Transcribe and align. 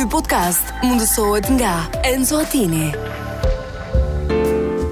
Ky 0.00 0.06
podcast 0.08 0.64
mundësohet 0.80 1.44
nga 1.60 1.70
Enzo 2.08 2.38
Attini. 2.40 2.86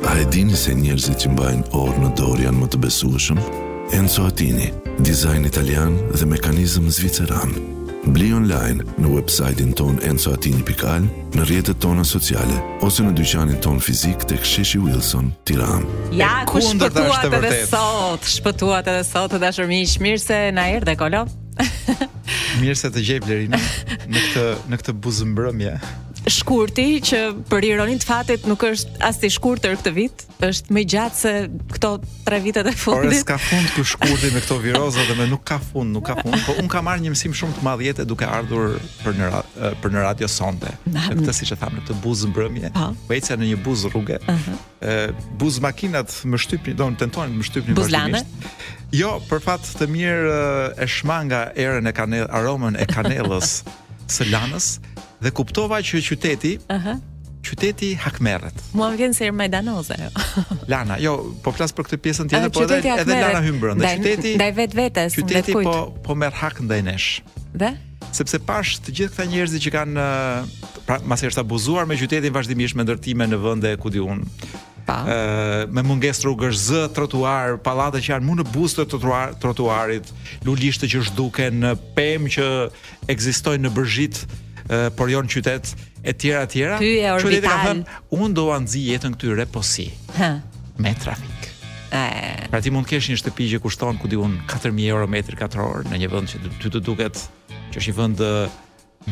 A 0.04 0.12
e 0.21 0.24
dini 0.29 0.53
se 0.53 0.74
njerëzit 0.77 1.22
që 1.24 1.30
mbajnë 1.32 1.62
orë 1.80 2.03
në 2.03 2.11
dorë 2.19 2.45
janë 2.45 2.61
më 2.61 2.69
të 2.74 2.80
besueshëm? 2.82 3.40
Enzo 3.96 4.26
Attini, 4.29 4.66
dizajn 5.00 5.48
italian 5.48 5.96
dhe 6.12 6.29
mekanizëm 6.29 6.90
zviceran. 6.92 7.56
Bli 8.12 8.34
online 8.36 8.84
në 9.00 9.14
websajtin 9.14 9.72
ton 9.80 9.96
enzoatini.al, 10.04 11.09
në 11.38 11.49
rjetët 11.49 11.81
tona 11.81 12.04
sociale, 12.04 12.61
ose 12.85 13.09
në 13.09 13.15
dyqanin 13.22 13.65
ton 13.65 13.81
fizik 13.81 14.29
të 14.29 14.43
ksheshi 14.45 14.83
Wilson, 14.85 15.33
tiran. 15.49 15.88
Ja, 16.20 16.43
ku 16.51 16.61
shpëtuat 16.61 17.30
edhe 17.33 17.62
sot, 17.73 18.29
shpëtuat 18.29 18.84
edhe 18.93 19.09
sot, 19.09 19.41
edhe 19.41 19.55
shërmi 19.56 19.80
i 19.87 19.88
shmirë 19.97 20.23
se 20.29 20.43
na 20.52 20.69
erë 20.77 20.91
dhe 20.93 20.98
kolo. 21.01 21.25
Mirë 22.59 22.77
se 22.77 22.88
të 22.93 23.02
gjej 23.09 23.20
Blerina. 23.25 23.56
në 24.09 24.20
këtë 24.25 24.45
në 24.73 24.79
këtë 24.80 24.95
buzëmbrëmje. 25.05 25.73
Shkurti 26.29 26.85
që 27.09 27.19
për 27.49 27.65
ironin 27.71 28.01
të 28.01 28.05
fatit 28.09 28.47
nuk 28.51 28.62
është 28.66 28.99
as 29.07 29.21
i 29.25 29.29
shkurtër 29.33 29.77
këtë 29.79 29.93
vit, 29.97 30.25
është 30.45 30.75
më 30.77 30.83
gjatë 30.93 31.16
se 31.16 31.33
këto 31.77 31.91
3 32.27 32.41
vitet 32.45 32.69
e 32.69 32.73
fundit. 32.77 33.23
Por 33.23 33.23
s'ka 33.23 33.37
fund 33.41 33.71
ky 33.77 33.85
shkurti 33.93 34.30
me 34.35 34.43
këto 34.43 34.59
viroza 34.65 35.05
dhe 35.09 35.16
me 35.21 35.27
nuk 35.30 35.45
ka 35.49 35.59
fund, 35.63 35.95
nuk 35.95 36.05
ka 36.11 36.16
fund. 36.21 36.37
Po 36.45 36.57
un 36.61 36.69
ka 36.69 36.83
marrë 36.85 37.05
një 37.07 37.15
mësim 37.15 37.37
shumë 37.39 37.57
të 37.61 37.65
madh 37.69 37.85
jetë 37.87 38.07
duke 38.11 38.29
ardhur 38.29 38.75
për 39.05 39.16
në 39.21 39.30
për 39.85 39.95
në 39.95 40.05
radio 40.09 40.30
sonte. 40.35 40.73
Në 40.88 41.07
këtë 41.16 41.37
siç 41.41 41.55
e 41.57 41.61
tham 41.63 41.79
në 41.79 41.85
këtë 41.87 41.99
buzë 42.05 42.33
mbrëmje, 42.33 42.73
po, 42.77 42.91
po 43.09 43.16
ecja 43.19 43.38
në 43.38 43.52
një 43.52 43.61
buzë 43.65 43.93
rruge. 43.95 44.19
Ëh. 44.19 44.29
Uh 44.29 44.49
-huh. 44.49 45.27
Buz 45.41 45.61
makinat 45.65 46.19
më 46.27 46.41
shtypin, 46.45 46.77
don 46.77 46.97
tentojnë 46.97 47.35
më 47.37 47.47
shtypin 47.49 47.75
vazhdimisht. 47.77 48.27
Jo, 48.93 49.19
për 49.30 49.41
fat 49.45 49.63
të 49.80 49.87
mirë 49.87 50.38
e 50.79 50.87
shmanga 50.87 51.52
erën 51.57 51.88
e 51.88 51.93
kanel 51.93 52.27
aromën 52.27 52.75
e 52.83 52.87
kanellës. 52.87 53.51
së 54.12 54.27
lanës 54.33 54.77
dhe 55.23 55.33
kuptova 55.35 55.80
që 55.85 56.01
qyteti 56.09 56.57
ëhë 56.66 56.75
uh 56.77 56.85
-huh. 56.89 57.05
Qyteti 57.49 57.93
Hakmerret. 57.97 58.52
Muam 58.77 58.96
vjen 58.99 59.15
se 59.15 59.24
Ermajdanoza. 59.24 59.95
Jo. 59.96 60.09
Lana, 60.73 60.96
jo, 61.01 61.13
po 61.43 61.52
flas 61.55 61.71
për 61.73 61.87
këtë 61.87 61.96
pjesën 62.05 62.29
tjetër, 62.29 62.51
po 62.52 62.63
edhe 62.66 62.74
hakmeret, 62.74 63.07
edhe 63.07 63.21
Lana 63.24 63.41
hyn 63.41 63.60
brenda 63.63 63.93
qyteti. 63.95 64.34
Ndaj 64.36 64.50
vetvetes, 64.58 65.14
ndaj 65.14 65.24
kujt. 65.24 65.47
Qyteti 65.47 65.52
po 65.62 65.94
po 66.05 66.14
merr 66.19 66.34
hak 66.36 66.58
ndaj 66.66 66.82
nesh. 66.88 67.08
Dhe? 67.56 67.70
Sepse 68.12 68.41
pash 68.42 68.80
të 68.84 68.94
gjithë 68.98 69.14
këta 69.14 69.28
njerëz 69.32 69.55
që 69.64 69.70
kanë 69.77 70.08
pra 70.86 70.98
masë 71.08 71.30
është 71.30 71.41
abuzuar 71.47 71.86
me 71.88 71.94
qytetin 71.97 72.32
vazhdimisht 72.36 72.77
me 72.77 72.84
ndërtime 72.84 73.25
në 73.30 73.41
vende 73.47 73.72
ku 73.80 73.88
diun. 73.97 74.27
Pa. 74.89 75.03
Ëh, 75.05 75.69
me 75.69 75.83
mungesë 75.84 76.25
rrugëzë, 76.25 76.83
trotuar, 76.97 77.58
pallate 77.64 78.00
që 78.00 78.14
janë 78.14 78.25
më 78.31 78.36
në 78.39 78.44
buzë 78.55 78.78
të 78.81 78.84
trotuar, 78.89 79.34
trotuarit, 79.42 80.12
lulishtë 80.48 80.89
që 80.89 81.03
zhduken 81.11 81.58
në 81.62 81.72
pemë 81.98 82.31
që 82.39 82.47
ekzistojnë 83.12 83.66
në 83.69 83.72
Bërzhit, 83.77 84.22
por 84.97 85.09
jo 85.12 85.20
në 85.25 85.31
qytet 85.33 85.70
e 86.09 86.12
tjera 86.20 86.42
e 86.47 86.53
tjera. 86.55 86.78
Qytetet 86.81 87.44
kanë 87.44 87.66
thënë, 87.66 87.98
unë 88.16 88.33
do 88.36 88.47
ta 88.48 88.84
jetën 88.84 89.16
këtyre 89.16 89.36
re 89.42 89.47
po 89.53 89.61
si. 89.64 89.86
Hë. 90.16 90.31
Me 90.81 90.94
trafik. 91.00 91.36
E... 91.89 92.00
pra 92.53 92.61
ti 92.61 92.69
mund 92.69 92.84
të 92.84 92.98
kesh 92.98 93.06
një 93.09 93.14
shtëpi 93.16 93.47
që 93.48 93.59
kushton 93.64 93.97
ku 93.97 94.11
diun 94.12 94.34
4000 94.44 94.91
euro 94.92 95.06
metër 95.09 95.39
katror 95.41 95.86
në 95.89 95.97
një 96.03 96.09
vend 96.12 96.28
që 96.28 96.41
ty 96.66 96.70
të 96.75 96.83
duket 96.84 97.22
që 97.72 97.81
është 97.81 97.86
një 97.94 97.97
vend 97.97 98.20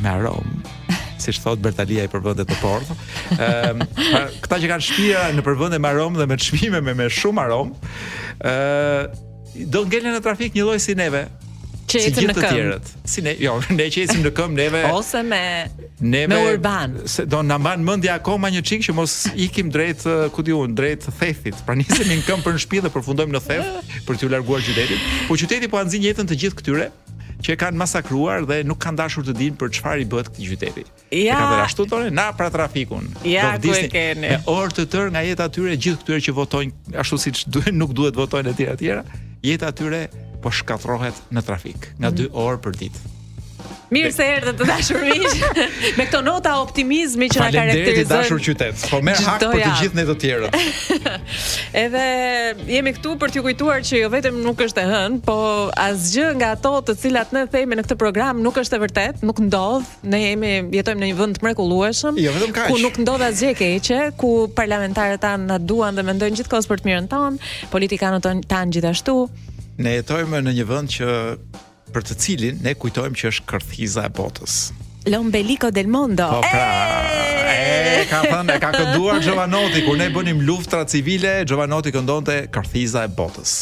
me 0.02 0.10
aromë 0.12 0.74
si 1.16 1.32
thot 1.42 1.62
Bertalia 1.64 2.04
i 2.06 2.10
përvende 2.12 2.44
të 2.46 2.56
portë. 2.60 2.94
Ëm, 3.42 3.80
ehm, 3.96 4.26
këta 4.44 4.58
që 4.62 4.68
kanë 4.70 4.84
shtëpia 4.84 5.22
në 5.34 5.44
përvende 5.46 5.78
me 5.80 5.88
aromë 5.88 6.20
dhe 6.20 6.26
me 6.28 6.36
çmime 6.38 6.82
me 6.84 6.92
me 6.94 7.06
shumë 7.10 7.40
aromë, 7.46 7.88
ë 8.46 8.52
ehm, 8.52 9.16
do 9.72 9.82
ngelen 9.88 10.12
në 10.18 10.20
trafik 10.22 10.54
një 10.54 10.66
lloj 10.68 10.76
si 10.84 10.94
neve. 10.94 11.24
Që 11.88 12.00
si 12.02 12.12
gjithë 12.18 12.28
në 12.28 12.36
këmbë. 12.36 12.92
Si 13.08 13.22
ne, 13.24 13.32
jo, 13.40 13.54
ne 13.72 13.86
që 13.88 14.02
ecim 14.04 14.20
në 14.26 14.32
këmbë 14.34 14.56
neve 14.60 14.80
ose 14.90 15.20
me 15.24 15.40
neve, 16.02 16.28
me 16.34 16.42
urban. 16.50 16.96
Se 17.08 17.24
do 17.30 17.40
na 17.46 17.56
mban 17.62 17.80
mendja 17.86 18.16
akoma 18.20 18.50
një 18.52 18.62
çik 18.68 18.84
që 18.90 18.94
mos 18.98 19.14
ikim 19.46 19.70
drejt 19.72 20.04
ku 20.36 20.42
diun, 20.46 20.74
drejt 20.76 21.08
thethit. 21.20 21.56
Pra 21.66 21.76
nisemi 21.78 22.18
në 22.20 22.24
këmbë 22.28 22.44
për 22.48 22.58
në 22.58 22.62
shtëpi 22.66 22.82
dhe 22.84 22.90
përfundojmë 22.92 23.38
në 23.38 23.42
theth 23.48 23.94
për 24.06 24.18
t'u 24.20 24.30
larguar 24.36 24.62
qytetit. 24.68 25.06
Po 25.30 25.38
qyteti 25.40 25.70
po 25.72 25.78
anzi 25.80 26.02
jetën 26.04 26.28
të 26.30 26.38
gjithë 26.44 26.60
këtyre 26.60 26.90
që 27.44 27.56
kanë 27.60 27.76
masakruar 27.80 28.44
dhe 28.48 28.60
nuk 28.66 28.80
kanë 28.82 29.00
dashur 29.00 29.24
të 29.26 29.34
dinë 29.40 29.58
për 29.60 29.72
çfarë 29.78 30.04
i 30.04 30.06
bëhet 30.12 30.30
këtij 30.32 30.50
qyteti. 30.52 30.84
Ja, 31.10 31.24
e 31.24 31.40
kanë 31.40 31.58
ashtu 31.66 31.86
tonë 31.90 32.12
na 32.16 32.28
pra 32.36 32.48
trafikun. 32.54 33.08
Ja, 33.28 33.54
do 33.60 33.72
ku 33.72 33.80
e 33.80 33.90
kene. 33.92 34.36
orë 34.50 34.76
të 34.78 34.84
tërë 34.94 35.12
nga 35.14 35.24
jeta 35.28 35.48
e 35.50 35.54
tyre 35.56 35.76
gjithë 35.76 36.04
këtyre 36.04 36.22
që 36.28 36.36
votojnë 36.38 36.98
ashtu 37.02 37.20
siç 37.26 37.44
duhen, 37.54 37.76
nuk 37.82 37.92
duhet 37.98 38.16
votojnë 38.16 38.54
etj 38.54 38.70
etj. 38.76 38.86
Jeta 39.44 39.72
e 39.74 39.80
tyre 39.82 40.02
po 40.44 40.52
shkatrohet 40.54 41.24
në 41.34 41.44
trafik 41.48 41.90
nga 42.00 42.14
2 42.14 42.30
mm. 42.30 42.40
orë 42.46 42.62
për 42.64 42.80
ditë. 42.84 43.15
Mirë 43.94 44.10
se 44.14 44.24
erdhe 44.34 44.52
të 44.58 44.66
dashur 44.66 44.98
miq. 45.02 45.24
me 45.98 46.06
këto 46.08 46.20
nota 46.26 46.56
optimizmi 46.62 47.28
që 47.30 47.38
na 47.42 47.46
karakterizon. 47.54 47.76
Faleminderit 47.76 48.08
të 48.08 48.18
dashur 48.18 48.42
qytet. 48.42 48.84
Po 48.90 49.00
merr 49.06 49.20
hak 49.22 49.42
për 49.42 49.60
të 49.62 49.74
gjithë 49.80 49.98
ne 50.00 50.04
të 50.08 50.16
tjerët. 50.22 50.56
Edhe 51.82 52.04
jemi 52.72 52.92
këtu 52.96 53.14
për 53.22 53.34
t'ju 53.34 53.44
kujtuar 53.46 53.84
që 53.86 54.00
jo 54.02 54.10
vetëm 54.12 54.40
nuk 54.46 54.64
është 54.66 54.82
e 54.82 54.86
hën, 54.90 55.18
po 55.28 55.36
asgjë 55.86 56.28
nga 56.40 56.50
ato 56.58 56.72
të 56.88 56.96
cilat 57.04 57.34
ne 57.36 57.46
themi 57.52 57.78
në 57.78 57.86
këtë 57.86 57.98
program 58.00 58.42
nuk 58.44 58.58
është 58.62 58.78
e 58.78 58.82
vërtetë, 58.86 59.24
nuk 59.30 59.42
ndodh. 59.46 59.94
Ne 60.12 60.22
jemi 60.26 60.52
jetojmë 60.74 61.02
në 61.04 61.12
një 61.12 61.18
vend 61.22 61.42
mrekullueshëm. 61.46 62.18
Jo 62.26 62.34
vetëm 62.36 62.54
kaq. 62.56 62.72
Ku 62.72 62.80
nuk 62.82 62.98
ndodh 63.04 63.26
asgjë 63.30 63.54
keqe, 63.62 64.00
ku 64.20 64.34
parlamentarët 64.56 65.22
tan 65.22 65.46
na 65.50 65.60
duan 65.62 65.94
dhe 65.96 66.02
mendojnë 66.06 66.40
gjithkohës 66.42 66.66
për 66.70 66.82
të 66.84 66.90
mirën 66.90 67.08
tonë, 67.14 67.54
politikanët 67.72 68.26
tan 68.50 68.74
gjithashtu. 68.74 69.20
Ne 69.78 70.00
jetojmë 70.00 70.40
në 70.48 70.56
një 70.58 70.64
vend 70.68 70.92
që 70.94 71.14
për 71.96 72.04
të 72.10 72.16
cilin 72.20 72.58
ne 72.60 72.74
kujtojmë 72.76 73.16
që 73.20 73.30
është 73.32 73.46
kërthiza 73.48 74.02
e 74.04 74.12
botës. 74.18 74.56
Lombelico 75.08 75.70
del 75.72 75.88
Mondo. 75.88 76.26
Po 76.28 76.42
pra, 76.44 76.66
e, 77.52 78.02
e 78.02 78.02
ka 78.10 78.20
thënë 78.26 78.56
ka 78.64 78.72
kënduar 78.74 79.22
Jovanoti 79.24 79.84
kur 79.86 79.96
ne 80.00 80.10
bënim 80.12 80.42
luftra 80.48 80.82
civile, 80.92 81.38
Jovanoti 81.46 81.94
këndonte 81.94 82.42
kërthiza 82.52 83.06
e 83.08 83.12
botës. 83.20 83.54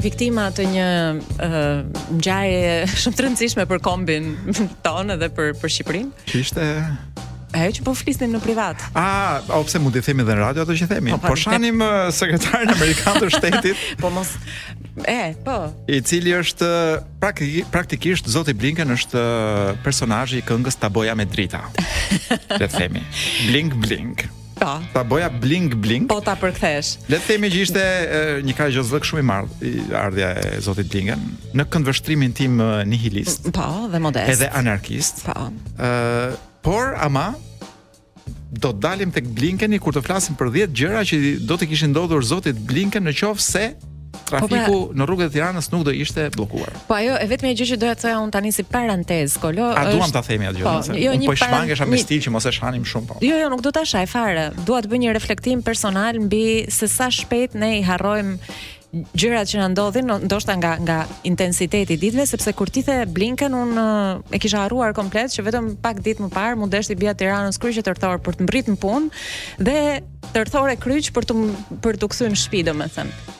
viktima 0.04 0.50
të 0.54 0.66
një 0.74 0.88
uh, 1.40 2.16
gjaje 2.22 2.74
shumë 3.04 3.18
të 3.18 3.26
rëndësishme 3.28 3.68
për 3.70 3.82
kombin 3.86 4.34
tonë 4.86 5.18
dhe 5.22 5.32
për, 5.38 5.54
për 5.62 5.74
Shqipërinë. 5.78 6.26
Që 6.32 6.44
ishte... 6.46 6.66
E 7.52 7.66
që 7.76 7.84
po 7.84 7.92
flisnim 8.00 8.32
në 8.32 8.40
privat. 8.40 8.80
A, 8.96 9.42
o 9.58 9.58
pse 9.68 9.82
mund 9.84 9.92
të 9.98 10.06
themi 10.06 10.24
dhe 10.24 10.38
në 10.38 10.40
radio 10.40 10.64
ato 10.64 10.72
që 10.78 10.86
themi? 10.88 11.12
Po, 11.12 11.34
po 11.34 11.36
shanim 11.36 11.82
te... 11.84 11.90
sekretarin 12.22 12.72
amerikan 12.72 13.18
të 13.20 13.28
shtetit. 13.36 13.82
po 14.00 14.12
mos 14.16 14.32
E, 15.08 15.34
po. 15.44 15.58
I 15.92 16.00
cili 16.04 16.32
është 16.38 16.68
praktikisht 17.22 18.28
Zoti 18.32 18.56
Blinken 18.56 18.92
është 18.96 19.22
personazhi 19.84 20.40
i 20.40 20.46
këngës 20.48 20.80
Taboja 20.84 21.16
me 21.20 21.28
drita. 21.32 21.66
Le 22.56 22.70
themi. 22.72 23.04
Blink 23.50 23.76
blink. 23.84 24.30
Po. 24.62 24.78
Ta 24.94 25.02
boja 25.04 25.30
bling 25.34 25.74
bling. 25.74 26.04
Po 26.06 26.20
ta 26.22 26.36
përkthesh. 26.38 27.08
Le 27.10 27.18
të 27.18 27.26
themi 27.32 27.50
që 27.50 27.62
ishte 27.66 27.86
një 28.46 28.54
kaq 28.58 28.70
gjë 28.76 28.84
zëk 28.92 29.08
shumë 29.10 29.24
i 29.24 29.26
madh 29.26 29.94
ardha 29.98 30.28
e 30.38 30.60
Zotit 30.62 30.86
Blingen 30.92 31.24
në 31.58 31.66
këndvështrimin 31.74 32.36
tim 32.38 32.62
nihilist. 32.86 33.50
Po, 33.58 33.68
dhe 33.90 34.02
modest. 34.04 34.30
Edhe 34.36 34.52
anarkist. 34.62 35.24
Po. 35.26 35.48
Ë, 35.82 35.90
por 36.66 36.94
ama 37.02 37.32
do 38.54 38.70
të 38.70 38.78
dalim 38.84 39.14
tek 39.16 39.32
Blinkeni 39.34 39.82
kur 39.82 39.98
të 39.98 40.06
flasim 40.06 40.38
për 40.38 40.54
10 40.70 40.78
gjëra 40.78 41.02
që 41.10 41.20
do 41.50 41.58
të 41.58 41.72
kishin 41.72 41.96
ndodhur 41.96 42.22
Zotit 42.30 42.62
Blinken 42.70 43.08
në 43.10 43.16
qoftë 43.18 43.48
se 43.48 43.66
Po 44.12 44.48
trafiku 44.48 44.78
pra- 44.92 44.96
në 45.00 45.06
rrugët 45.08 45.30
e 45.30 45.34
Tiranës 45.34 45.70
nuk 45.72 45.86
do 45.88 45.94
ishte 45.96 46.26
bllokuar. 46.36 46.74
Po 46.88 46.96
ajo 46.98 47.16
e 47.24 47.28
vetmja 47.32 47.54
gjë 47.60 47.68
që 47.72 47.78
doja 47.82 47.94
të 47.96 48.04
thoja 48.06 48.18
unë 48.26 48.34
tani 48.36 48.52
si 48.52 48.66
parantez, 48.68 49.38
kolo. 49.40 49.70
A 49.72 49.86
është... 49.88 49.94
duam 49.98 50.14
ta 50.16 50.24
themi 50.28 50.48
atë 50.50 50.60
gjë? 50.60 50.66
Po, 50.68 50.74
nëse, 50.82 50.98
jo, 51.04 51.14
unë 51.18 51.30
po 51.32 51.36
shmangesha 51.40 51.88
me 51.88 51.96
një... 52.00 52.04
stil 52.06 52.24
që 52.28 52.34
mos 52.36 52.48
e 52.50 52.54
shanim 52.56 52.84
shumë 52.88 53.08
po. 53.12 53.18
Jo, 53.24 53.40
jo, 53.40 53.48
nuk 53.54 53.64
do 53.66 53.72
ta 53.76 53.86
shaj 53.88 54.04
fare. 54.12 54.50
Dua 54.68 54.82
të 54.84 54.92
bëj 54.92 55.02
një 55.06 55.14
reflektim 55.16 55.64
personal 55.68 56.20
mbi 56.28 56.44
se 56.72 56.90
sa 56.92 57.08
shpejt 57.12 57.56
ne 57.60 57.72
i 57.80 57.82
harrojmë 57.88 58.38
gjërat 59.16 59.48
që 59.48 59.60
na 59.62 59.68
ndodhin 59.72 60.10
ndoshta 60.28 60.58
nga 60.60 60.74
nga 60.84 60.98
intensiteti 61.24 61.96
i 61.96 62.02
ditëve 62.02 62.26
sepse 62.28 62.52
kur 62.52 62.68
ti 62.68 62.82
the 62.84 63.06
Blinken 63.08 63.54
un 63.56 63.72
e 64.28 64.36
kisha 64.36 64.66
harruar 64.66 64.92
komplet 64.92 65.32
që 65.32 65.46
vetëm 65.48 65.70
pak 65.80 66.02
ditë 66.04 66.20
më 66.26 66.32
parë 66.36 66.60
mundesh 66.60 66.92
të 66.92 67.00
bija 67.00 67.16
Tiranës 67.16 67.56
kryqë 67.56 67.88
për 67.88 68.02
të 68.20 68.44
mbritur 68.50 68.76
në 68.76 68.82
punë 68.84 69.24
dhe 69.64 69.76
tërthore 70.36 70.76
kryq 70.76 71.14
për 71.16 71.32
të 71.32 71.40
për 71.88 72.02
të 72.04 72.10
kthyer 72.12 72.36
në 72.36 72.42
shtëpi 72.44 72.66
domethënë 72.68 73.40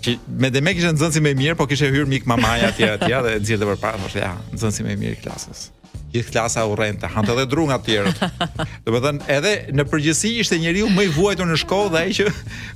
Që 0.00 0.16
me 0.42 0.48
demek 0.52 0.78
ishte 0.80 0.94
nxënësi 0.96 1.20
më 1.24 1.34
i 1.34 1.38
mirë, 1.44 1.56
po 1.60 1.66
kishte 1.68 1.90
hyrë 1.92 2.08
mik 2.08 2.26
mamaja 2.28 2.70
atje 2.72 2.88
atje 2.96 3.18
dhe 3.26 3.34
nxjellte 3.42 3.68
përpara, 3.74 4.00
thoshte 4.00 4.22
ja, 4.24 4.32
nxënësi 4.56 4.86
më 4.88 4.96
i 4.96 5.00
mirë 5.04 5.18
i 5.18 5.24
klasës. 5.26 5.66
Gjithë 6.10 6.32
klasa 6.34 6.64
u 6.66 6.72
rrente, 6.74 7.06
han 7.06 7.28
edhe 7.30 7.44
drunga 7.46 7.76
nga 7.76 7.78
të 7.78 7.86
tjerët. 7.86 8.22
Domethën 8.86 9.20
edhe 9.36 9.52
në 9.78 9.84
përgjithësi 9.92 10.30
ishte 10.42 10.58
njeriu 10.58 10.88
më 10.90 11.04
i 11.06 11.10
vuajtur 11.14 11.46
në 11.46 11.58
shkollë 11.62 11.92
dhe 11.94 12.00
ai 12.00 12.16
që 12.16 12.26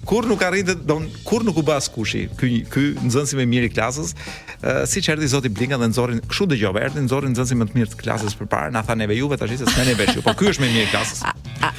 kur 0.06 0.28
nuk 0.30 0.44
arrinte, 0.46 0.76
don 0.86 1.08
kur 1.26 1.42
nuk 1.46 1.58
u 1.58 1.64
bë 1.66 1.76
as 1.80 1.88
Ky 1.88 2.28
ky 2.70 2.84
nxënësi 3.08 3.40
më 3.40 3.46
i 3.46 3.50
mirë 3.54 3.70
i 3.70 3.74
klasës, 3.74 4.14
uh, 4.60 4.84
siç 4.86 5.08
erdhi 5.14 5.26
zoti 5.34 5.50
Blinga 5.50 5.80
dhe 5.82 5.90
nxorrin, 5.90 6.20
kshu 6.30 6.46
dëgjova, 6.52 6.84
erdhi 6.86 7.02
nxorrin 7.08 7.32
nxënësi 7.34 7.58
më 7.58 7.70
të 7.72 7.78
mirë 7.80 7.92
të 7.96 8.00
klasës 8.04 8.38
përpara, 8.38 8.70
na 8.70 8.84
tha 8.86 8.94
neve 8.94 9.16
juve 9.18 9.40
tash 9.40 9.56
se 9.56 9.64
s'kanë 9.66 9.96
vesh 9.98 10.14
ju, 10.18 10.22
po 10.22 10.36
ky 10.38 10.52
është 10.52 10.62
më 10.66 10.70
i 10.70 10.74
mirë 10.78 10.88
i 10.90 10.92
klasës. 10.94 11.24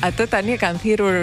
Atë 0.09 0.27
tani 0.36 0.59
kanë 0.59 0.83
thirrur 0.83 1.21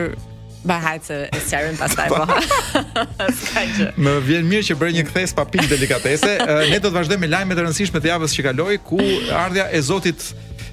Ba 0.65 0.79
hajtë 0.79 1.17
se 1.49 1.61
pas 1.79 1.95
taj 1.95 3.75
Më 3.99 4.13
vjen 4.29 4.47
mirë 4.49 4.67
që 4.71 4.77
bërë 4.79 4.97
një 4.99 5.05
këthes 5.11 5.33
pa 5.35 5.45
pikë 5.51 5.67
delikatese 5.75 6.37
eh, 6.39 6.71
Ne 6.71 6.79
do 6.79 6.89
të 6.91 6.95
vazhdem 6.95 7.23
me 7.25 7.31
lajmet 7.31 7.59
e 7.59 7.65
rëndësishme 7.67 7.99
të 8.03 8.13
javës 8.13 8.37
që 8.37 8.45
kaloi 8.49 8.79
Ku 8.83 9.01
ardhja 9.35 9.69
e 9.75 9.81
zotit 9.83 10.29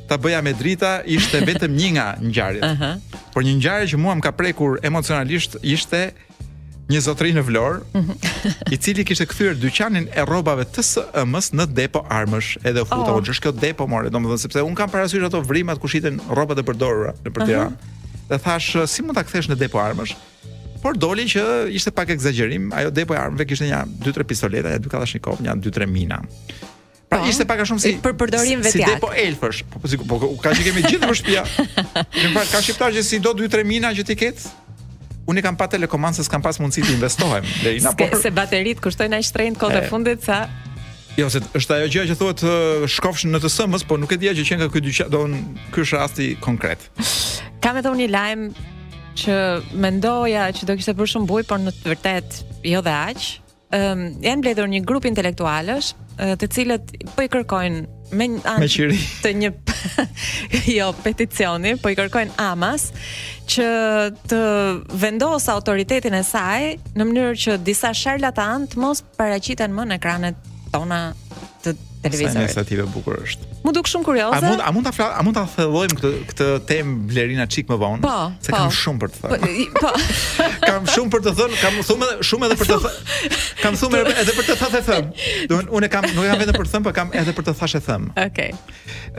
ta 0.10 0.18
bëja 0.18 0.40
me 0.46 0.54
drita 0.58 1.00
ishte 1.06 1.38
vetëm 1.46 1.70
një 1.78 1.90
nga 1.94 2.06
ngjarjet. 2.18 2.64
Uh 2.66 2.74
-huh. 2.82 3.20
Por 3.34 3.44
një 3.46 3.54
ngjarje 3.60 3.88
që 3.92 3.98
mua 3.98 4.16
më 4.18 4.24
ka 4.26 4.32
prekur 4.32 4.80
emocionalisht 4.82 5.58
ishte 5.62 6.14
një 6.90 7.00
zotrinë 7.06 7.38
në 7.38 7.44
Vlorë, 7.46 7.82
uh 7.94 8.02
mhm. 8.02 8.10
-huh. 8.14 8.74
i 8.74 8.78
cili 8.78 9.04
kishte 9.06 9.26
kthyer 9.26 9.54
dyqanin 9.54 10.08
e 10.16 10.22
rrobave 10.26 10.64
së 10.64 11.42
s 11.42 11.54
në 11.54 11.66
depo 11.66 12.00
armësh, 12.10 12.58
edhe 12.64 12.80
futa 12.86 13.12
oh. 13.14 13.18
u 13.18 13.22
kjo 13.42 13.52
depo 13.52 13.88
more, 13.88 14.10
domethënë 14.10 14.38
sepse 14.38 14.62
un 14.62 14.76
kam 14.76 14.90
parasysh 14.90 15.26
ato 15.26 15.42
vrimat 15.42 15.78
ku 15.80 15.88
shiten 15.88 16.20
rrobat 16.30 16.58
e 16.58 16.62
përdorura 16.64 17.14
në 17.24 17.30
për 17.30 17.42
Tiranë. 17.46 17.72
Uh 17.74 17.74
-huh 17.74 17.99
dhe 18.30 18.38
thash 18.38 18.78
si 18.86 19.02
mund 19.06 19.18
ta 19.18 19.24
kthesh 19.26 19.50
në 19.50 19.58
depo 19.58 19.82
armësh. 19.82 20.14
Por 20.84 20.96
doli 20.96 21.26
që 21.28 21.44
ishte 21.76 21.92
pak 21.92 22.14
ekzagjerim, 22.14 22.70
ajo 22.72 22.92
depo 22.96 23.12
e 23.18 23.20
armëve 23.20 23.50
kishte 23.50 23.68
një 23.68 23.82
2-3 24.06 24.28
pistoleta, 24.30 24.72
ja 24.76 24.80
dukallash 24.82 25.18
një 25.18 25.24
kop, 25.26 25.42
një 25.44 25.58
2-3 25.66 25.90
mina. 25.92 26.22
Pra 27.10 27.20
po, 27.24 27.28
ishte 27.28 27.44
pak 27.50 27.66
a 27.66 27.68
shumë 27.68 27.84
si 27.84 27.92
për 28.06 28.14
përdorim 28.22 28.62
vetë. 28.64 28.78
Si 28.78 28.86
depo 28.86 29.10
elfësh, 29.26 29.64
po, 29.74 29.82
po 29.82 29.92
sigur, 29.92 30.08
po, 30.08 30.22
po 30.22 30.30
ka 30.40 30.54
që 30.56 30.68
kemi 30.70 30.86
gjithë 30.86 31.10
në 31.10 31.18
shtëpi. 31.20 31.68
Në 31.98 32.34
fakt 32.36 32.54
ka 32.54 32.62
shqiptar 32.64 32.96
që 32.96 33.04
si 33.10 33.20
do 33.26 33.34
2-3 33.44 33.66
mina 33.74 33.92
që 33.98 34.06
ti 34.12 34.16
ke. 34.22 34.32
Unë 35.30 35.44
kam 35.46 35.58
pa 35.60 35.68
se 36.16 36.26
kam 36.32 36.42
pas 36.42 36.58
mundësi 36.62 36.86
të 36.86 36.96
investohem. 36.96 37.46
Lejna, 37.66 37.92
por... 37.98 38.16
Se 38.22 38.32
bateritë 38.34 38.82
kushtojnë 38.88 39.20
aq 39.20 39.28
shtrenjtë 39.30 39.62
kohë 39.62 39.78
të 39.78 39.84
fundit 39.92 40.24
sa 40.26 40.40
Jo, 41.18 41.30
se 41.32 41.42
është 41.58 41.76
ajo 41.78 41.88
gjë 41.94 42.04
që 42.12 42.18
thuhet 42.20 42.44
shkofsh 42.94 43.28
në 43.34 43.40
të 43.42 43.50
sëmës, 43.54 43.86
por 43.90 44.00
nuk 44.02 44.14
e 44.14 44.18
dia 44.22 44.34
që 44.38 44.46
qenë 44.48 44.68
ka 44.70 44.78
dy 44.82 44.90
dyqan, 44.92 45.10
doon 45.14 45.34
ky 45.74 45.82
është 45.86 45.98
rasti 46.02 46.28
konkret. 46.44 46.86
Kam 47.64 47.80
edhe 47.80 47.90
unë 47.92 48.04
një 48.06 48.10
lajm 48.16 48.44
që 49.20 49.38
mendoja 49.84 50.50
që 50.56 50.68
do 50.70 50.78
kishte 50.80 50.94
bërë 50.96 51.14
shumë 51.16 51.30
buj, 51.32 51.46
por 51.50 51.62
në 51.64 51.74
të 51.80 51.94
vërtetë 51.96 52.60
jo 52.74 52.84
dhe 52.86 52.94
aq. 53.12 53.30
Ëm 53.76 53.88
um, 53.94 54.06
janë 54.26 54.40
mbledhur 54.42 54.70
një 54.72 54.80
grup 54.88 55.06
intelektualësh, 55.06 55.92
të 56.42 56.48
cilët 56.52 56.88
po 57.16 57.24
i 57.24 57.30
kërkojnë 57.30 58.18
me 58.18 58.26
anë 58.50 58.68
të 59.24 59.32
një 59.42 59.52
jo 60.78 60.88
peticioni, 61.04 61.76
po 61.80 61.92
i 61.94 61.98
kërkojnë 62.00 62.36
Amas 62.44 62.88
që 63.54 63.68
të 64.34 64.40
vendos 65.02 65.46
autoritetin 65.54 66.18
e 66.18 66.24
saj 66.26 66.64
në 66.98 67.06
mënyrë 67.12 67.38
që 67.46 67.60
disa 67.70 67.94
sharlatan 67.96 68.66
të 68.74 68.82
mos 68.82 69.04
paraqiten 69.20 69.74
më 69.78 69.86
në 69.92 70.00
ekranet 70.02 70.50
tona 70.72 71.00
të 71.60 71.74
televizorit. 72.06 72.36
Sa 72.36 72.44
iniciativë 72.46 72.84
bukur 72.94 73.18
është. 73.20 73.48
Mu 73.66 73.72
duk 73.76 73.90
shumë 73.92 74.06
kurioze. 74.08 74.38
A 74.38 74.42
mund 74.46 74.62
a 74.64 74.70
mund 74.72 74.86
ta 74.88 74.94
flas, 74.96 75.12
a 75.20 75.24
mund 75.28 75.36
ta 75.36 75.42
thellojmë 75.56 75.98
këtë 76.00 76.12
këtë 76.30 76.46
temë 76.70 77.02
Blerina 77.10 77.44
çik 77.52 77.68
më 77.72 77.76
vonë? 77.82 78.06
Po, 78.06 78.14
se 78.40 78.54
po. 78.54 78.62
kam 78.62 78.72
shumë 78.78 79.02
për 79.04 79.12
të 79.12 79.20
po, 79.20 79.32
thënë. 79.34 79.66
Po. 79.76 79.82
po. 79.84 79.92
kam 80.70 80.88
shumë 80.94 81.12
për 81.18 81.26
të 81.26 81.34
thënë, 81.40 81.60
kam 81.60 81.80
thumë 81.90 82.08
edhe 82.08 82.28
shumë 82.30 82.50
edhe 82.50 82.58
për 82.62 82.70
të 82.70 82.80
thënë. 82.86 83.04
Kam 83.66 83.80
thumë 83.82 84.02
edhe 84.22 84.36
për 84.38 84.48
të 84.48 84.58
thënë 84.62 84.80
e 84.80 84.82
thëm. 84.88 85.12
Do 85.52 85.60
unë 85.82 85.92
kam 85.98 86.08
nuk 86.14 86.30
jam 86.30 86.40
vetëm 86.40 86.56
për 86.62 86.70
të 86.70 86.72
thënë, 86.78 86.88
por 86.88 86.98
kam 87.02 87.12
edhe 87.22 87.36
për 87.42 87.48
të 87.50 87.56
thash 87.60 87.76
e 87.76 87.84
thëm. 87.90 88.08
Okej. 88.16 88.56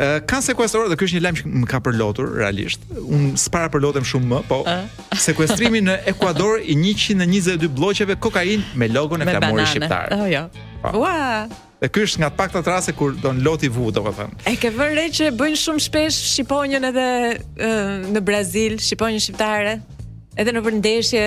Ë 0.01 0.09
kanë 0.25 0.49
sekuestruar 0.49 0.89
dhe 0.89 0.97
ky 1.03 1.09
është 1.09 1.21
një 1.21 1.25
lajm 1.29 1.43
që 1.43 1.55
më 1.67 1.71
ka 1.75 1.83
përlotur 1.85 2.33
realisht. 2.41 2.89
Unë 2.97 3.37
s'para 3.45 3.69
përlotem 3.77 4.09
shumë 4.09 4.31
më, 4.33 4.41
po 4.49 4.63
sekuestrimi 5.29 5.85
në 5.85 6.01
Ekuador 6.15 6.65
i 6.65 6.79
122 6.81 7.69
bllokeve 7.77 8.17
kokainë 8.25 8.73
me 8.81 8.89
logon 8.89 9.21
e 9.21 9.29
flamurit 9.29 9.69
shqiptar. 9.69 10.15
Oh, 10.17 10.25
jo. 10.33 10.47
jo 10.49 10.69
pa. 10.83 10.91
Ua! 10.97 11.47
E 11.81 11.89
ky 11.89 12.03
është 12.07 12.21
nga 12.21 12.29
të 12.33 12.37
pakta 12.41 12.61
raste 12.67 12.93
kur 12.97 13.15
don 13.23 13.41
loti 13.45 13.69
vu, 13.73 13.87
domethënë. 13.95 14.43
E 14.51 14.57
ke 14.61 14.69
vënë 14.75 14.97
re 14.99 15.07
që 15.17 15.31
bëjnë 15.37 15.61
shumë 15.61 15.83
shpesh 15.87 16.19
shqiponjën 16.35 16.85
edhe 16.91 17.07
në 18.13 18.21
Brazil, 18.25 18.75
shqiponjën 18.85 19.23
shqiptare, 19.27 19.73
edhe 20.41 20.53
në 20.53 20.63
vërndeshje 20.67 21.23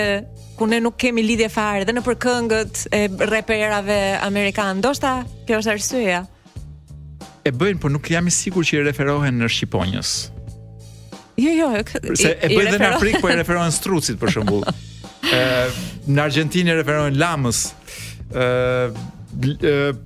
ku 0.58 0.68
ne 0.70 0.78
nuk 0.84 0.94
kemi 1.02 1.24
lidhje 1.26 1.48
fare, 1.50 1.82
edhe 1.82 1.96
në 1.96 2.04
për 2.06 2.18
këngët 2.24 2.84
e 2.94 3.00
reperave 3.34 3.98
amerikanë. 4.22 4.76
Ndoshta 4.78 5.16
kjo 5.48 5.58
është 5.62 5.74
arsyeja. 5.74 6.22
E 7.44 7.50
bëjnë, 7.52 7.80
por 7.82 7.90
nuk 7.92 8.06
jam 8.08 8.30
i 8.30 8.34
sigurt 8.34 8.70
që 8.70 8.78
i 8.78 8.86
referohen 8.92 9.42
në 9.42 9.50
shqiponjës. 9.56 10.14
Jo, 11.42 11.50
jo, 11.50 11.66
e, 11.82 12.14
se 12.14 12.30
e 12.30 12.52
bëjnë 12.54 12.76
dhe 12.76 12.78
në 12.78 12.92
Afrikë, 12.94 13.18
po 13.24 13.32
i 13.32 13.34
referohen 13.40 13.74
strucit 13.74 14.20
për 14.22 14.30
shembull. 14.36 14.62
Ëh, 15.34 15.74
në 16.14 16.22
Argjentinë 16.28 16.78
referohen 16.78 17.18
lamës. 17.18 17.64
Ëh, 18.30 18.94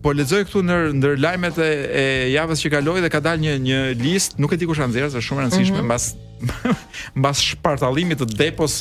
po 0.02 0.12
lexoj 0.12 0.44
këtu 0.46 0.62
ndër 0.64 0.92
ndër 0.98 1.16
lajmet 1.20 1.58
e, 1.60 1.66
e 2.00 2.04
javës 2.32 2.62
që 2.64 2.70
kaloi 2.78 3.02
dhe 3.04 3.10
ka 3.12 3.20
dalë 3.22 3.44
një 3.44 3.54
një 3.64 3.80
listë, 4.00 4.38
nuk 4.40 4.54
e 4.54 4.58
di 4.60 4.68
kush 4.68 4.80
anëzërs, 4.86 5.16
është 5.18 5.22
shumë 5.26 5.40
e 5.42 5.44
rëndësishme 5.46 5.74
mm 5.74 5.78
-hmm. 5.78 5.84
mbas 5.84 7.14
mbas 7.18 7.40
shpartallimit 7.48 8.20
të 8.22 8.28
depos 8.38 8.76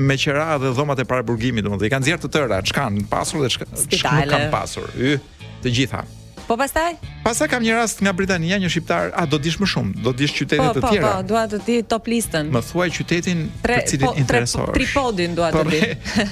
me 0.07 0.17
qera 0.17 0.47
dhe 0.61 0.73
dhomat 0.75 1.03
e 1.03 1.07
pare 1.09 1.25
burgimi, 1.27 1.63
kanë 1.65 2.09
zirë 2.09 2.23
të 2.25 2.33
tëra, 2.37 2.61
që 2.69 2.77
kanë 2.79 3.07
pasur 3.11 3.45
dhe 3.45 3.53
që 3.55 3.69
nuk 3.69 4.35
kanë 4.35 4.49
pasur, 4.53 4.89
y, 4.97 5.17
të 5.63 5.77
gjitha. 5.79 6.03
Po 6.43 6.57
pastaj? 6.59 6.97
Pastaj 7.23 7.47
kam 7.53 7.63
një 7.63 7.77
rast 7.77 8.01
nga 8.03 8.11
Britania, 8.11 8.57
një 8.59 8.67
shqiptar, 8.73 9.13
a 9.15 9.23
do 9.29 9.37
dish 9.39 9.55
më 9.61 9.67
shumë, 9.73 9.93
do 10.03 10.11
dish 10.17 10.33
qytetet 10.35 10.59
po, 10.59 10.65
të 10.75 10.81
po, 10.83 10.89
tjera. 10.91 11.05
Po, 11.05 11.13
po, 11.21 11.27
dua 11.29 11.45
të 11.47 11.61
di 11.67 11.77
top 11.87 12.09
listën. 12.11 12.51
Më 12.51 12.63
thuaj 12.67 12.89
qytetin 12.97 13.45
për 13.63 13.75
cilin 13.93 14.09
po, 14.09 14.17
interesohesh. 14.19 14.75
Tripodin 14.75 15.37
dua 15.39 15.53
të 15.55 15.61
po 15.61 15.63
di. 15.71 15.79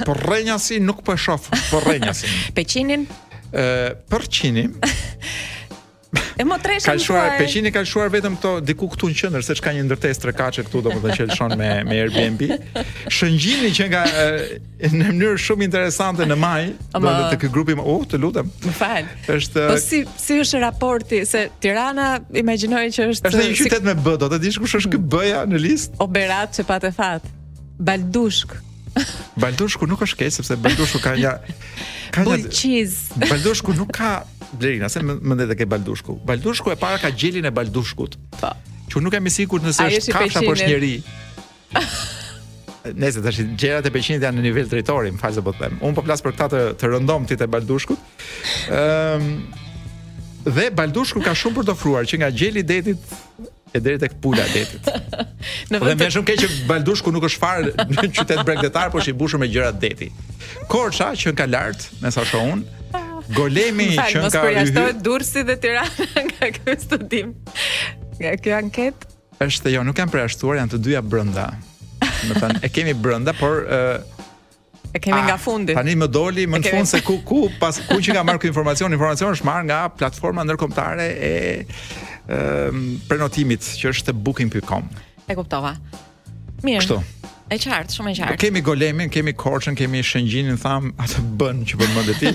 Porrënjasi 0.09 0.81
nuk 0.83 0.99
po 1.07 1.15
e 1.15 1.21
shoh, 1.25 1.47
porrënjasin. 1.71 2.35
Peqinin? 2.59 3.07
ë 3.51 3.95
për 4.11 4.27
çini. 4.31 4.67
E 6.39 6.43
mo 6.43 6.57
treshën. 6.59 6.83
Ka 6.89 6.93
shuar 6.99 7.37
për 7.39 7.47
çini, 7.51 7.69
ka 7.71 7.83
shuar 7.87 8.09
vetëm 8.11 8.33
këto 8.39 8.49
diku 8.67 8.87
këtu 8.91 9.07
në 9.11 9.15
qendër, 9.19 9.43
se 9.47 9.55
ka 9.63 9.71
një 9.75 9.83
ndërtesë 9.87 10.21
tre 10.25 10.33
kaçe 10.35 10.63
këtu, 10.67 10.81
domethënë 10.83 11.15
që 11.19 11.27
lëshon 11.29 11.53
me 11.59 11.69
me 11.87 11.99
Airbnb. 12.03 12.41
Shëngjini 13.15 13.69
që 13.77 13.87
nga 13.93 14.01
në 14.91 15.11
mënyrë 15.11 15.37
shumë 15.45 15.67
interesante 15.69 16.27
në 16.27 16.37
maj, 16.41 16.65
do 16.97 17.13
të 17.33 17.37
ky 17.45 17.51
grupi, 17.53 17.77
u, 17.79 17.95
të 18.11 18.19
lutem. 18.23 18.49
Më 18.65 18.89
Është 19.37 19.67
Po 19.71 19.77
si 19.85 20.03
si 20.19 20.39
është 20.43 20.63
raporti 20.65 21.21
se 21.29 21.45
Tirana, 21.63 22.09
imagjinoj 22.43 22.83
që 22.97 23.09
është 23.13 23.31
Është 23.31 23.45
një 23.47 23.55
qytet 23.61 23.87
me 23.87 23.95
B, 24.03 24.17
do 24.25 24.31
të 24.31 24.41
dish 24.43 24.59
kush 24.59 24.79
është 24.81 24.97
kë 24.97 25.05
B-ja 25.15 25.45
në 25.51 25.63
listë? 25.63 26.03
Oberat 26.03 26.59
çepat 26.59 26.91
e 26.91 26.93
fat. 26.95 27.31
Baldushk, 27.81 28.59
Baldushku 29.39 29.85
nuk 29.87 30.01
është 30.03 30.17
keq 30.19 30.31
sepse 30.35 30.57
Baldushku 30.61 30.99
ka 31.01 31.13
një 31.15 31.31
ka 32.15 32.25
një 32.27 32.51
cheese. 32.51 33.13
Baldushku 33.23 33.75
nuk 33.77 33.93
ka 33.95 34.11
blerina, 34.59 34.89
se 34.91 35.03
më 35.05 35.37
ndetë 35.39 35.59
ke 35.61 35.67
Baldushku. 35.71 36.17
Baldushku 36.27 36.73
e 36.73 36.77
para 36.79 36.97
ka 36.99 37.11
gjelin 37.15 37.47
e 37.47 37.51
Baldushkut. 37.55 38.17
Po. 38.41 38.51
Që 38.91 39.03
nuk 39.05 39.15
i 39.21 39.31
sigurt 39.31 39.63
nëse 39.63 39.87
është 39.87 40.15
kafsha 40.17 40.43
apo 40.43 40.57
është 40.57 40.67
njerëj. 40.73 40.97
Nëse 42.97 43.23
tash 43.23 43.39
gjërat 43.61 43.87
e 43.87 43.91
peqinit 43.93 44.23
janë 44.27 44.41
në 44.41 44.45
nivel 44.49 44.67
drejtori, 44.71 45.13
më 45.15 45.21
falë 45.21 45.39
se 45.39 45.43
po 45.45 45.53
them. 45.59 45.79
unë 45.79 45.95
po 45.99 46.03
flas 46.07 46.21
për 46.25 46.35
këtë 46.39 46.49
të, 46.51 46.61
të 46.81 46.89
rëndom 46.95 47.27
ti 47.29 47.37
të 47.39 47.47
Baldushkut. 47.55 48.11
Ëm 48.67 48.77
ehm, 48.77 49.27
um, 49.31 49.59
Dhe 50.41 50.71
Baldushku 50.73 51.21
ka 51.21 51.35
shumë 51.37 51.59
për 51.59 51.65
të 51.67 51.73
ofruar 51.75 52.07
që 52.09 52.17
nga 52.17 52.27
gjeli 52.33 52.63
detit 52.65 53.11
e 53.73 53.79
deri 53.83 53.99
tek 53.99 54.11
pula 54.21 54.43
detit. 54.53 54.79
në 55.71 55.79
vetë. 55.79 55.79
Po 55.79 55.87
dhe 55.87 55.95
më 56.01 56.09
shumë 56.15 56.27
keq 56.29 56.41
që 56.43 56.49
Baldushku 56.67 57.13
nuk 57.15 57.25
është 57.29 57.41
farë 57.41 57.89
në 57.91 58.07
qytet 58.11 58.43
bregdetar, 58.47 58.91
por 58.91 59.01
është 59.01 59.13
i 59.13 59.15
mbushur 59.15 59.41
me 59.41 59.47
gjëra 59.51 59.71
deti. 59.79 60.09
Korça 60.71 61.11
që 61.17 61.33
ka 61.39 61.47
lart, 61.47 61.87
me 62.03 62.11
sa 62.11 62.25
shohun, 62.27 62.65
Golemi 63.35 63.93
Fak, 63.95 64.09
që 64.11 64.21
ka 64.21 64.21
hyrë. 64.21 64.21
Mos 64.21 64.37
përjashtohet 64.43 64.97
Durrësi 65.07 65.43
dhe 65.47 65.55
Tirana 65.63 66.19
nga 66.27 66.49
ky 66.57 66.73
studim. 66.83 67.29
Nga 68.19 68.31
ky 68.43 68.51
anket. 68.59 69.05
Është 69.41 69.71
jo, 69.77 69.85
nuk 69.87 70.01
janë 70.03 70.11
përjashtuar, 70.17 70.59
janë 70.59 70.73
të 70.75 70.79
dyja 70.89 71.03
brenda. 71.05 71.45
Do 72.27 72.35
thënë, 72.35 72.59
e 72.65 72.69
kemi 72.75 72.97
brenda, 73.01 73.37
por 73.39 73.63
ë 73.67 73.81
E 74.91 74.99
kemi 74.99 75.15
ah, 75.15 75.23
nga 75.23 75.35
fundi. 75.39 75.71
Tani 75.71 75.93
më 75.95 76.07
doli 76.11 76.43
më 76.51 76.59
në 76.65 76.71
fund 76.73 76.89
se 76.89 76.99
ku 77.07 77.21
ku 77.23 77.45
pas 77.61 77.77
ku 77.87 77.95
që 78.03 78.11
nga 78.11 78.25
marr 78.27 78.41
këtë 78.41 78.49
informacion, 78.51 78.91
informacioni 78.91 79.37
është 79.37 79.47
marr 79.47 79.63
nga 79.63 79.77
platforma 79.95 80.43
ndërkombëtare 80.43 81.05
e 81.29 81.29
Ehm, 82.31 82.83
prenotimit 83.09 83.63
që 83.79 83.91
është 83.91 84.13
booking.com. 84.23 84.85
E 85.27 85.35
kuptova. 85.35 85.73
Mirë. 86.63 86.83
Kështu. 86.83 86.99
E 87.51 87.57
qartë, 87.59 87.95
shumë 87.97 88.13
e 88.13 88.13
qartë. 88.21 88.37
Kemi 88.39 88.61
golemin, 88.63 89.09
kemi 89.11 89.33
korçën, 89.35 89.75
kemi 89.75 89.99
shëngjinin, 90.07 90.55
tham, 90.61 90.93
atë 91.03 91.23
bën 91.41 91.59
që 91.67 91.79
bën 91.81 91.91
mend 91.97 92.13
ti. 92.21 92.31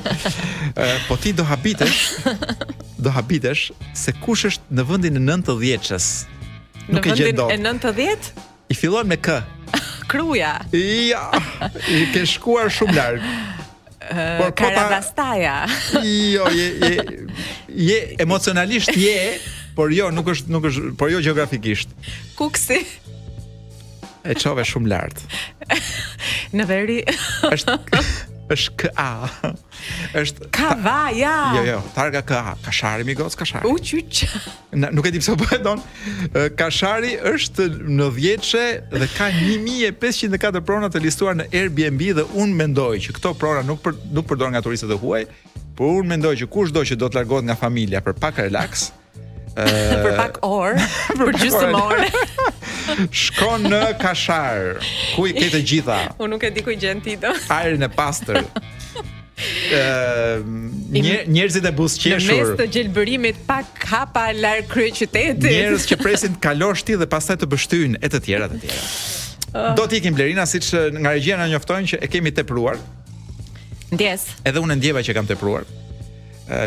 po 1.09 1.17
ti 1.23 1.33
do 1.39 1.47
habitesh. 1.49 2.01
Do 3.01 3.13
habitesh 3.15 3.71
se 3.97 4.13
kush 4.21 4.45
është 4.51 4.77
në 4.77 4.85
vendin 4.91 5.17
e 5.17 5.25
90-së. 5.25 6.35
Në 6.91 7.03
vendin 7.03 7.41
e 7.49 7.61
90 7.65 8.33
I 8.71 8.77
fillon 8.79 9.09
me 9.11 9.17
k. 9.19 9.39
Kruja. 10.11 10.53
Ja. 10.77 11.25
I 11.91 12.05
ke 12.13 12.27
shkuar 12.29 12.69
shumë 12.69 12.99
larg. 12.99 13.31
Karavastaja. 14.61 15.57
Jo, 16.05 16.45
je 16.53 16.67
je 16.85 17.07
je 17.87 17.97
emocionalisht 18.21 18.93
je, 18.95 19.39
por 19.77 19.93
jo, 19.95 20.09
nuk 20.17 20.33
është 20.33 20.51
nuk 20.55 20.67
është, 20.71 20.95
por 20.99 21.13
jo 21.13 21.21
gjeografikisht. 21.25 21.93
Kuksi. 22.39 22.81
E 24.27 24.35
çove 24.35 24.65
shumë 24.67 24.91
lart. 24.91 25.21
Në 26.57 26.67
veri 26.67 27.03
është 27.47 27.77
është 28.55 28.73
K 28.79 28.89
A. 29.03 29.53
Është 30.23 30.49
K 30.55 30.67
A, 30.87 30.97
ja. 31.15 31.35
Jo, 31.57 31.61
jo, 31.61 31.77
jo 31.77 31.93
targa 31.95 32.23
K 32.27 32.39
A, 32.53 32.55
Kashari 32.65 33.05
mi 33.07 33.15
goc 33.19 33.35
Kashari. 33.39 33.69
U 33.69 33.77
çuç. 33.79 34.25
Nuk 34.73 35.07
e 35.07 35.13
di 35.15 35.21
pse 35.23 35.37
po 35.39 35.47
e 35.55 35.61
don. 35.63 35.83
Kashari 36.59 37.13
është 37.35 37.69
në 37.99 38.09
Vjetshe 38.19 38.65
dhe 38.97 39.11
ka 39.15 39.29
1504 39.35 40.65
prona 40.71 40.91
të 40.91 41.05
listuar 41.07 41.37
në 41.43 41.51
Airbnb 41.53 42.09
dhe 42.21 42.27
un 42.43 42.55
mendoj 42.63 42.97
që 43.09 43.19
këto 43.19 43.35
prona 43.39 43.63
nuk 43.69 43.83
për, 43.85 43.99
nuk 44.17 44.27
përdoren 44.31 44.57
nga 44.57 44.65
turistët 44.65 44.95
e 44.97 45.01
huaj, 45.05 45.27
por 45.77 46.01
un 46.01 46.11
mendoj 46.15 46.35
që 46.43 46.49
kushdo 46.51 46.87
që 46.91 46.97
do 47.03 47.11
të 47.13 47.21
largohet 47.21 47.47
nga 47.51 47.59
familja 47.61 48.03
për 48.03 48.17
pak 48.23 48.43
relaks, 48.47 48.89
për 49.57 50.17
pak 50.19 50.39
orë, 50.45 50.87
për 51.17 51.39
gjysmë 51.41 51.81
orë. 51.81 52.25
Shkon 53.17 53.69
në 53.71 53.81
kashar. 54.01 54.81
Ku 55.17 55.29
i 55.31 55.35
ke 55.37 55.49
të 55.55 55.63
gjitha? 55.67 56.01
Unë 56.21 56.35
nuk 56.37 56.45
e 56.45 56.51
di 56.57 56.65
ku 56.67 56.75
i 56.75 56.79
gjen 56.81 57.01
ti 57.05 57.17
do. 57.21 57.33
Ajrin 57.57 57.87
e 57.87 57.89
pastër. 57.93 58.43
Ëh, 59.73 59.79
ehm, 59.81 61.31
njerëzit 61.37 61.67
e 61.69 61.73
buzëqeshur. 61.77 62.29
Në 62.29 62.39
mes 62.41 62.53
të 62.61 62.69
gjelbërimit 62.77 63.41
pa 63.49 63.61
hapa 63.91 64.29
larg 64.39 64.69
kryeqytetit. 64.73 65.39
qytetit. 65.39 65.49
Njerëz 65.57 65.89
që 65.93 66.01
presin 66.05 66.37
të 66.39 66.43
kalosh 66.47 66.85
ti 66.89 66.99
dhe 67.01 67.09
pastaj 67.17 67.41
të 67.43 67.51
bështynë 67.55 68.03
e 68.05 68.13
të 68.15 68.23
tjera 68.29 68.51
të 68.55 68.61
tjera. 68.67 68.85
Ah. 69.57 69.73
Do 69.79 69.87
të 69.89 70.01
ikim 70.03 70.15
Blerina 70.17 70.45
siç 70.47 70.69
eh, 70.77 70.91
nga 71.01 71.13
regjiona 71.17 71.47
na 71.47 71.51
njoftojnë 71.55 71.95
që 71.95 72.03
e 72.05 72.09
kemi 72.13 72.33
tepruar. 72.37 72.77
Ndjes. 73.95 74.27
Edhe 74.45 74.59
unë 74.61 74.77
ndjeva 74.81 75.05
që 75.07 75.15
kam 75.17 75.27
tepruar 75.29 75.65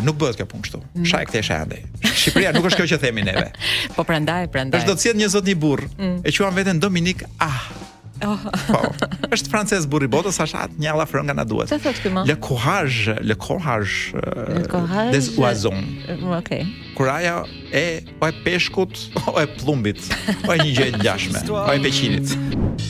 nuk 0.04 0.18
bëhet 0.20 0.40
kjo 0.40 0.48
punë 0.50 0.66
kështu. 0.68 0.82
Mm. 1.00 1.06
Shaj 1.08 1.28
kthesh 1.30 1.52
ende. 1.56 1.80
Shqipëria 2.06 2.52
nuk 2.56 2.68
është 2.70 2.82
kjo 2.82 2.88
që 2.96 3.00
themi 3.06 3.24
neve. 3.28 3.46
po 3.96 4.06
prandaj, 4.08 4.50
prandaj. 4.54 4.82
Është 4.82 4.92
do 4.94 4.98
të 5.00 5.06
sjell 5.08 5.20
një 5.22 5.30
zot 5.36 5.50
një 5.52 5.58
burr, 5.62 5.86
mm. 5.98 6.18
e 6.24 6.36
quan 6.38 6.58
veten 6.58 6.82
Dominik 6.84 7.26
Ah. 7.40 7.56
Oh. 8.28 8.36
po, 8.68 8.80
është 9.32 9.48
francez 9.48 9.86
burri 9.88 10.10
botës, 10.12 10.36
sa 10.44 10.66
një 10.76 10.90
alla 10.92 11.06
frënga 11.08 11.32
na 11.40 11.46
duhet. 11.48 11.72
Çfarë 11.72 12.10
thotë 12.10 12.24
Le 12.28 12.36
courage, 12.44 13.16
le 13.24 13.36
courage, 13.40 14.12
le 14.12 14.44
euh, 14.60 14.68
courage 14.68 15.14
des 15.16 15.30
oiseaux. 15.40 15.86
Okay 16.42 16.66
kuraja 17.00 17.44
e 17.72 18.04
o 18.20 18.28
e 18.28 18.32
peshkut, 18.44 18.92
o 19.28 19.42
e 19.42 19.48
plumbit, 19.48 20.04
o 20.44 20.52
e 20.52 20.58
një 20.60 20.72
gjë 20.76 20.88
ngjashme, 21.00 21.44
o 21.56 21.64
e 21.72 21.78
peqinit. 21.80 22.34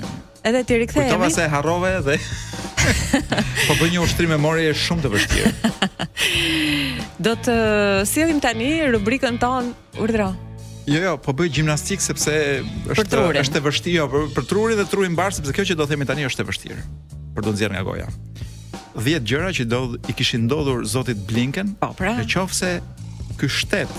edhe 0.49 0.65
ti 0.65 0.79
rikthehe. 0.79 1.07
Kujtova 1.11 1.31
se 1.31 1.49
harrove 1.49 1.93
dhe 2.07 2.19
po 3.69 3.73
bëj 3.81 3.95
një 3.95 4.01
ushtrim 4.05 4.29
memorie 4.35 4.73
shumë 4.77 5.05
të 5.07 5.11
vështirë. 5.13 5.53
Do 7.25 7.33
të 7.47 7.55
uh, 7.55 8.01
sillim 8.09 8.43
tani 8.45 8.69
rubrikën 8.93 9.39
ton 9.41 9.71
urdhra. 10.03 10.27
Jo, 10.85 11.01
jo, 11.01 11.15
po 11.17 11.33
bëj 11.33 11.51
gimnastik 11.61 12.03
sepse 12.05 12.35
është 12.93 13.07
për 13.15 13.39
është 13.41 13.61
e 13.61 13.65
vështirë 13.65 13.99
jo, 14.03 14.09
për, 14.13 14.27
për 14.37 14.49
trurin 14.51 14.81
dhe 14.83 14.89
trurin 14.91 15.15
mbar 15.17 15.33
sepse 15.37 15.55
kjo 15.57 15.65
që 15.71 15.79
do 15.81 15.87
themi 15.89 16.05
tani 16.11 16.29
është 16.29 16.45
e 16.45 16.49
vështirë. 16.51 16.83
Për 17.39 17.47
do 17.49 17.55
nxjerr 17.57 17.77
nga 17.79 17.87
goja. 17.89 18.11
10 19.01 19.25
gjëra 19.31 19.49
që 19.57 19.65
do 19.73 19.81
i 20.11 20.15
kishin 20.15 20.45
ndodhur 20.47 20.85
Zotit 20.87 21.25
Blinken. 21.27 21.73
Po, 21.81 21.95
pra. 21.99 22.19
Në 22.21 22.29
qoftë 22.37 22.59
se 22.59 22.75
ky 23.41 23.49
shtet 23.51 23.97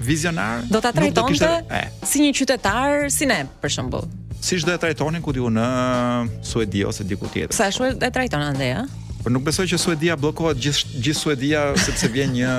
vizionar 0.00 0.62
do 0.70 0.78
ta 0.80 0.94
trajtonte 0.96 1.34
kishte... 1.34 1.82
si 2.08 2.22
një 2.24 2.30
qytetar 2.38 3.10
si 3.12 3.26
ne 3.28 3.42
për 3.60 3.74
shembull. 3.74 4.06
Si 4.40 4.56
do 4.56 4.72
e 4.72 4.78
trajtonin 4.80 5.20
ku 5.22 5.34
diu 5.36 5.50
në 5.52 5.62
uh, 5.62 6.30
Suedi 6.42 6.80
ose 6.88 7.04
diku 7.04 7.28
tjetër. 7.28 7.52
Sa 7.54 7.68
është 7.68 8.00
e 8.00 8.10
trajton 8.10 8.40
ande, 8.40 8.70
ha? 8.72 8.84
Po 9.20 9.28
nuk 9.28 9.44
besoj 9.44 9.66
që 9.68 9.76
Suedia 9.82 10.16
bllokohet 10.16 10.56
gjithë 10.64 11.02
gjith 11.04 11.20
Suedia 11.20 11.66
sepse 11.78 12.08
vjen 12.08 12.32
një 12.32 12.54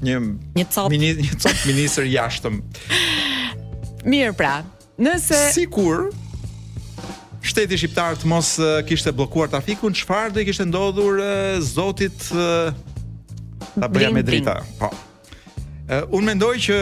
një 0.00 0.18
një 0.56 0.64
cop 0.72 0.88
një 0.96 1.10
cop 1.36 1.66
ministër 1.68 2.06
jashtëm. 2.08 2.62
Mirë 4.08 4.32
pra. 4.38 4.54
Nëse 5.00 5.42
sikur 5.54 6.08
Shteti 7.44 7.76
shqiptar 7.80 8.18
të 8.20 8.28
mos 8.28 8.54
uh, 8.60 8.78
kishte 8.88 9.12
bllokuar 9.16 9.48
trafikun, 9.52 9.94
çfarë 9.96 10.34
do 10.34 10.42
i 10.42 10.48
kishte 10.48 10.64
ndodhur 10.68 11.20
uh, 11.20 11.54
Zotit 11.64 12.16
ta 12.26 13.88
bëja 13.92 14.08
me 14.12 14.20
drita. 14.24 14.58
Po. 14.80 14.88
Unë 16.16 16.26
mendoj 16.32 16.50
që 16.64 16.76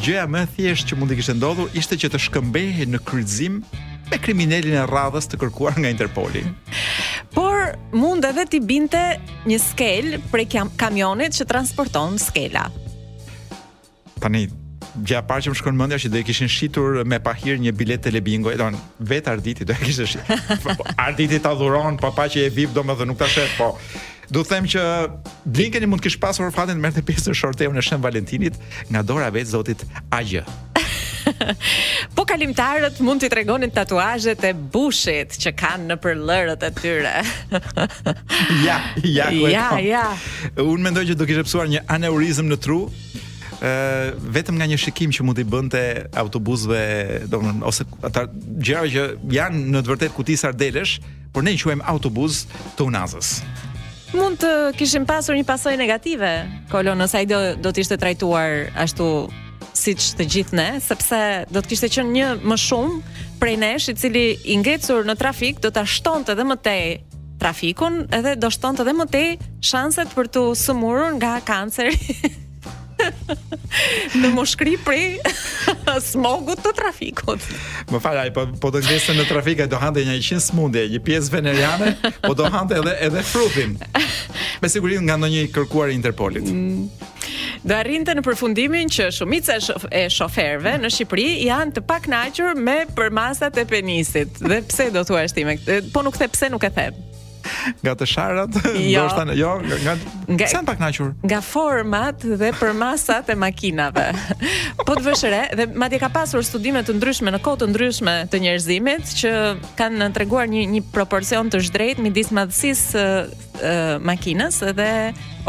gjëja 0.00 0.24
më 0.32 0.44
thjesht 0.56 0.88
që 0.90 0.96
mund 0.98 1.12
të 1.12 1.18
kishte 1.20 1.34
ndodhur 1.36 1.72
ishte 1.76 1.96
që 2.00 2.08
të 2.14 2.20
shkëmbehej 2.26 2.86
në 2.88 3.00
kryqëzim 3.08 3.58
me 4.10 4.18
kriminalin 4.24 4.78
e 4.80 4.84
radhës 4.90 5.28
të 5.30 5.38
kërkuar 5.42 5.76
nga 5.78 5.90
Interpoli. 5.92 6.42
Por 7.36 7.74
mund 7.94 8.24
edhe 8.26 8.46
t'i 8.50 8.60
binte 8.66 9.02
një 9.48 9.58
skel 9.62 10.14
prej 10.32 10.48
kamionit 10.80 11.36
që 11.36 11.46
transporton 11.52 12.16
skela. 12.18 12.64
Tani, 14.20 14.46
gjë 15.04 15.20
e 15.20 15.24
parë 15.30 15.46
që 15.46 15.52
më 15.52 15.58
shkon 15.60 15.78
mendja 15.78 16.00
që 16.02 16.10
do 16.14 16.18
i 16.18 16.24
kishin 16.26 16.50
shitur 16.50 17.02
me 17.08 17.20
pahir 17.22 17.60
një 17.62 17.72
bilet 17.76 18.02
te 18.04 18.10
Lebingo, 18.12 18.50
don 18.58 18.78
vet 18.98 19.28
Arditi 19.30 19.68
do 19.68 19.76
e 19.76 19.82
kishte 19.84 20.08
shitur. 20.14 20.42
Po, 20.64 20.88
arditi 20.98 21.38
ta 21.44 21.52
dhuron, 21.54 22.00
po 22.00 22.10
pa 22.16 22.26
që 22.28 22.48
e 22.48 22.54
vip 22.56 22.72
domethënë 22.74 23.12
nuk 23.12 23.20
ta 23.20 23.28
shet, 23.30 23.52
po. 23.60 23.74
Do 24.30 24.42
them 24.46 24.64
që 24.70 24.82
Blinkeni 25.50 25.88
mund 25.90 26.04
të 26.04 26.06
kish 26.10 26.20
pasur 26.22 26.52
fatin 26.54 26.78
të 26.78 26.84
merrte 26.84 27.02
pjesë 27.06 27.32
në 27.32 27.36
shorteun 27.40 27.78
e 27.78 27.82
Shën 27.82 28.02
Valentinit 28.04 28.58
nga 28.94 29.02
dora 29.02 29.28
vetë 29.34 29.50
zotit 29.50 29.82
AG. 30.14 30.36
po 32.16 32.24
kalimtarët 32.26 33.00
mund 33.04 33.20
t'i 33.24 33.30
tregonin 33.32 33.72
tatuazhet 33.74 34.44
e 34.46 34.52
bushit 34.54 35.34
që 35.42 35.52
kanë 35.58 35.88
në 35.90 35.96
përlërët 36.04 36.62
e 36.68 36.70
tyre. 36.78 37.14
ja, 38.68 38.78
ja, 39.02 39.26
ja, 39.32 39.64
ja. 39.84 40.04
Unë 40.62 40.84
mendoj 40.86 41.04
që 41.10 41.16
do 41.20 41.26
kishe 41.28 41.42
psuar 41.48 41.66
një 41.70 41.84
aneurizm 41.98 42.48
në 42.52 42.60
tru, 42.68 42.84
Uh, 43.60 44.14
vetëm 44.32 44.56
nga 44.56 44.64
një 44.70 44.76
shikim 44.80 45.10
që 45.12 45.20
mund 45.20 45.36
t'i 45.36 45.44
bënte 45.44 45.80
autobusëve, 46.16 46.78
domthon 47.28 47.58
ose 47.68 47.84
ata 48.08 48.22
gjëra 48.32 48.86
që 48.94 49.02
janë 49.34 49.60
në 49.74 49.82
të 49.84 49.90
vërtetë 49.92 50.16
kuti 50.16 50.36
ardelesh, 50.48 50.94
por 51.34 51.44
ne 51.44 51.52
i 51.52 51.60
quajmë 51.60 51.84
autobus 51.92 52.46
të 52.78 52.86
unazës 52.88 53.34
mund 54.16 54.40
të 54.42 54.50
kishim 54.78 55.04
pasur 55.06 55.36
një 55.38 55.44
pasojë 55.46 55.78
negative 55.78 56.30
kolonës 56.70 57.12
ai 57.18 57.26
do 57.30 57.38
do 57.62 57.70
të 57.70 57.82
ishte 57.84 57.98
trajtuar 58.00 58.70
ashtu 58.84 59.06
siç 59.76 60.06
të 60.18 60.26
gjithë 60.34 60.56
ne, 60.58 60.66
sepse 60.82 61.20
do 61.50 61.60
të 61.62 61.70
kishte 61.70 61.90
qenë 61.94 62.14
një 62.16 62.30
më 62.50 62.56
shumë 62.64 63.20
prej 63.40 63.54
nesh 63.62 63.90
i 63.92 63.94
cili 64.00 64.24
i 64.52 64.58
ngecur 64.60 65.06
në 65.08 65.16
trafik 65.20 65.62
do 65.64 65.70
ta 65.70 65.86
shtonte 65.86 66.34
edhe 66.34 66.48
më 66.50 66.58
tej 66.66 66.82
trafikun 67.40 68.02
edhe 68.12 68.34
do 68.36 68.50
shtonte 68.52 68.82
edhe 68.84 68.96
më 68.98 69.08
tej 69.14 69.30
shanset 69.70 70.10
për 70.16 70.28
të 70.34 70.46
sëmurur 70.64 71.16
nga 71.20 71.36
kanceri. 71.40 71.96
në 74.20 74.30
moshkri 74.34 74.74
prej 74.84 75.18
smogut 76.10 76.62
të 76.64 76.72
trafikut. 76.78 77.44
Më 77.92 78.00
falaj, 78.04 78.30
po 78.36 78.46
po 78.62 78.72
të 78.74 78.82
ngjesën 78.86 79.20
në 79.20 79.28
trafik 79.30 79.64
do 79.70 79.80
hante 79.80 80.04
një 80.06 80.16
100 80.22 80.42
smundje, 80.48 80.86
një 80.94 81.02
pjesë 81.06 81.34
veneriane, 81.34 81.92
po 82.24 82.32
do 82.38 82.48
hante 82.54 82.78
edhe 82.80 82.96
edhe 83.08 83.22
frutin. 83.30 83.76
Me 84.60 84.68
siguri 84.68 84.98
nga 85.04 85.16
ndonjë 85.18 85.46
kërkuar 85.54 85.92
Interpolit. 85.94 86.46
Mm. 86.48 86.88
Do 87.60 87.74
arrinte 87.76 88.14
në 88.16 88.22
përfundimin 88.24 88.88
që 88.88 89.10
shumica 89.12 89.58
e 89.92 90.06
shoferve 90.10 90.78
në 90.80 90.90
Shqipëri 90.94 91.26
janë 91.44 91.76
të 91.76 91.82
pak 91.90 92.08
nachur 92.08 92.56
me 92.56 92.82
përmasat 92.96 93.58
e 93.60 93.66
penisit. 93.68 94.40
Dhe 94.40 94.62
pse 94.70 94.88
do 94.94 95.04
thua 95.04 95.26
ashtime? 95.26 95.58
Po 95.92 96.00
nuk 96.06 96.16
the 96.20 96.30
pse 96.32 96.48
nuk 96.54 96.64
e 96.64 96.72
them 96.72 97.04
nga 97.84 97.94
të 97.98 98.06
sharat, 98.08 98.56
jo. 98.76 99.02
ndoshta 99.04 99.36
jo, 99.36 99.50
nga 99.84 99.96
nga 100.38 100.48
pak 100.66 100.76
kënaqur. 100.80 101.10
Nga 101.26 101.40
format 101.44 102.16
dhe 102.42 102.50
për 102.60 102.72
masat 102.78 103.32
e 103.32 103.36
makinave. 103.38 104.06
po 104.86 104.94
të 104.96 105.02
vësh 105.08 105.24
re 105.34 105.40
dhe 105.58 105.66
madje 105.80 106.00
ka 106.02 106.10
pasur 106.14 106.44
studime 106.46 106.82
të 106.86 106.96
ndryshme 106.98 107.34
në 107.36 107.42
kohë 107.44 107.62
të 107.64 107.70
ndryshme 107.72 108.16
të 108.32 108.42
njerëzimit 108.46 109.12
që 109.20 109.34
kanë 109.80 110.10
treguar 110.16 110.48
një 110.52 110.64
një 110.76 110.84
proporcion 110.94 111.50
të 111.52 111.62
zhdrejt 111.68 112.02
midis 112.04 112.32
madhësisë 112.34 112.86
së 112.90 114.00
makinës 114.06 114.62
dhe 114.78 114.90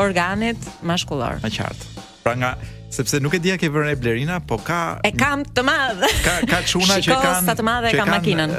organit 0.01 0.59
maskullor. 0.89 1.39
Ma 1.45 1.49
qartë. 1.55 1.89
Pra 2.25 2.35
nga 2.37 2.53
sepse 2.91 3.19
nuk 3.19 3.33
e 3.35 3.39
dia 3.39 3.55
ke 3.59 3.69
vënë 3.71 3.95
Blerina, 3.99 4.37
po 4.43 4.59
ka 4.59 4.99
E 5.07 5.11
kam 5.15 5.43
të 5.47 5.63
madh. 5.65 6.03
Ka 6.25 6.35
ka 6.51 6.59
çuna 6.67 6.97
që 6.99 7.07
kanë. 7.07 7.15
Shikoj 7.15 7.35
sa 7.47 7.55
të 7.57 7.65
madhe 7.65 7.93
kam 7.95 8.11
makinën. 8.11 8.53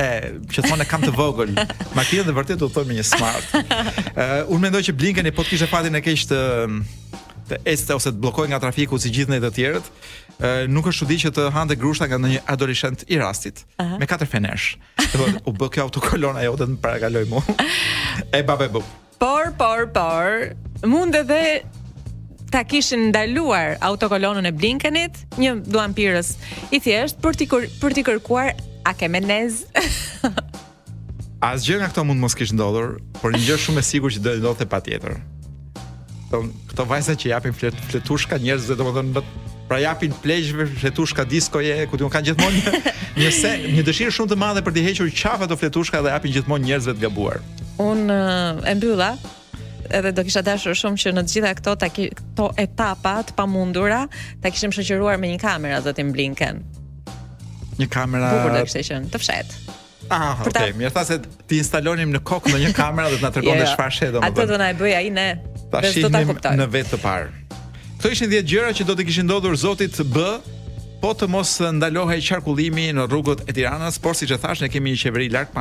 E, 0.00 0.04
që 0.52 0.64
thonë 0.68 0.84
e 0.84 0.88
kam 0.92 1.02
të 1.04 1.12
vogël. 1.16 1.52
makinën 1.98 2.28
dhe 2.28 2.34
vërtet 2.36 2.64
u 2.66 2.68
thon 2.74 2.86
me 2.88 2.98
një 3.00 3.06
smart. 3.08 3.48
Ë, 3.56 3.60
uh, 3.72 4.38
unë 4.52 4.62
mendoj 4.68 4.84
që 4.90 4.94
Blinken 5.00 5.28
e 5.28 5.34
po 5.34 5.44
kishte 5.48 5.68
fatin 5.72 5.96
e 5.98 6.04
keq 6.04 6.26
të 6.30 6.42
të 7.52 7.56
este 7.66 7.96
ose 7.96 8.12
të 8.14 8.20
bllokoj 8.22 8.46
nga 8.52 8.60
trafiku 8.62 8.94
si 9.02 9.10
gjithë 9.12 9.32
ne 9.34 9.40
të 9.42 9.50
tjerët. 9.56 9.88
Ë, 10.36 10.36
uh, 10.36 10.62
nuk 10.70 10.92
është 10.92 11.04
çudi 11.06 11.18
që 11.24 11.32
të 11.40 11.48
hante 11.56 11.78
grushta 11.80 12.10
nga 12.10 12.20
ndonjë 12.20 12.44
adoleshent 12.52 13.06
i 13.08 13.18
rastit 13.20 13.64
uh 13.72 13.86
-huh. 13.88 13.98
me 13.98 14.06
katër 14.06 14.28
fenesh. 14.34 14.76
Do 15.14 15.18
po, 15.18 15.30
u 15.50 15.56
bë 15.58 15.70
kjo 15.72 15.80
autokolona 15.88 16.44
jote 16.44 16.64
të 16.68 16.76
më 16.76 16.80
parakaloj 16.84 17.24
mua. 17.30 17.42
e 18.38 18.42
babe 18.42 18.68
bu. 18.68 18.82
Por, 19.22 19.46
por, 19.58 19.80
por, 19.96 20.30
mund 20.92 21.14
edhe 21.14 21.62
ta 22.52 22.60
kishin 22.68 23.08
ndaluar 23.08 23.80
autokolonën 23.80 24.44
e 24.44 24.52
Blinkenit, 24.52 25.16
një 25.40 25.54
duan 25.72 25.94
pirës 25.96 26.34
i 26.76 26.80
thjesht 26.84 27.16
për 27.24 27.38
t'i 27.40 27.48
për 27.48 27.94
të 27.96 28.04
kërkuar 28.06 28.52
a 28.84 28.92
Asgjë 31.42 31.76
nga 31.80 31.88
këto 31.90 32.02
mund 32.06 32.20
mos 32.22 32.36
kish 32.38 32.52
ndodhur, 32.54 33.00
por 33.18 33.32
një 33.34 33.40
gjë 33.48 33.56
shumë 33.64 33.80
e 33.80 33.82
sigurt 33.86 34.14
që 34.14 34.20
do 34.22 34.30
të 34.34 34.40
ndodhte 34.42 34.66
patjetër. 34.70 35.14
Don, 36.30 36.52
këto 36.70 36.86
vajza 36.86 37.16
që 37.18 37.28
japin 37.32 37.54
flet, 37.56 37.78
fletushka 37.90 38.38
njerëz 38.42 38.68
dhe 38.70 38.76
domethënë 38.78 39.14
bë 39.16 39.22
pra 39.70 39.80
japin 39.82 40.14
pleqshve 40.22 40.68
fletushka 40.82 41.24
diskoje 41.30 41.74
ku 41.90 41.98
ti 41.98 42.10
kanë 42.14 42.28
gjithmonë 42.30 42.60
një, 42.60 42.94
një 43.22 43.32
se 43.40 43.54
një 43.70 43.86
dëshirë 43.88 44.14
shumë 44.18 44.34
të 44.34 44.38
madhe 44.44 44.64
për 44.66 44.76
të 44.76 44.86
hequr 44.90 45.12
qafa 45.22 45.50
të 45.50 45.58
fletushka 45.64 46.02
dhe 46.04 46.14
japin 46.14 46.36
gjithmonë 46.36 46.68
njerëzve 46.68 46.96
të 46.98 47.06
gabuar. 47.06 47.40
Un 47.90 48.06
e 48.12 48.74
mbylla 48.78 49.14
edhe 49.92 50.12
do 50.16 50.22
kisha 50.26 50.42
dashur 50.44 50.74
shumë 50.76 51.00
që 51.02 51.12
në 51.16 51.24
të 51.28 51.36
gjitha 51.36 51.52
këto 51.60 51.74
ta 51.82 51.88
ki, 51.92 52.06
këto 52.18 52.48
etapa 52.60 53.18
të 53.28 53.36
pamundura 53.38 54.00
ta 54.42 54.52
kishim 54.52 54.72
shoqëruar 54.76 55.20
me 55.22 55.30
një 55.34 55.40
kamerë 55.42 55.80
zotin 55.86 56.10
Blinken. 56.14 56.62
Një 57.80 57.88
kamerë. 57.92 58.30
Bukur 58.38 58.56
do 58.56 58.64
kishte 58.68 58.84
qenë. 58.88 59.10
Të 59.14 59.22
fshet. 59.22 59.54
Ah, 60.10 60.40
okay, 60.40 60.52
ta... 60.52 60.64
mirë 60.76 60.90
tha 60.92 61.04
se 61.08 61.16
ti 61.48 61.60
instalonim 61.62 62.10
në 62.12 62.20
kokë 62.28 62.52
në 62.52 62.62
një 62.64 62.72
kamerë 62.76 63.12
dhe 63.14 63.20
të 63.20 63.24
na 63.24 63.30
tregonte 63.34 63.58
dhe 63.58 63.64
jo, 63.64 63.68
jo. 63.68 63.74
çfarë 63.76 63.94
shet 63.96 64.16
domoshta. 64.16 64.32
Atë 64.32 64.48
do 64.50 64.58
na 64.60 64.70
e 64.74 64.78
bëj 64.80 64.94
ai 64.98 65.12
ne. 65.14 65.28
Ta 65.72 65.84
shihnim 65.86 66.32
në 66.62 66.66
vetë 66.74 66.94
të 66.96 67.02
parë. 67.04 67.30
Këto 68.02 68.10
ishin 68.16 68.32
10 68.32 68.48
gjëra 68.50 68.72
që 68.76 68.88
do 68.88 68.96
të 68.98 69.06
kishin 69.08 69.28
ndodhur 69.28 69.54
zotit 69.62 70.00
B, 70.12 70.24
po 71.02 71.12
të 71.18 71.28
mos 71.30 71.54
ndalohej 71.78 72.24
qarkullimi 72.26 72.88
në 72.98 73.04
rrugët 73.08 73.44
e 73.46 73.54
Tiranës, 73.54 74.00
por 74.02 74.18
siç 74.18 74.34
e 74.34 74.40
thash, 74.42 74.60
ne 74.64 74.68
kemi 74.72 74.90
një 74.96 75.02
qeveri 75.06 75.30
larg 75.32 75.54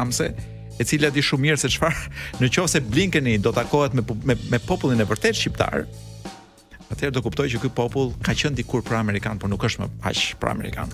e 0.80 0.84
cila 0.86 1.10
di 1.12 1.24
shumë 1.24 1.48
mirë 1.48 1.60
se 1.60 1.72
çfarë 1.76 2.08
nëse 2.42 2.82
Blinkeni 2.88 3.38
do 3.40 3.52
takohet 3.52 3.94
me 3.94 4.02
me, 4.24 4.36
me 4.54 4.60
popullin 4.60 5.00
e 5.02 5.06
vërtet 5.08 5.36
shqiptar, 5.36 5.86
atëherë 6.92 7.14
do 7.16 7.22
kuptoj 7.26 7.48
që 7.56 7.62
ky 7.66 7.72
popull 7.76 8.14
ka 8.24 8.34
qenë 8.34 8.56
dikur 8.62 8.84
pro 8.86 9.00
amerikan, 9.02 9.38
por 9.40 9.50
nuk 9.50 9.64
është 9.68 9.84
më 9.86 9.90
aq 10.12 10.38
pro 10.40 10.52
amerikan. 10.54 10.92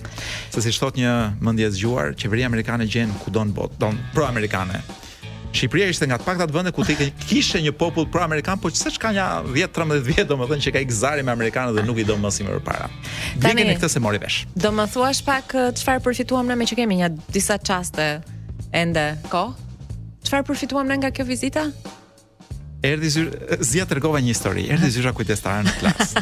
Se 0.50 0.62
si 0.62 0.74
thot 0.78 0.98
një 0.98 1.12
mendje 1.42 1.70
zgjuar, 1.78 2.16
qeveria 2.18 2.46
amerikane 2.50 2.86
gjen 2.90 3.12
kudo 3.24 3.44
në 3.48 3.54
botë, 3.56 3.78
don 3.82 3.98
pro 4.14 4.26
amerikane. 4.28 4.82
Shqipëria 5.48 5.86
ishte 5.88 6.04
nga 6.04 6.18
të 6.20 6.26
paktat 6.28 6.50
vende 6.52 6.70
ku 6.76 6.84
ti 6.84 6.92
kishe 7.24 7.56
një 7.64 7.70
popull 7.80 8.04
pro 8.12 8.20
amerikan, 8.20 8.60
por 8.60 8.68
s'është 8.76 9.00
ka 9.00 9.12
një 9.16 9.24
10 9.48 9.70
13 9.78 10.02
vjet 10.04 10.26
domethënë 10.28 10.64
që 10.66 10.74
ka 10.74 10.82
ikzarë 10.84 11.24
me 11.24 11.32
amerikanët 11.32 11.72
dhe 11.78 11.86
nuk 11.88 11.96
i 11.98 12.04
do 12.06 12.18
më 12.20 12.30
si 12.36 12.44
më 12.44 12.58
përpara. 12.58 12.90
Dini 13.40 13.64
këtë 13.72 13.88
se 13.94 14.02
mori 14.04 14.20
vesh. 14.20 14.42
Do 14.52 14.74
më 14.76 14.84
thuash 14.92 15.22
pak 15.24 15.54
eh, 15.56 15.70
çfarë 15.80 16.04
përfituam 16.04 16.52
ne 16.52 16.54
me 16.60 16.68
që 16.68 16.78
kemi 16.82 17.00
një 17.00 17.08
disa 17.32 17.56
çaste 17.64 18.10
ende 18.76 19.06
kohë? 19.32 19.64
Çfarë 20.28 20.44
përfituam 20.44 20.88
ne 20.92 20.96
nga 21.00 21.08
kjo 21.16 21.24
vizita? 21.24 21.62
Erdi 22.84 23.08
zyra, 23.10 23.54
zia 23.64 23.84
tregova 23.88 24.18
një 24.20 24.28
histori. 24.34 24.66
Erdi 24.70 24.90
zyra 24.92 25.14
kujdestare 25.16 25.62
në 25.64 25.72
klasë. 25.78 26.20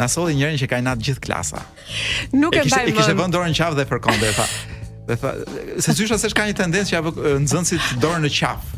Na 0.00 0.08
solli 0.12 0.34
njërin 0.36 0.58
që 0.58 0.66
ka 0.72 0.80
inat 0.82 0.98
gjithë 0.98 1.22
klasa. 1.28 1.60
Nuk 2.34 2.56
e 2.58 2.64
bajmë. 2.66 2.90
E 2.90 2.94
kishte 2.96 3.14
vënë 3.20 3.34
dorën 3.36 3.54
qaf 3.56 3.76
dhe 3.78 3.84
përkon 3.88 4.18
dhe 4.18 4.32
tha, 4.36 4.46
dhe 5.12 5.16
tha, 5.22 5.30
se 5.86 5.94
zyra 5.94 6.18
s'ka 6.18 6.46
një 6.50 6.56
tendencë 6.58 6.98
apo 6.98 7.14
nxënësit 7.44 7.86
dorën 8.02 8.26
në 8.26 8.32
qaf. 8.40 8.72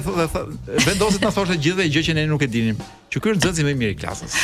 vendoset 0.90 1.28
na 1.28 1.30
thoshte 1.38 1.60
gjithë 1.68 1.86
gjë 1.94 2.04
që 2.10 2.18
ne 2.18 2.26
nuk 2.34 2.48
e 2.48 2.50
dinim, 2.58 2.82
që 3.14 3.22
ky 3.22 3.36
është 3.36 3.44
nxënësi 3.44 3.68
më 3.70 3.76
i 3.76 3.80
mirë 3.86 3.94
i 3.94 4.00
klasës. 4.02 4.40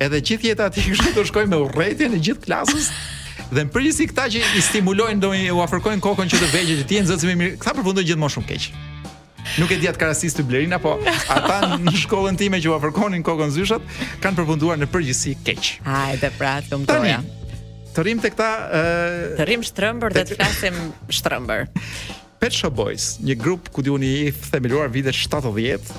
Edhe 0.00 0.20
gjithë 0.20 0.50
jeta 0.50 0.66
aty 0.68 0.82
kështu 0.84 1.12
do 1.16 1.22
shkoj 1.28 1.46
me 1.48 1.56
urrëtin 1.64 2.12
e 2.12 2.20
gjithë 2.20 2.44
klasës. 2.44 2.90
Dhe 3.50 3.64
në 3.64 3.70
përgjithësi 3.72 4.06
këta 4.10 4.26
që 4.34 4.42
i 4.58 4.62
stimulojnë, 4.66 5.18
do 5.24 5.30
i 5.34 5.46
u 5.50 5.60
afërkojnë 5.64 6.02
kokën 6.04 6.28
që 6.30 6.40
të 6.42 6.48
vëgjë 6.52 6.76
që 6.82 6.86
t'jenë 6.90 7.08
zëtësime 7.10 7.36
mirë, 7.40 7.54
këta 7.62 7.74
përfundojnë 7.78 8.08
gjithë 8.10 8.28
shumë 8.36 8.48
keqë. 8.50 8.84
Nuk 9.58 9.72
e 9.74 9.78
djatë 9.82 9.98
karasis 9.98 10.36
të 10.36 10.44
blerina, 10.46 10.78
po 10.78 10.92
ata 11.32 11.80
në 11.80 11.94
shkollën 12.02 12.36
time 12.38 12.60
që 12.62 12.70
u 12.70 12.76
afërkonin 12.76 13.24
kokën 13.26 13.50
zyshat, 13.56 13.88
kanë 14.22 14.38
përfunduar 14.42 14.78
në 14.82 14.90
përgjithësi 14.92 15.32
keqë. 15.48 15.72
Hajde 15.88 16.32
pra, 16.38 16.54
të 16.60 16.84
më 17.06 17.16
Të 17.90 18.04
rrim 18.04 18.20
të 18.22 18.28
këta... 18.30 18.46
Uh, 18.70 19.22
të 19.40 19.44
rrim 19.48 19.64
shtrëmbër 19.66 20.12
dhe 20.14 20.22
të 20.28 20.36
flasim 20.38 20.76
shtrëmbër. 21.10 21.64
Pet 22.40 22.54
Shop 22.54 22.70
Boys, 22.78 23.16
një 23.18 23.34
grup 23.42 23.66
ku 23.74 23.82
unë 23.82 24.06
i 24.06 24.30
themeluar 24.52 24.86
vite 24.94 25.10
70, 25.10 25.90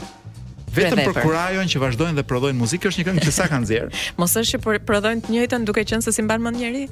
Vetëm 0.72 1.02
për 1.10 1.18
kurajon 1.26 1.68
që 1.72 1.82
vazhdojnë 1.84 2.16
dhe 2.16 2.24
prodhojnë 2.32 2.58
muzikë 2.62 2.90
është 2.92 3.02
një 3.02 3.06
këngë 3.10 3.24
që 3.26 3.34
sa 3.38 3.48
kanë 3.52 3.66
nxjerr. 3.66 3.96
Mos 4.22 4.36
është 4.40 4.60
që 4.62 4.80
prodhojnë 4.88 5.24
të 5.26 5.34
njëjtën 5.36 5.66
duke 5.68 5.84
qenë 5.92 6.06
se 6.08 6.14
si 6.16 6.24
mban 6.26 6.44
mend 6.46 6.62
njerëj? 6.62 6.86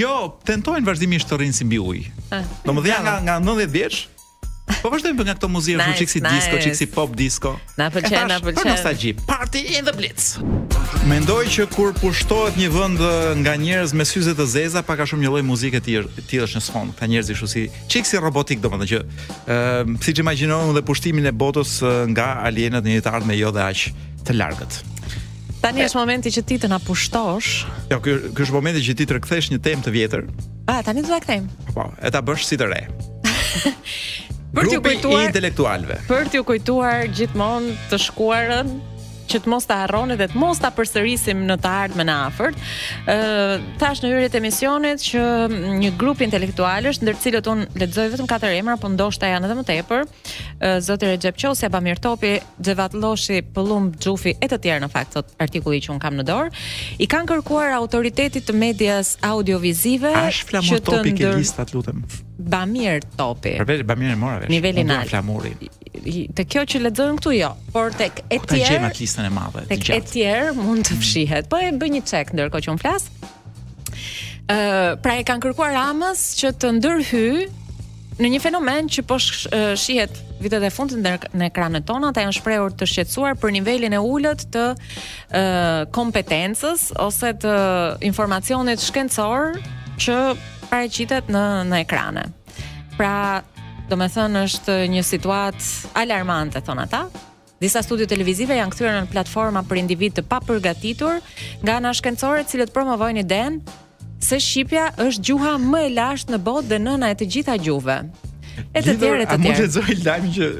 Jo, 0.00 0.12
tentojnë 0.48 0.84
vazhdimisht 0.90 1.30
të 1.32 1.40
rrinë 1.40 1.56
si 1.56 1.66
mbi 1.68 1.80
ujë. 1.80 2.04
Ah. 2.36 2.44
Domethënë 2.68 3.02
nga 3.08 3.16
nga 3.30 3.38
90 3.48 3.74
vjeç 3.78 4.02
Po 4.82 4.90
vazhdojmë 4.90 5.22
nga 5.22 5.34
këto 5.38 5.46
muzeja 5.50 5.78
nice, 5.78 5.98
Chixi 6.00 6.18
nice. 6.20 6.34
disco, 6.34 6.56
Chixi 6.64 6.86
pop 6.90 7.12
disco. 7.16 7.50
Na 7.78 7.86
pëlqen, 7.92 8.26
na 8.26 8.38
pëlqen. 8.42 8.66
nostalgji, 8.66 9.12
Party 9.28 9.62
in 9.78 9.86
the 9.86 9.92
Blitz. 9.94 10.40
Mendoj 11.06 11.46
që 11.54 11.66
kur 11.70 11.92
pushtohet 11.94 12.58
një 12.58 12.70
vend 12.74 13.02
nga 13.44 13.54
njerëz 13.54 13.94
me 13.94 14.04
syze 14.06 14.34
të 14.38 14.46
zeza, 14.50 14.82
pak 14.86 15.04
a 15.04 15.06
shumë 15.06 15.22
një 15.22 15.30
lloj 15.34 15.44
muzike 15.46 15.78
të 15.82 16.02
tillësh 16.30 16.56
në 16.58 16.62
sfond. 16.66 16.94
Ka 16.98 17.06
njerëz 17.06 17.30
kështu 17.30 17.50
si 17.52 17.64
Chixi 17.92 18.18
robotik 18.22 18.62
domethënë 18.64 18.90
që 18.90 19.00
ë 19.46 19.96
siç 20.02 20.22
imagjinojmë 20.24 20.74
dhe 20.80 20.84
pushtimin 20.88 21.30
e 21.30 21.34
botës 21.44 21.76
nga 22.10 22.32
alienët 22.50 22.82
në 22.88 22.98
jetë 22.98 23.22
me 23.24 23.38
jo 23.38 23.54
dhe 23.54 23.62
aq 23.70 23.86
të 24.26 24.34
largët. 24.34 24.80
Tani 25.62 25.82
është 25.86 25.98
momenti 26.02 26.30
që 26.34 26.42
ti 26.46 26.58
të 26.62 26.68
na 26.70 26.80
pushtosh. 26.82 27.62
Jo, 27.90 28.02
ky 28.02 28.18
është 28.34 28.54
momenti 28.54 28.82
që 28.82 28.98
ti 28.98 29.06
të 29.06 29.18
rikthesh 29.20 29.50
një 29.54 29.62
temë 29.62 29.86
të 29.86 29.94
vjetër. 29.94 30.26
Ah, 30.66 30.82
tani 30.82 31.02
do 31.06 31.10
ta 31.14 31.18
kthejmë. 31.22 31.72
Po, 31.74 31.86
e 32.02 32.10
ta 32.10 32.22
bësh 32.22 32.44
si 32.50 32.58
të 32.58 32.66
re. 32.70 32.82
për 34.54 34.68
t'ju 34.70 34.82
kujtuar 34.86 35.24
intelektualëve. 35.30 36.00
Për 36.10 36.28
t'ju 36.32 36.44
kujtuar 36.48 37.08
gjithmonë 37.18 37.78
të 37.90 38.02
shkuarën 38.08 38.76
që 39.26 39.40
të 39.42 39.50
mos 39.50 39.64
ta 39.66 39.80
harroni 39.80 40.14
dhe 40.14 40.28
të 40.30 40.38
mos 40.38 40.60
ta 40.62 40.68
përsërisim 40.70 41.40
në 41.48 41.56
të 41.58 41.66
ardhmen 41.80 42.06
në 42.06 42.14
afërt. 42.28 42.60
Ëh 43.10 43.64
tash 43.80 44.04
në 44.04 44.12
hyrjet 44.12 44.36
e 44.38 44.40
misionit 44.44 45.02
që 45.02 45.24
një 45.82 45.90
grup 45.98 46.22
intelektualësh 46.22 47.00
ndër 47.02 47.18
cilët 47.24 47.48
un 47.50 47.64
lexoj 47.74 48.04
vetëm 48.12 48.28
katër 48.30 48.54
emra, 48.60 48.76
por 48.78 48.94
ndoshta 48.94 49.32
janë 49.32 49.50
edhe 49.50 49.56
më 49.58 49.66
tepër, 49.72 50.06
zoti 50.86 51.10
Recep 51.10 51.42
Çosi, 51.42 51.66
Abamir 51.66 51.98
Topi, 51.98 52.36
Xevat 52.62 52.94
Lloshi, 53.02 53.42
Pëllum 53.50 53.90
Xhufi 53.98 54.36
e 54.38 54.46
të 54.52 54.60
tjerë 54.62 54.86
në 54.86 54.92
fakt 54.94 55.18
sot 55.18 55.34
artikulli 55.42 55.82
që 55.88 55.94
un 55.96 56.00
kam 56.06 56.14
në 56.22 56.28
dorë, 56.30 56.54
i 57.02 57.10
kanë 57.10 57.32
kërkuar 57.32 57.74
autoritetit 57.82 58.46
të 58.46 58.56
medias 58.62 59.16
audiovizive 59.26 60.14
që 60.54 60.84
të 60.86 61.02
ndër... 61.02 61.40
listat, 61.42 61.74
lutem 61.74 62.06
bamir 62.38 63.02
topi. 63.18 63.56
Përveç 63.58 63.84
bamir 63.88 64.10
e 64.10 64.14
mora 64.14 64.40
vesh. 64.40 64.48
Niveli 64.50 64.86
nal. 64.88 65.04
flamurit. 65.08 65.56
flamuri. 65.58 66.26
Te 66.36 66.44
kjo 66.44 66.62
që 66.68 66.82
lexojmë 66.86 67.18
këtu 67.20 67.32
jo, 67.38 67.52
por 67.72 67.92
tek 67.96 68.20
po, 68.22 68.34
etjer. 68.36 68.50
Ta 68.50 68.62
gjejmë 68.66 68.90
atë 68.92 69.02
listën 69.04 69.28
e 69.28 69.32
madhe. 69.32 69.64
Tek 69.68 69.90
etjer 69.96 70.50
mund 70.58 70.84
të 70.86 70.96
mm. 70.98 71.04
fshihet. 71.04 71.48
Po 71.52 71.60
e 71.64 71.70
bëj 71.80 71.94
një 71.96 72.02
check 72.04 72.34
ndërkohë 72.36 72.66
që 72.66 72.72
un 72.74 72.78
flas. 72.82 73.08
Ë, 74.46 74.56
uh, 74.56 74.90
pra 75.02 75.16
e 75.18 75.24
kanë 75.26 75.42
kërkuar 75.46 75.72
Ramës 75.74 76.26
që 76.38 76.52
të 76.60 76.74
ndërhy 76.78 77.30
në 78.20 78.30
një 78.32 78.38
fenomen 78.40 78.86
që 78.92 79.02
po 79.08 79.18
sh, 79.20 79.48
uh, 79.50 79.72
shihet 79.76 80.20
vitet 80.40 80.64
e 80.64 80.70
fundit 80.72 81.00
në 81.00 81.46
ekranet 81.48 81.84
tona, 81.88 82.12
ata 82.12 82.22
janë 82.26 82.36
shprehur 82.36 82.76
të 82.76 82.86
shqetësuar 82.92 83.38
për 83.40 83.54
nivelin 83.56 83.96
e 83.96 84.00
ulët 84.00 84.46
të 84.52 84.64
uh, 84.76 85.80
kompetencës 85.96 86.90
ose 87.02 87.32
të 87.42 87.56
informacionit 88.06 88.80
shkencor 88.84 89.56
që 90.00 90.16
paraqitet 90.70 91.30
në 91.32 91.42
në 91.70 91.78
ekrane. 91.84 92.26
Pra, 92.96 93.12
do 93.88 93.98
me 94.00 94.08
thënë 94.10 94.42
është 94.48 94.78
një 94.92 95.04
situat 95.06 95.72
alarmante, 96.00 96.62
thonë 96.66 96.86
ata. 96.86 97.04
Disa 97.60 97.80
studio 97.84 98.04
televizive 98.08 98.56
janë 98.58 98.72
kthyer 98.74 98.96
në 98.98 99.10
platforma 99.14 99.62
për 99.64 99.80
individ 99.80 100.18
të 100.18 100.26
papërgatitur 100.28 101.22
nga 101.64 101.78
ana 101.80 101.94
shkencore 101.96 102.44
cilët 102.50 102.72
promovojnë 102.76 103.22
i 103.22 103.28
den 103.30 103.60
se 104.26 104.38
Shqipja 104.40 104.90
është 105.00 105.24
gjuha 105.30 105.54
më 105.62 105.84
e 105.86 105.92
lashtë 105.96 106.34
në 106.34 106.42
botë 106.44 106.70
dhe 106.74 106.80
nëna 106.84 107.12
e 107.14 107.18
të 107.20 107.30
gjitha 107.32 107.56
gjuve. 107.62 108.00
E 108.72 108.82
të 108.82 108.90
të 108.92 108.98
tjere. 109.00 109.26
A 109.32 109.38
mund 109.40 109.54
të 109.60 109.70
dzoj 109.72 109.98
lajm 110.04 110.28
që... 110.36 110.50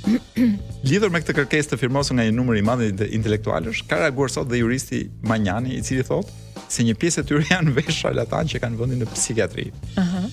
Lidhur 0.88 1.10
me 1.12 1.20
këtë 1.20 1.34
kërkesë 1.36 1.72
të 1.74 1.78
firmosur 1.80 2.16
nga 2.16 2.26
një 2.28 2.34
numër 2.36 2.60
i 2.60 2.64
madh 2.66 2.84
intelektualësh, 3.06 3.82
ka 3.90 3.98
reaguar 4.02 4.30
sot 4.32 4.48
dhe 4.50 4.60
juristi 4.62 5.04
Manjani, 5.28 5.76
i 5.78 5.82
cili 5.84 6.04
thotë 6.06 6.38
se 6.70 6.84
një 6.86 6.96
pjesë 7.02 7.22
e 7.22 7.26
tyre 7.28 7.42
janë 7.52 7.74
vesh 7.78 8.00
charlatan 8.02 8.48
që 8.50 8.60
kanë 8.64 8.78
vendin 8.78 9.02
në 9.04 9.10
psikiatri. 9.10 9.68
Ëh. 9.70 9.98
Uh 9.98 10.14
-huh. 10.14 10.30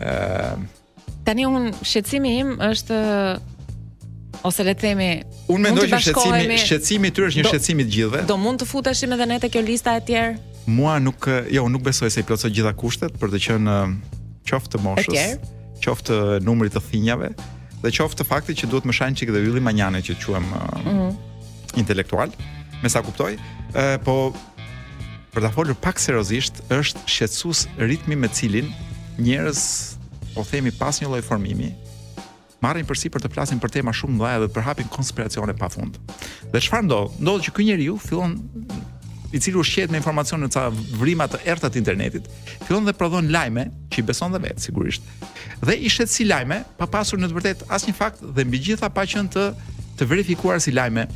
uh, 0.00 1.10
tani 1.24 1.46
un 1.48 1.70
shqetësimi 1.82 2.38
im 2.42 2.54
është 2.70 2.96
ose 4.44 4.62
le 4.64 4.74
të 4.74 4.80
themi 4.80 5.10
un 5.48 5.62
mendoj 5.62 5.86
që 5.88 6.00
shqetësimi 6.04 6.56
shqetësimi 6.64 7.08
i 7.08 7.14
tyre 7.16 7.28
është 7.30 7.40
një 7.42 7.48
shqetësim 7.48 7.80
i 7.80 7.84
gjithëve. 7.96 8.22
Do 8.28 8.36
mund 8.36 8.60
të 8.62 8.66
futeshim 8.68 9.12
edhe 9.16 9.26
ne 9.26 9.40
te 9.40 9.48
kjo 9.48 9.60
lista 9.64 9.96
e 9.96 10.00
tjerë? 10.04 10.34
Mua 10.66 10.98
nuk 10.98 11.28
jo 11.50 11.68
nuk 11.68 11.82
besoj 11.82 12.10
se 12.10 12.20
i 12.20 12.26
plotësoj 12.28 12.50
gjitha 12.50 12.72
kushtet 12.76 13.12
për 13.20 13.28
të 13.32 13.38
qenë 13.46 13.76
ehm, 13.84 13.96
qoftë 14.48 14.78
moshës, 14.82 15.38
qoftë 15.84 16.18
numrit 16.44 16.74
të 16.76 16.80
thinjave, 16.90 17.28
dhe 17.84 17.92
qoftë 17.92 18.22
të 18.22 18.28
fakti 18.28 18.54
që 18.62 18.70
duhet 18.72 18.86
më 18.88 18.94
shanë 18.96 19.18
qikë 19.20 19.34
dhe 19.34 19.42
Willy 19.44 19.60
Manjane 19.64 20.00
që 20.06 20.16
quem 20.22 20.46
uh, 20.48 20.62
mm 20.80 20.94
-hmm. 20.96 21.10
intelektual, 21.82 22.32
me 22.82 22.88
sa 22.88 23.02
kuptoj, 23.04 23.34
uh, 23.36 23.96
po 24.04 24.32
për 25.34 25.40
ta 25.42 25.50
folur 25.50 25.74
pak 25.74 25.98
seriozisht 26.00 26.62
është 26.70 27.00
shqetësues 27.12 27.60
ritmi 27.78 28.16
me 28.16 28.28
cilin 28.36 28.68
njerëz 29.26 29.60
po 30.34 30.42
themi 30.50 30.70
pas 30.80 30.94
një 31.02 31.08
lloj 31.10 31.22
formimi 31.28 31.74
marrin 32.64 32.86
përsi 32.88 33.10
për 33.10 33.20
të 33.24 33.32
plasin 33.34 33.60
për 33.60 33.70
tema 33.76 33.90
shumë 33.92 34.14
mëdha 34.20 34.38
dhe 34.40 34.48
për 34.54 34.62
hapin 34.66 34.88
konspiracione 34.88 35.54
fund. 35.74 35.94
Dhe 36.52 36.58
çfarë 36.64 36.86
ndodh? 36.86 37.12
Ndodh 37.20 37.42
që 37.44 37.50
ky 37.54 37.62
njeriu 37.64 37.98
fillon 37.98 38.32
i 39.34 39.40
cili 39.40 39.58
ushqehet 39.58 39.90
me 39.90 39.98
informacion 39.98 40.40
në 40.44 40.50
ca 40.54 40.68
vrimat 41.00 41.32
të 41.34 41.40
errta 41.50 41.70
të 41.72 41.80
internetit, 41.80 42.28
fillon 42.68 42.86
dhe 42.86 42.94
prodhon 42.94 43.32
lajme 43.34 43.66
që 43.90 44.00
i 44.00 44.06
beson 44.06 44.32
dhe 44.34 44.40
vetë, 44.46 44.62
sigurisht. 44.68 45.08
Dhe 45.66 45.74
i 45.82 45.90
shet 45.90 46.12
si 46.12 46.26
lajme, 46.28 46.60
pa 46.78 46.86
pasur 46.86 47.18
në 47.18 47.30
të 47.32 47.38
vërtet 47.40 47.64
asnjë 47.74 47.96
fakt 47.98 48.22
dhe 48.36 48.44
mbi 48.46 48.60
gjitha 48.68 48.90
pa 48.94 49.04
qenë 49.10 49.32
të 49.34 49.48
të 49.98 50.08
verifikuar 50.10 50.62
si 50.62 50.72
lajme. 50.74 51.06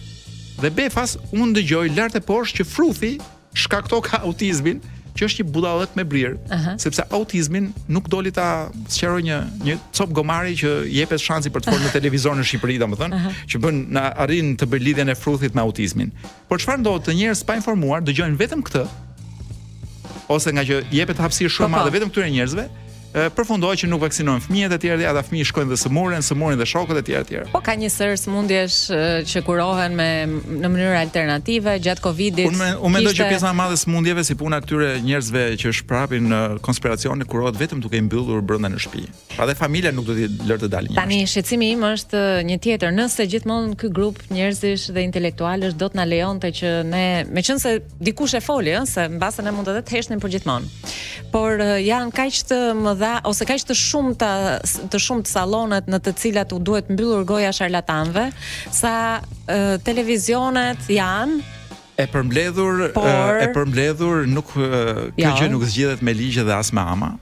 Dhe 0.58 0.70
Befas 0.74 1.16
unë 1.30 1.54
dëgjoj 1.60 1.86
lart 1.96 2.14
e 2.18 2.22
poshtë 2.26 2.60
që 2.64 2.68
Fruthi 2.72 3.12
shkakto 3.58 3.98
ka 4.02 4.22
autizmin, 4.26 4.82
që 5.18 5.26
është 5.28 5.42
një 5.42 5.54
budallëk 5.54 5.96
me 5.98 6.04
brirë, 6.12 6.34
uh 6.36 6.58
-huh. 6.58 6.78
sepse 6.82 7.04
autizmin 7.18 7.68
nuk 7.94 8.08
doli 8.12 8.30
ta 8.38 8.46
sqaroj 8.94 9.22
një 9.28 9.38
një 9.66 9.76
cop 9.98 10.12
gomari 10.18 10.54
që 10.58 10.70
jepet 10.98 11.22
shansi 11.24 11.50
për 11.54 11.64
të 11.66 11.70
folur 11.74 11.86
në 11.88 11.92
televizor 11.96 12.36
në 12.38 12.44
Shqipëri, 12.50 12.78
domethënë, 12.84 13.14
uh 13.14 13.24
-huh. 13.24 13.42
që 13.52 13.60
bën 13.64 13.82
na 13.98 14.04
arrin 14.24 14.54
të 14.60 14.68
bëj 14.72 14.82
lidhjen 14.88 15.08
e 15.08 15.14
fruthit 15.18 15.54
me 15.58 15.62
autizmin. 15.64 16.12
Por 16.48 16.60
çfarë 16.62 16.82
ndodh 16.84 17.02
të 17.08 17.16
njerëz 17.18 17.44
pa 17.48 17.58
informuar 17.60 18.02
dëgjojnë 18.06 18.36
vetëm 18.44 18.62
këtë 18.68 18.84
ose 20.28 20.52
nga 20.52 20.64
që 20.68 20.82
jepet 20.92 21.18
hapësirë 21.22 21.52
shumë 21.58 21.68
po, 21.68 21.72
po. 21.72 21.76
madhe 21.78 21.94
vetëm 21.98 22.10
këtyre 22.12 22.30
njerëzve, 22.36 22.66
përfundoi 23.12 23.74
që 23.80 23.88
nuk 23.88 24.02
vaksinojnë 24.04 24.44
fëmijët 24.44 24.74
e 24.76 24.78
tjerë, 24.82 25.04
ata 25.08 25.22
fëmijë 25.24 25.46
shkojnë 25.48 25.70
dhe 25.72 25.76
sëmuren, 25.80 26.24
sëmuren 26.24 26.58
dhe 26.60 26.66
shokët 26.68 26.98
e 27.00 27.04
tjerë 27.06 27.20
e 27.24 27.28
tjerë. 27.28 27.46
Po 27.54 27.60
ka 27.64 27.72
një 27.78 27.88
sër 27.92 28.12
sëmundjesh 28.20 28.78
që 29.32 29.42
kurohen 29.46 29.94
me 29.96 30.08
në 30.28 30.68
mënyrë 30.68 30.98
alternative 31.00 31.76
gjatë 31.86 32.04
Covidit. 32.04 32.50
Unë 32.52 32.76
mendoj 32.84 33.14
kishte... 33.14 33.24
që 33.24 33.30
pjesa 33.32 33.48
më 33.48 33.52
e 33.52 33.60
madhe 33.62 33.78
e 33.78 33.80
sëmundjeve 33.82 34.24
si 34.28 34.36
puna 34.38 34.60
këtyre 34.60 34.90
njerëzve 35.02 35.46
që 35.58 35.72
shprapin 35.80 36.28
në 36.30 36.42
konspiracionin 36.66 37.26
kurohet 37.28 37.56
vetëm 37.58 37.80
duke 37.82 37.96
i 37.98 38.04
mbyllur 38.06 38.42
brenda 38.44 38.68
në 38.74 38.82
shtëpi. 38.84 39.06
Pra 39.38 39.48
dhe 39.48 39.56
familja 39.56 39.92
nuk 39.94 40.04
do 40.10 40.18
të 40.18 40.28
lërë 40.48 40.66
të 40.68 40.70
dalë. 40.76 40.94
Tani 40.98 41.22
shqetësimi 41.30 41.72
im 41.74 41.88
është 41.88 42.22
një 42.48 42.58
tjetër, 42.64 42.92
nëse 42.98 43.26
gjithmonë 43.32 43.76
ky 43.80 43.90
grup 43.94 44.20
njerëzish 44.34 44.88
dhe 44.94 45.04
intelektualësh 45.08 45.76
do 45.80 45.88
të 45.92 45.96
na 45.96 46.04
lejonte 46.08 46.52
që 46.60 46.72
ne, 46.90 47.04
meqense 47.32 47.72
dikush 48.02 48.36
e 48.38 48.42
foli, 48.44 48.74
ëh, 48.76 48.86
se 48.90 49.06
mbasën 49.16 49.46
ne 49.48 49.54
mund 49.54 49.68
të 49.70 49.76
dhe 49.78 49.84
të 49.88 49.96
heshtnim 49.96 50.18
për 50.22 50.26
po 50.28 50.32
gjithmonë. 50.34 50.72
Por 51.34 51.62
janë 51.84 52.14
kaq 52.16 52.40
të 52.50 52.58
më 52.78 52.97
mëdha 52.98 53.14
ose 53.28 53.46
kaq 53.46 53.64
të 53.70 53.74
shumta 53.76 54.28
të 54.90 54.98
shumt 55.00 55.28
sallonat 55.30 55.86
në 55.90 56.00
të 56.04 56.12
cilat 56.20 56.52
u 56.52 56.58
duhet 56.58 56.88
mbyllur 56.90 57.24
goja 57.24 57.52
sharlatanëve, 57.54 58.26
sa 58.74 58.92
e, 59.46 59.78
televizionet 59.86 60.80
janë 60.90 61.38
e 61.98 62.06
përmbledhur 62.12 62.88
por, 62.96 63.38
e 63.42 63.48
përmbledhur 63.54 64.26
nuk 64.30 64.52
kjo 64.54 65.34
gjë 65.38 65.50
nuk 65.52 65.64
zgjidhet 65.66 66.02
me 66.06 66.14
ligje 66.14 66.44
dhe 66.46 66.54
as 66.54 66.72
me 66.74 66.82
ama. 66.82 67.12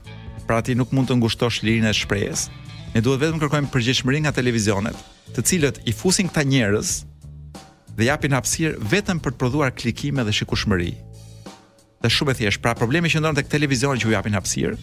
Pra 0.47 0.61
ti 0.63 0.75
nuk 0.77 0.93
mund 0.95 1.09
të 1.09 1.17
ngushtosh 1.19 1.61
lirinë 1.65 1.89
e 1.91 1.95
shprehjes. 1.97 2.47
Ne 2.95 3.01
duhet 3.03 3.19
vetëm 3.25 3.41
kërkojmë 3.41 3.71
përgjegjshmëri 3.73 4.21
nga 4.25 4.33
televizionet, 4.37 4.95
të 5.35 5.43
cilët 5.43 5.81
i 5.85 5.93
fusin 5.93 6.29
këta 6.31 6.45
njerëz 6.47 6.93
dhe 7.97 8.05
japin 8.07 8.35
hapësirë 8.37 8.77
vetëm 8.93 9.19
për 9.25 9.33
të 9.35 9.41
prodhuar 9.41 9.73
klikime 9.75 10.23
dhe 10.23 10.33
shikueshmëri. 10.37 10.93
Dhe 12.05 12.09
shumë 12.13 12.31
e 12.31 12.37
thjesht, 12.41 12.61
pra 12.63 12.75
problemi 12.77 13.09
që 13.09 13.19
ndonë 13.19 13.39
të 13.39 13.43
këtë 13.47 13.55
televizion 13.57 13.97
që 13.99 14.07
u 14.07 14.13
japin 14.13 14.37
hapsirë, 14.37 14.77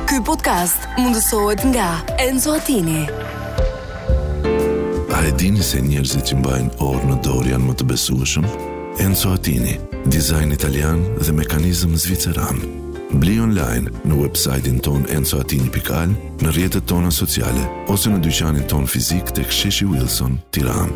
Ky 0.08 0.20
podcast 0.24 0.88
mundësohet 0.96 1.60
nga 1.74 1.98
Enzo 2.24 2.56
Attini. 2.56 3.04
A 5.14 5.20
e 5.28 5.32
dini 5.38 5.62
se 5.64 5.82
njerëzit 5.84 6.30
që 6.32 6.40
mbajnë 6.40 6.78
orë 6.84 7.10
në 7.12 7.20
dorë 7.26 7.52
janë 7.56 7.68
më 7.68 7.76
të 7.82 7.86
besueshëm? 7.92 8.54
Enzo 9.00 9.32
Atini, 9.32 9.76
dizajn 10.06 10.50
italian 10.52 10.98
dhe 11.18 11.32
mekanizm 11.32 11.96
zviceran. 11.98 12.60
Bli 13.18 13.40
online 13.42 13.90
në 14.06 14.14
website-in 14.20 14.78
ton 14.80 15.02
Enzo 15.10 15.40
Atini 15.42 15.66
Pikal, 15.74 16.12
në 16.42 16.52
rjetët 16.54 16.84
tona 16.86 17.10
sociale, 17.10 17.64
ose 17.90 18.12
në 18.12 18.20
dyqanin 18.22 18.66
ton 18.70 18.86
fizik 18.86 19.32
të 19.34 19.48
ksheshi 19.50 19.88
Wilson, 19.90 20.36
tiran. 20.54 20.94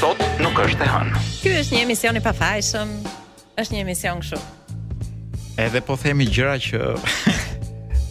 Sot 0.00 0.24
nuk 0.40 0.56
është 0.64 0.80
e 0.80 0.88
hanë. 0.94 1.22
Kjo 1.42 1.52
është 1.60 1.76
një 1.76 1.82
emision 1.84 2.16
i 2.16 2.22
pafajshëm, 2.24 2.94
është 3.60 3.76
një 3.76 3.82
emision 3.84 4.22
në 4.22 4.28
shumë. 4.30 4.46
Edhe 5.66 5.82
po 5.84 5.96
themi 6.00 6.30
gjëra 6.32 6.56
që... 6.70 6.86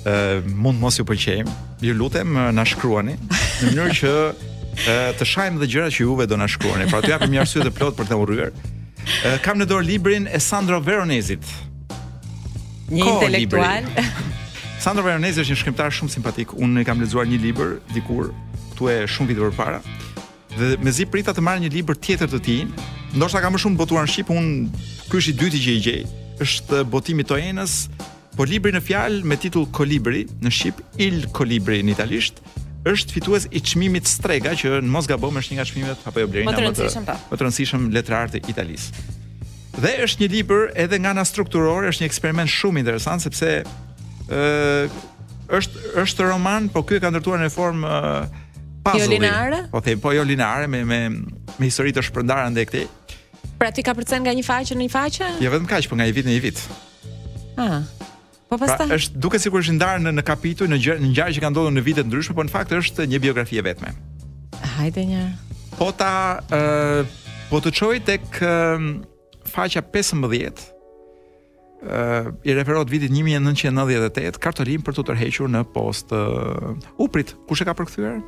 mund 0.66 0.78
mos 0.80 0.96
ju 1.02 1.08
pëlqejmë. 1.08 1.58
Ju 1.84 1.92
lutem 1.98 2.30
na 2.56 2.64
shkruani 2.64 3.18
në 3.18 3.66
mënyrë 3.74 3.96
që 3.98 4.12
të 4.86 5.26
shajm 5.26 5.58
dhe 5.60 5.68
gjërat 5.68 5.94
që 5.96 6.02
juve 6.04 6.26
do 6.28 6.38
na 6.38 6.48
shkruani. 6.48 6.86
Pra 6.92 7.02
t'ju 7.02 7.10
japim 7.12 7.32
një 7.34 7.42
arsye 7.42 7.64
të 7.66 7.72
plot 7.76 7.96
për 7.98 8.06
të 8.12 8.18
urryer. 8.22 8.52
Kam 9.44 9.58
në 9.58 9.66
dorë 9.70 9.86
librin 9.88 10.28
e 10.28 10.40
Sandro 10.42 10.80
Veronezit. 10.84 11.44
Një 12.92 13.04
Ko 13.04 13.16
intelektual. 13.18 13.88
Sandro 14.84 15.04
Veronezi 15.04 15.42
është 15.42 15.54
një 15.56 15.60
shkrimtar 15.62 15.96
shumë 15.96 16.14
simpatik. 16.14 16.54
Unë 16.54 16.82
e 16.84 16.88
kam 16.88 17.02
lexuar 17.02 17.26
një 17.28 17.40
libër 17.48 17.78
dikur 17.96 18.30
këtu 18.76 18.92
e 18.94 19.00
shumë 19.14 19.32
vite 19.34 19.48
përpara. 19.48 19.80
Dhe 20.58 20.76
mezi 20.84 21.06
prita 21.10 21.34
të 21.38 21.44
marr 21.46 21.62
një 21.64 21.72
libër 21.74 21.98
tjetër 22.02 22.30
të 22.36 22.40
tij, 22.46 22.60
ndoshta 23.18 23.42
ka 23.42 23.50
më 23.54 23.60
shumë 23.62 23.78
botuar 23.80 24.06
në 24.08 24.14
Shqip, 24.14 24.30
unë 24.34 24.86
ky 25.10 25.18
është 25.20 25.34
i 25.34 25.36
dyti 25.42 25.64
që 25.66 25.74
i 25.78 25.82
gjej. 25.86 26.06
Është 26.46 26.84
botimi 26.94 27.26
i 27.26 27.28
Toenës, 27.30 27.76
por 28.38 28.50
libri 28.50 28.74
në 28.74 28.82
fjalë 28.86 29.22
me 29.26 29.38
titull 29.42 29.68
Kolibri 29.74 30.26
në 30.42 30.52
Shqip, 30.54 30.82
Il 31.04 31.28
Kolibri 31.36 31.82
në 31.86 31.94
italisht, 31.94 32.42
është 32.92 33.16
fitues 33.18 33.48
i 33.52 33.62
çmimit 33.64 34.08
Strega 34.08 34.54
që 34.58 34.78
në 34.84 34.92
mos 34.92 35.08
gabom 35.10 35.38
është 35.42 35.54
një 35.54 35.58
nga 35.60 35.66
çmimet 35.70 36.08
apo 36.10 36.24
jo 36.24 36.30
blerina 36.32 36.52
më 36.52 36.58
të 36.58 36.64
rëndësishëm 36.68 37.08
po. 37.08 37.16
më 37.32 37.40
të 37.40 37.46
rëndësishëm 37.46 37.86
letrar 37.96 38.32
të 38.34 38.42
Italisë. 38.52 39.04
Dhe 39.78 39.92
është 40.08 40.24
një 40.24 40.30
libër 40.34 40.66
edhe 40.86 41.00
nga 41.04 41.12
ana 41.16 41.26
strukturore 41.30 41.92
është 41.92 42.04
një 42.06 42.10
eksperiment 42.12 42.52
shumë 42.54 42.84
interesant 42.84 43.24
sepse 43.26 43.52
ë 44.30 44.90
është 45.48 45.94
është 46.04 46.28
roman, 46.32 46.66
por 46.74 46.84
ky 46.88 46.98
e 47.00 47.04
ka 47.04 47.12
ndërtuar 47.14 47.40
në 47.46 47.52
formë 47.54 47.88
e, 47.88 48.10
puzzle. 48.84 49.06
Jo 49.06 49.12
linare? 49.14 49.62
Po 49.72 49.80
them, 49.86 50.02
po 50.04 50.12
jo 50.16 50.26
linare 50.28 50.68
me 50.68 50.84
me 50.92 51.00
me 51.10 51.64
histori 51.70 51.94
të 51.96 52.04
shpërndarë 52.10 52.52
ndaj 52.56 52.66
këtij. 52.72 52.90
Pra 53.58 53.72
ti 53.74 53.82
ka 53.84 53.96
përcen 53.98 54.26
nga 54.26 54.34
një 54.38 54.44
faqe 54.46 54.76
në 54.76 54.88
një 54.88 54.94
faqe? 54.94 55.30
Jo 55.44 55.54
vetëm 55.54 55.70
kaq, 55.72 55.88
por 55.90 56.02
nga 56.02 56.10
një 56.10 56.18
vit 56.20 56.28
në 56.30 56.36
një 56.38 56.44
vit. 56.50 56.66
Ah. 57.58 57.80
Po 58.50 58.56
pra, 58.58 58.64
pastaj. 58.68 58.88
Pra, 58.88 58.96
është 58.98 59.20
duket 59.22 59.42
sikur 59.44 59.64
është 59.64 59.76
ndarë 59.78 60.04
në 60.08 60.14
në 60.18 60.24
kapitull, 60.28 60.70
në 60.72 60.78
gjë, 60.84 60.96
në 61.02 61.10
ngjarje 61.12 61.36
që 61.38 61.44
kanë 61.44 61.54
ndodhur 61.56 61.74
në 61.78 61.84
vite 61.84 62.04
të 62.06 62.08
ndryshme, 62.12 62.36
por 62.38 62.48
në 62.48 62.54
fakt 62.54 62.74
është 62.80 63.08
një 63.12 63.20
biografi 63.28 63.60
e 63.60 63.64
vetme. 63.66 63.92
Hajde 64.78 65.04
një. 65.12 65.24
Po 65.78 65.90
ta 66.00 66.12
ë 66.48 66.56
uh, 66.56 67.18
po 67.52 67.60
të 67.64 67.74
çoj 67.78 67.98
tek 68.08 68.40
uh, 68.40 68.88
faqja 69.52 69.84
15 69.92 70.32
ë 70.38 70.46
uh, 70.48 72.30
i 72.48 72.56
referohet 72.58 72.90
vitit 72.94 73.12
1998 73.14 74.40
kartolin 74.44 74.82
për 74.86 74.96
të 74.98 75.06
tërhequr 75.12 75.52
në 75.54 75.62
post 75.76 76.16
uh, 76.18 76.72
uprit 77.04 77.36
kush 77.52 77.62
e 77.62 77.68
ka 77.70 77.76
përkthyer 77.78 78.20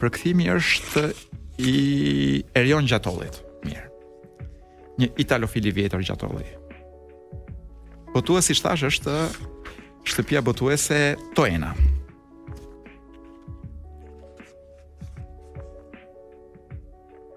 përkthimi 0.00 0.48
është 0.50 1.04
i 1.60 1.74
Erion 2.56 2.88
Gjatollit 2.88 3.40
mirë 3.68 3.86
një 5.04 5.12
italofili 5.22 5.72
vjetër 5.78 6.02
Gjatollit 6.10 6.56
Botuesi 8.14 8.52
i 8.56 8.58
thash 8.62 8.82
është 8.88 9.12
shtëpia 10.10 10.40
botuese 10.42 10.96
Toena. 11.38 11.70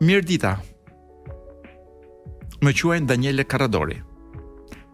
Mirë 0.03 0.25
dita. 0.27 0.55
Më 2.65 2.73
quaj 2.79 2.97
Daniele 3.05 3.45
Carradori. 3.45 3.99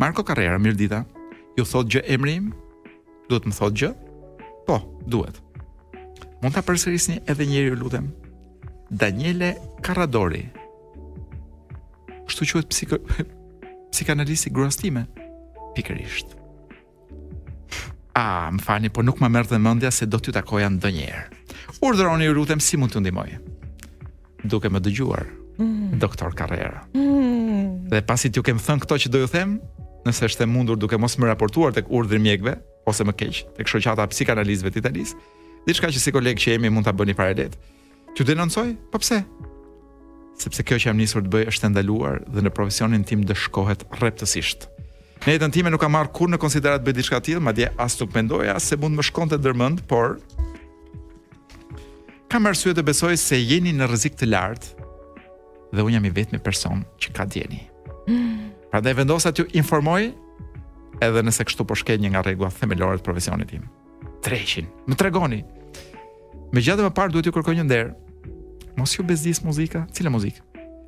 Marco 0.01 0.23
Carrera, 0.23 0.59
mirë 0.59 0.77
dita. 0.81 0.99
Ju 1.57 1.63
thot 1.65 1.87
gjë 1.91 2.03
emri 2.11 2.35
im? 2.41 2.51
Duhet 3.29 3.47
më 3.47 3.55
thot 3.55 3.75
gjë? 3.79 3.89
Po, 4.67 4.77
duhet. 5.07 5.39
Mund 6.43 6.55
ta 6.55 6.61
përsërisni 6.63 7.19
edhe 7.27 7.47
një 7.47 7.63
herë, 7.69 7.79
lutem. 7.79 8.11
Daniele 8.91 9.55
Carradori. 9.85 10.43
Kështu 12.27 12.47
quhet 12.51 12.69
psiko 12.73 12.99
psikanalisti 13.95 14.51
gruas 14.53 14.77
time 14.77 15.07
pikërisht. 15.79 16.35
A, 18.19 18.49
më 18.51 18.61
fani, 18.65 18.89
por 18.91 19.05
nuk 19.07 19.21
më 19.23 19.29
merr 19.31 19.47
dhe 19.47 19.59
mendja 19.63 19.91
se 19.93 20.05
do 20.09 20.19
t'ju 20.19 20.33
takoja 20.35 20.69
ndonjëherë. 20.73 21.27
Urdhëroni, 21.85 22.25
ju 22.27 22.35
lutem, 22.35 22.59
si 22.63 22.77
mund 22.77 22.91
t'ju 22.91 23.01
ndihmoj? 23.03 23.37
Duke 24.51 24.69
më 24.71 24.81
dëgjuar. 24.85 25.23
Mm. 25.59 25.99
Doktor 25.99 26.33
Carrera. 26.35 26.83
Mm. 26.95 27.87
Dhe 27.91 28.01
pasi 28.07 28.31
t'ju 28.31 28.43
kem 28.45 28.59
thënë 28.65 28.83
këto 28.83 28.97
që 29.05 29.11
do 29.13 29.21
ju 29.23 29.29
them, 29.31 29.57
nëse 30.07 30.27
është 30.31 30.45
e 30.45 30.49
mundur 30.51 30.79
duke 30.79 30.99
mos 30.99 31.15
më 31.19 31.29
raportuar 31.31 31.75
tek 31.75 31.87
urdhri 31.91 32.19
mjekëve 32.23 32.55
ose 32.87 33.03
më 33.05 33.15
keq, 33.19 33.41
tek 33.57 33.67
shoqata 33.69 34.05
e 34.07 34.11
psikanalistëve 34.13 34.71
të 34.73 34.81
Italisë, 34.83 35.15
diçka 35.67 35.89
që 35.91 35.99
si 36.01 36.13
koleg 36.15 36.39
që 36.39 36.55
jemi 36.55 36.71
mund 36.71 36.87
ta 36.87 36.93
bëni 36.95 37.13
paralel. 37.15 37.53
Ju 38.17 38.25
denoncoj? 38.25 38.71
Po 38.91 38.97
pse? 39.03 39.19
Sepse 40.39 40.63
kjo 40.63 40.79
që 40.79 40.89
jam 40.89 40.99
nisur 40.99 41.23
të 41.25 41.33
bëj 41.33 41.47
është 41.51 41.69
ndaluar 41.73 42.23
dhe 42.31 42.41
në 42.45 42.55
profesionin 42.55 43.03
tim 43.03 43.25
dëshkohet 43.27 43.83
rreptësisht. 43.99 44.69
Në 45.19 45.33
jetën 45.35 45.51
time 45.51 45.71
nuk 45.73 45.81
kam 45.83 45.91
marr 45.97 46.07
kur 46.15 46.29
në 46.31 46.37
konsiderat 46.39 46.83
bëjt 46.85 47.01
diçka 47.01 47.17
të 47.19 47.25
tillë, 47.29 47.41
madje 47.43 47.67
as 47.83 47.97
nuk 47.99 48.13
mendoja 48.15 48.53
se 48.63 48.77
mund 48.79 48.95
më 48.95 49.03
shkonte 49.09 49.37
dërmënd, 49.43 49.81
por 49.89 50.15
kam 52.31 52.47
arsye 52.47 52.71
të 52.77 52.85
besoj 52.87 53.17
se 53.19 53.39
jeni 53.41 53.73
në 53.75 53.89
rrezik 53.89 54.15
të 54.19 54.29
lartë 54.29 54.87
dhe 55.75 55.83
un 55.85 55.91
jam 55.97 56.07
i 56.07 56.13
vetmi 56.15 56.39
person 56.41 56.85
që 57.01 57.11
ka 57.17 57.27
djeni. 57.29 57.59
Mm. 58.07 58.47
Prandaj 58.71 58.95
vendosa 59.01 59.33
t'ju 59.35 59.47
informoj 59.59 60.07
edhe 61.03 61.25
nëse 61.27 61.45
kështu 61.49 61.67
po 61.67 61.75
shket 61.77 61.99
një 62.01 62.13
nga 62.15 62.23
rregullat 62.25 62.55
themelore 62.61 63.01
të 63.01 63.09
profesionit 63.09 63.51
tim. 63.51 63.67
Treqin, 64.23 64.71
më 64.87 64.97
tregoni. 65.01 65.43
Me 66.55 66.63
gjatë 66.63 66.87
më 66.87 66.93
parë 66.97 67.11
duhet 67.17 67.27
ju 67.29 67.35
kërkoj 67.35 67.59
një 67.59 67.67
nder. 67.67 67.91
Mos 68.79 68.95
ju 68.95 69.03
bezdis 69.03 69.43
muzika, 69.45 69.83
cila 69.91 70.13
muzikë? 70.15 70.45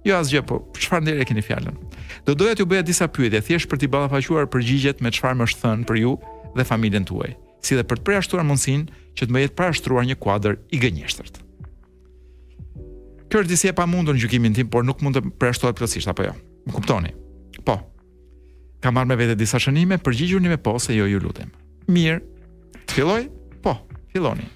Jo 0.08 0.18
asgjë, 0.18 0.42
po 0.50 0.56
çfarë 0.74 1.14
e 1.22 1.26
keni 1.30 1.44
fjalën? 1.46 1.76
Do 2.26 2.34
doja 2.38 2.56
t'ju 2.58 2.66
bëja 2.70 2.86
disa 2.86 3.06
pyetje 3.14 3.42
thjesht 3.46 3.70
për 3.70 3.82
t'i 3.82 3.90
ballafaquar 3.92 4.48
përgjigjet 4.50 5.02
me 5.06 5.12
çfarë 5.14 5.38
më 5.38 5.48
është 5.50 5.62
thënë 5.62 5.88
për 5.90 6.00
ju 6.02 6.14
dhe 6.58 6.66
familjen 6.66 7.06
tuaj, 7.06 7.36
si 7.62 7.78
dhe 7.78 7.84
për 7.86 8.00
të 8.02 8.08
përjashtuar 8.10 8.48
mundsinë 8.50 8.88
që 9.20 9.28
të 9.28 9.34
më 9.36 9.44
jetë 9.44 9.58
parashtruar 9.60 10.08
një 10.10 10.18
kuadër 10.24 10.58
i 10.74 10.80
gënjeshtërt. 10.82 11.38
Kjo 13.30 13.44
është 13.44 13.52
disi 13.52 13.70
e 13.70 13.76
pa 13.78 13.86
mundur 13.88 14.18
në 14.18 14.24
gjukimin 14.26 14.58
tim, 14.58 14.70
por 14.74 14.84
nuk 14.86 15.04
mund 15.06 15.20
të 15.20 15.24
preashtohet 15.40 15.78
plotësisht 15.78 16.10
apo 16.12 16.26
jo? 16.26 16.34
Më 16.66 16.74
kuptoni? 16.76 17.14
Po, 17.68 17.78
ka 18.84 18.92
marrë 18.92 19.14
me 19.14 19.20
vete 19.22 19.38
disa 19.40 19.62
shënime, 19.62 20.02
përgjigjur 20.04 20.42
një 20.44 20.56
me 20.56 20.60
po 20.62 20.76
se 20.82 20.98
jo 20.98 21.06
ju 21.08 21.22
lutem. 21.24 21.54
Mirë, 21.94 22.20
të 22.90 22.98
filloj? 22.98 23.28
Po, 23.64 23.78
filloni. 24.12 24.50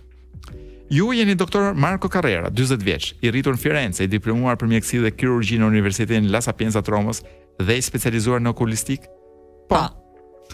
Ju 0.90 1.14
jeni 1.14 1.36
doktor 1.36 1.74
Marco 1.74 2.10
Carrera, 2.10 2.50
40 2.52 2.84
vjeç, 2.86 3.14
i 3.26 3.30
rritur 3.34 3.56
në 3.58 3.62
Firenze, 3.62 4.06
i 4.06 4.10
diplomuar 4.12 4.58
për 4.62 4.70
mjekësi 4.70 5.00
dhe 5.02 5.10
kirurgji 5.18 5.58
në 5.58 5.66
Universitetin 5.66 6.28
La 6.30 6.44
Sapienza 6.46 6.84
të 6.86 6.94
Romës 6.94 7.24
dhe 7.58 7.78
i 7.78 7.82
specializuar 7.82 8.44
në 8.46 8.52
okulistik? 8.54 9.08
Po. 9.70 9.80
po. 9.80 10.52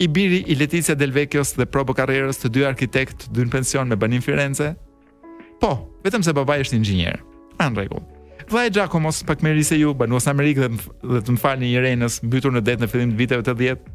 I 0.00 0.06
biri 0.08 0.38
i 0.48 0.54
Leticia 0.56 0.94
Del 0.96 1.10
Vecchios 1.12 1.52
dhe 1.58 1.66
Probo 1.68 1.92
Carreras, 1.92 2.38
të 2.40 2.48
dy 2.54 2.62
arkitekt, 2.64 3.26
të 3.26 3.34
dy 3.36 3.44
në 3.48 3.52
pension 3.52 3.88
me 3.90 3.98
banim 4.00 4.22
Firenze? 4.24 4.70
Po, 5.60 5.74
vetëm 6.06 6.24
se 6.24 6.32
babai 6.32 6.62
është 6.64 6.78
inxhinier. 6.78 7.18
Në 7.60 7.68
rregull. 7.76 8.06
Vllai 8.48 8.70
Gjakomos 8.72 9.20
pak 9.28 9.44
më 9.44 9.52
se 9.62 9.76
ju, 9.76 9.92
banuos 9.94 10.24
në 10.24 10.32
Amerikë 10.32 10.60
dhe 10.60 10.70
dhe 11.04 11.20
të 11.20 11.36
më 11.36 11.42
falni 11.42 11.74
Irenës, 11.76 12.22
mbytur 12.24 12.56
në 12.56 12.64
det 12.64 12.78
në 12.80 12.88
fillim 12.88 13.12
të 13.12 13.20
viteve 13.20 13.44
të 13.44 13.54
80. 13.58 13.92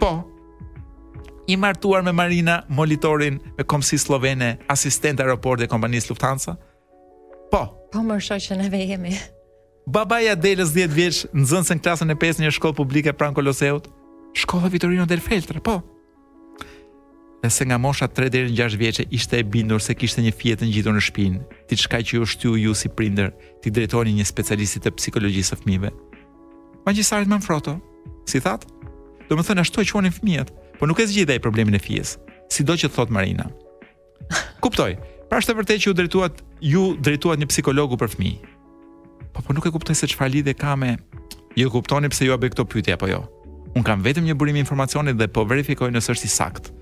Po, 0.00 0.14
i 1.48 1.56
martuar 1.56 2.02
me 2.02 2.10
Marina 2.12 2.64
Molitorin, 2.68 3.38
me 3.58 3.64
Komsisë 3.64 4.02
slovene, 4.08 4.48
asistent 4.72 5.20
aeroport 5.22 5.60
dhe 5.62 5.68
kompanisë 5.70 6.10
Lufthansa? 6.10 6.56
Po. 7.52 7.60
Po 7.92 8.02
më 8.02 8.18
shoqë 8.26 8.46
që 8.48 8.58
neve 8.62 8.80
jemi. 8.82 9.14
Babaja 9.86 10.34
Delës 10.34 10.72
10 10.74 10.90
vjeç 10.94 11.20
nxënës 11.30 11.70
në 11.70 11.78
klasën 11.84 12.10
e 12.10 12.16
5 12.24 12.40
në 12.42 12.48
një 12.48 12.56
shkollë 12.56 12.78
publike 12.80 13.14
pran 13.14 13.34
Koloseut, 13.36 13.86
shkolla 14.34 14.70
Vitorino 14.72 15.06
del 15.06 15.22
Feltre, 15.22 15.62
po. 15.62 15.76
Dhe 17.44 17.50
se 17.52 17.66
nga 17.68 17.78
mosha 17.78 18.08
3 18.10 18.30
deri 18.32 18.50
në 18.50 18.58
6 18.58 18.80
vjeçë 18.80 19.06
ishte 19.14 19.38
e 19.38 19.46
bindur 19.46 19.78
se 19.80 19.94
kishte 19.94 20.24
një 20.24 20.34
fije 20.34 20.56
të 20.58 20.66
ngjitur 20.66 20.96
në 20.96 21.02
shpinë, 21.06 21.42
diçka 21.70 22.00
që 22.02 22.18
ju 22.18 22.26
shtyu 22.26 22.56
ju 22.58 22.72
si 22.74 22.90
prindër, 22.90 23.30
ti 23.62 23.70
drejtoni 23.70 24.16
një 24.18 24.26
specialisti 24.26 24.82
të 24.82 24.90
psikologjisë 24.98 25.52
së 25.54 25.60
fëmijëve. 25.62 25.92
Magjistarët 26.88 27.30
Manfrotto, 27.30 27.76
si 28.26 28.40
that, 28.42 28.66
do 29.28 29.38
të 29.38 29.44
thonë 29.46 29.62
ashtu 29.62 29.84
e 29.84 29.88
quanin 29.92 30.14
fëmijët, 30.16 30.50
por 30.78 30.88
nuk 30.88 30.98
e 31.00 31.04
zgjidhe 31.08 31.32
ai 31.32 31.38
problemin 31.40 31.74
e 31.76 31.80
fijes, 31.80 32.16
sido 32.48 32.74
që 32.76 32.90
thot 32.92 33.08
Marina. 33.10 33.48
Kuptoj. 34.64 34.96
Pra 35.26 35.40
është 35.40 35.52
e 35.52 35.56
vërtetë 35.58 35.82
që 35.82 35.90
u 35.90 35.94
drejtuat 35.98 36.42
ju 36.62 36.82
drejtuat 37.02 37.40
një 37.42 37.46
psikologu 37.50 37.96
për 37.98 38.12
fëmijë. 38.12 38.50
Po 39.34 39.42
po 39.42 39.54
nuk 39.56 39.64
e 39.66 39.72
kuptoj 39.74 39.96
se 39.98 40.06
çfarë 40.12 40.34
lidhje 40.36 40.52
ka 40.54 40.76
me 40.78 40.92
ju 41.58 41.66
jo, 41.66 41.72
kuptoni 41.74 42.08
pse 42.12 42.28
ju 42.28 42.34
a 42.34 42.38
bë 42.38 42.52
këto 42.54 42.64
pyetje 42.70 42.94
apo 42.94 43.08
jo. 43.10 43.24
Un 43.76 43.82
kam 43.84 44.04
vetëm 44.06 44.22
një 44.24 44.36
burim 44.38 44.56
informacioni 44.60 45.16
dhe 45.18 45.26
po 45.28 45.42
verifikoj 45.44 45.90
nëse 45.92 46.14
është 46.14 46.28
i 46.30 46.34
saktë. 46.34 46.74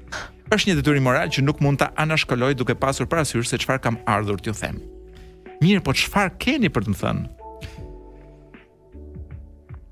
Është 0.52 0.68
një 0.70 0.74
detyrim 0.82 1.06
moral 1.08 1.32
që 1.32 1.40
nuk 1.42 1.62
mund 1.64 1.80
ta 1.80 1.88
anashkaloj 1.98 2.52
duke 2.60 2.76
pasur 2.78 3.08
parasysh 3.10 3.48
se 3.48 3.58
çfarë 3.64 3.80
kam 3.86 3.96
ardhur 4.04 4.36
t'ju 4.44 4.52
them. 4.60 4.76
Mirë, 5.64 5.80
po 5.80 5.96
çfarë 5.96 6.36
keni 6.36 6.68
për 6.70 6.84
të 6.84 6.92
më 6.94 7.00
thënë? 7.00 7.43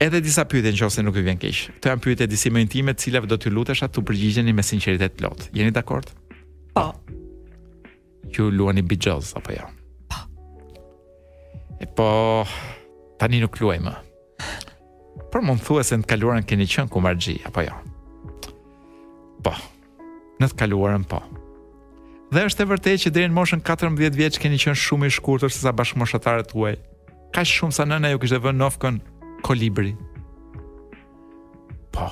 edhe 0.06 0.20
disa 0.20 0.42
pyetje 0.50 0.72
nëse 0.74 1.02
nuk 1.06 1.16
ju 1.18 1.22
vjen 1.26 1.38
keq. 1.40 1.58
Kto 1.78 1.92
janë 1.92 2.02
pyetje 2.04 2.26
disi 2.30 2.50
më 2.52 2.62
intime, 2.66 2.94
të 2.94 3.04
cilave 3.06 3.28
do 3.30 3.36
t'ju 3.38 3.52
lutesha 3.54 3.88
të 3.88 4.02
përgjigjeni 4.08 4.54
me 4.56 4.64
sinqeritet 4.66 5.14
plot. 5.18 5.46
Jeni 5.56 5.70
dakord? 5.74 6.10
Po. 6.74 6.88
Ju 8.32 8.48
luani 8.50 8.82
bigjoz 8.82 9.32
apo 9.38 9.54
jo? 9.54 9.68
Po. 10.10 10.22
E 11.82 11.86
po 11.96 12.08
tani 13.20 13.42
nuk 13.44 13.58
luaj 13.60 13.78
më. 13.84 13.94
Por 15.32 15.44
mund 15.46 15.62
thua 15.64 15.84
se 15.86 15.96
në 15.96 16.04
të 16.04 16.10
kaluarën 16.14 16.44
keni 16.48 16.66
qenë 16.68 16.90
ku 16.92 17.00
apo 17.02 17.66
jo? 17.68 17.78
Po. 19.44 19.54
Në 20.42 20.50
të 20.50 20.58
kaluarën 20.64 21.06
po. 21.06 21.22
Dhe 22.32 22.46
është 22.48 22.64
e 22.64 22.68
vërtetë 22.70 23.00
që 23.04 23.10
deri 23.12 23.28
në 23.28 23.36
moshën 23.36 23.60
14 23.62 24.16
vjeç 24.18 24.38
keni 24.40 24.58
qenë 24.58 24.78
shumë 24.82 25.06
i 25.06 25.10
shkurtër 25.12 25.50
se 25.52 25.60
sa 25.60 25.72
bashkëmoshatarët 25.76 26.48
tuaj. 26.54 26.78
Kaq 27.36 27.48
shumë 27.48 27.76
sa 27.76 27.84
nëna 27.84 28.14
ju 28.14 28.20
kishte 28.22 28.38
vënë 28.40 28.56
nofkën 28.60 28.96
kolibri. 29.42 29.92
Po. 31.92 32.07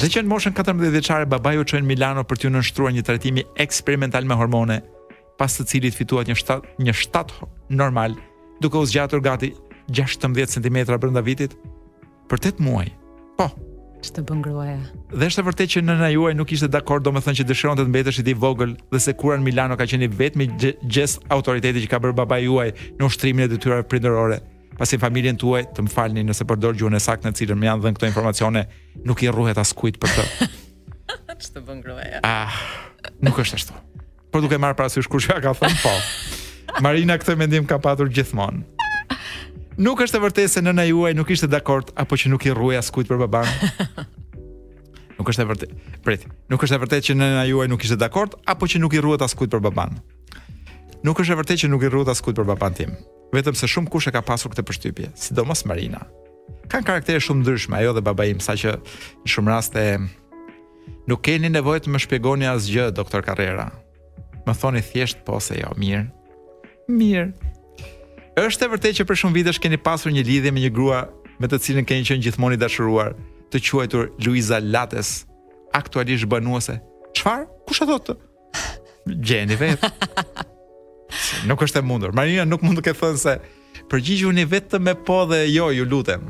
Dhe 0.00 0.08
që 0.12 0.22
në 0.24 0.30
moshën 0.32 0.54
14 0.56 0.92
vjeçare 0.94 1.28
babai 1.28 1.58
u 1.60 1.66
çon 1.68 1.82
në 1.84 1.90
Milano 1.92 2.22
për 2.24 2.40
në 2.48 2.54
nënshtruar 2.58 2.94
një 2.96 3.04
trajtimi 3.06 3.44
eksperimental 3.64 4.24
me 4.28 4.36
hormone, 4.42 4.80
pas 5.40 5.56
të 5.58 5.66
cilit 5.74 5.96
fituat 5.96 6.30
një 6.30 6.38
shtat 6.40 6.68
një 6.80 6.94
shtat 7.02 7.34
normal, 7.70 8.16
duke 8.62 8.80
u 8.80 8.86
zgjatur 8.88 9.20
gati 9.24 9.52
16 9.90 10.54
cm 10.54 10.86
brenda 11.00 11.20
vitit 11.24 11.58
për 12.30 12.40
8 12.54 12.64
muaj. 12.64 12.94
Po. 13.36 13.50
të 14.00 14.22
bën 14.30 14.38
gruaja? 14.40 14.78
Dhe 15.12 15.26
është 15.28 15.42
e 15.42 15.44
vërtet 15.44 15.68
që 15.74 15.80
nëna 15.84 16.06
juaj 16.14 16.32
nuk 16.34 16.52
ishte 16.56 16.70
dakord, 16.72 17.04
domethënë 17.04 17.36
që 17.40 17.44
dëshironte 17.50 17.84
të 17.84 17.92
mbetesh 17.92 18.20
i 18.22 18.24
ti 18.30 18.34
vogël 18.44 18.70
dhe 18.94 19.00
se 19.06 19.12
kura 19.20 19.36
në 19.36 19.44
Milano 19.44 19.76
ka 19.76 19.84
qenë 19.90 20.08
vetëm 20.16 20.46
gjest 20.88 21.20
autoriteti 21.28 21.82
që 21.84 21.90
ka 21.92 22.00
bërë 22.06 22.16
babai 22.16 22.40
juaj 22.46 22.70
në 22.96 23.04
ushtrimin 23.10 23.44
e 23.44 23.50
detyrave 23.52 23.84
prindërore 23.90 24.38
pasi 24.78 24.98
familjen 25.00 25.38
tuaj 25.40 25.64
të 25.74 25.84
më 25.86 25.90
falni 25.92 26.22
nëse 26.26 26.46
përdor 26.48 26.76
gjuhën 26.78 26.96
e 26.98 27.02
saktë 27.02 27.30
në 27.30 27.38
cilën 27.40 27.58
më 27.58 27.66
janë 27.70 27.84
dhënë 27.84 27.98
këto 27.98 28.10
informacione, 28.10 28.64
nuk 29.06 29.22
i 29.26 29.30
rruhet 29.32 29.58
askujt 29.58 29.98
për 30.02 30.16
të. 30.16 30.48
Ç'të 31.40 31.62
bën 31.66 31.80
gruaja. 31.82 32.20
Ah, 32.26 32.58
nuk 33.24 33.38
është 33.42 33.58
ashtu. 33.58 33.76
Por 34.30 34.44
duke 34.44 34.58
marr 34.62 34.76
parasysh 34.78 35.08
kush 35.10 35.30
ja 35.30 35.38
ka 35.42 35.54
thënë 35.58 35.80
po. 35.82 35.94
Marina 36.84 37.16
këtë 37.18 37.34
mendim 37.40 37.66
ka 37.66 37.80
patur 37.82 38.10
gjithmonë. 38.14 38.62
Nuk 39.80 40.02
është 40.04 40.18
e 40.18 40.22
vërtetë 40.26 40.52
se 40.52 40.62
nëna 40.62 40.84
juaj 40.90 41.14
nuk 41.16 41.30
ishte 41.34 41.48
dakord 41.48 41.90
apo 41.98 42.18
që 42.20 42.30
nuk 42.30 42.44
i 42.46 42.52
rruaj 42.54 42.82
askujt 42.82 43.08
për 43.10 43.22
baban. 43.24 43.50
Nuk 45.20 45.28
është 45.34 45.42
e 45.42 45.48
vërtetë. 45.50 45.74
Prit, 46.04 46.22
nuk 46.48 46.62
është 46.64 46.78
e 46.78 46.80
vërtetë 46.80 47.04
që 47.10 47.14
nëna 47.18 47.42
juaj 47.50 47.66
nuk 47.68 47.82
ishte 47.84 47.96
dakord 48.00 48.38
apo 48.48 48.64
që 48.64 48.80
nuk 48.80 48.94
i 48.96 49.02
rruhet 49.04 49.20
askujt 49.26 49.52
për 49.52 49.60
baban. 49.68 49.98
Nuk 51.04 51.20
është 51.20 51.36
e 51.36 51.42
vërtetë 51.44 51.64
që 51.66 51.70
nuk 51.76 51.84
i 51.84 51.92
rruhet 51.92 52.08
askujt 52.08 52.40
për 52.40 52.48
baban 52.48 52.72
tim 52.78 52.94
vetëm 53.34 53.56
se 53.58 53.68
shumë 53.70 53.90
kush 53.92 54.08
e 54.10 54.14
ka 54.14 54.22
pasur 54.26 54.52
këtë 54.52 54.64
përshtypje, 54.66 55.10
sidomos 55.18 55.64
Marina. 55.68 56.02
Kan 56.70 56.84
karaktere 56.86 57.22
shumë 57.22 57.44
ndryshme, 57.44 57.76
ajo 57.80 57.92
dhe 57.98 58.02
babai 58.06 58.28
im 58.32 58.40
sa 58.42 58.56
që 58.58 58.76
në 58.78 59.30
shumë 59.30 59.50
raste 59.52 59.84
nuk 61.10 61.22
keni 61.26 61.50
nevojë 61.54 61.84
të 61.86 61.92
më 61.94 62.02
shpjegoni 62.04 62.48
asgjë, 62.50 62.88
doktor 62.98 63.24
Carrera. 63.26 63.68
Më 64.46 64.54
thoni 64.58 64.82
thjesht 64.84 65.22
po 65.26 65.40
se 65.42 65.60
jo, 65.60 65.70
mirë. 65.78 66.04
Mirë. 66.90 67.30
Është 68.40 68.66
e 68.68 68.72
vërtetë 68.74 68.98
që 69.00 69.08
për 69.10 69.18
shumë 69.22 69.36
vitesh 69.40 69.58
keni 69.62 69.78
pasur 69.82 70.14
një 70.14 70.26
lidhje 70.26 70.54
me 70.54 70.62
një 70.64 70.72
grua 70.74 71.04
me 71.42 71.48
të 71.50 71.58
cilën 71.64 71.86
keni 71.88 72.06
qenë 72.06 72.24
gjithmonë 72.26 72.56
i 72.56 72.60
dashuruar, 72.60 73.14
të 73.50 73.62
quajtur 73.66 74.10
Luiza 74.26 74.58
Lates, 74.60 75.24
aktualisht 75.74 76.28
banuese. 76.30 76.78
Çfarë? 77.18 77.48
Kush 77.66 77.82
e 77.82 77.88
thotë? 77.90 78.16
Gjeni 79.26 79.56
vetë 79.58 79.90
nuk 81.48 81.62
është 81.64 81.80
e 81.82 81.86
mundur. 81.86 82.12
Marina 82.16 82.44
nuk 82.48 82.62
mund 82.64 82.80
të 82.80 82.86
ke 82.90 82.94
thënë 82.98 83.20
se 83.22 83.34
përgjigjuni 83.90 84.44
vetëm 84.50 84.86
me 84.88 84.94
po 84.94 85.22
dhe 85.30 85.42
jo, 85.50 85.70
ju 85.74 85.86
lutem. 85.88 86.24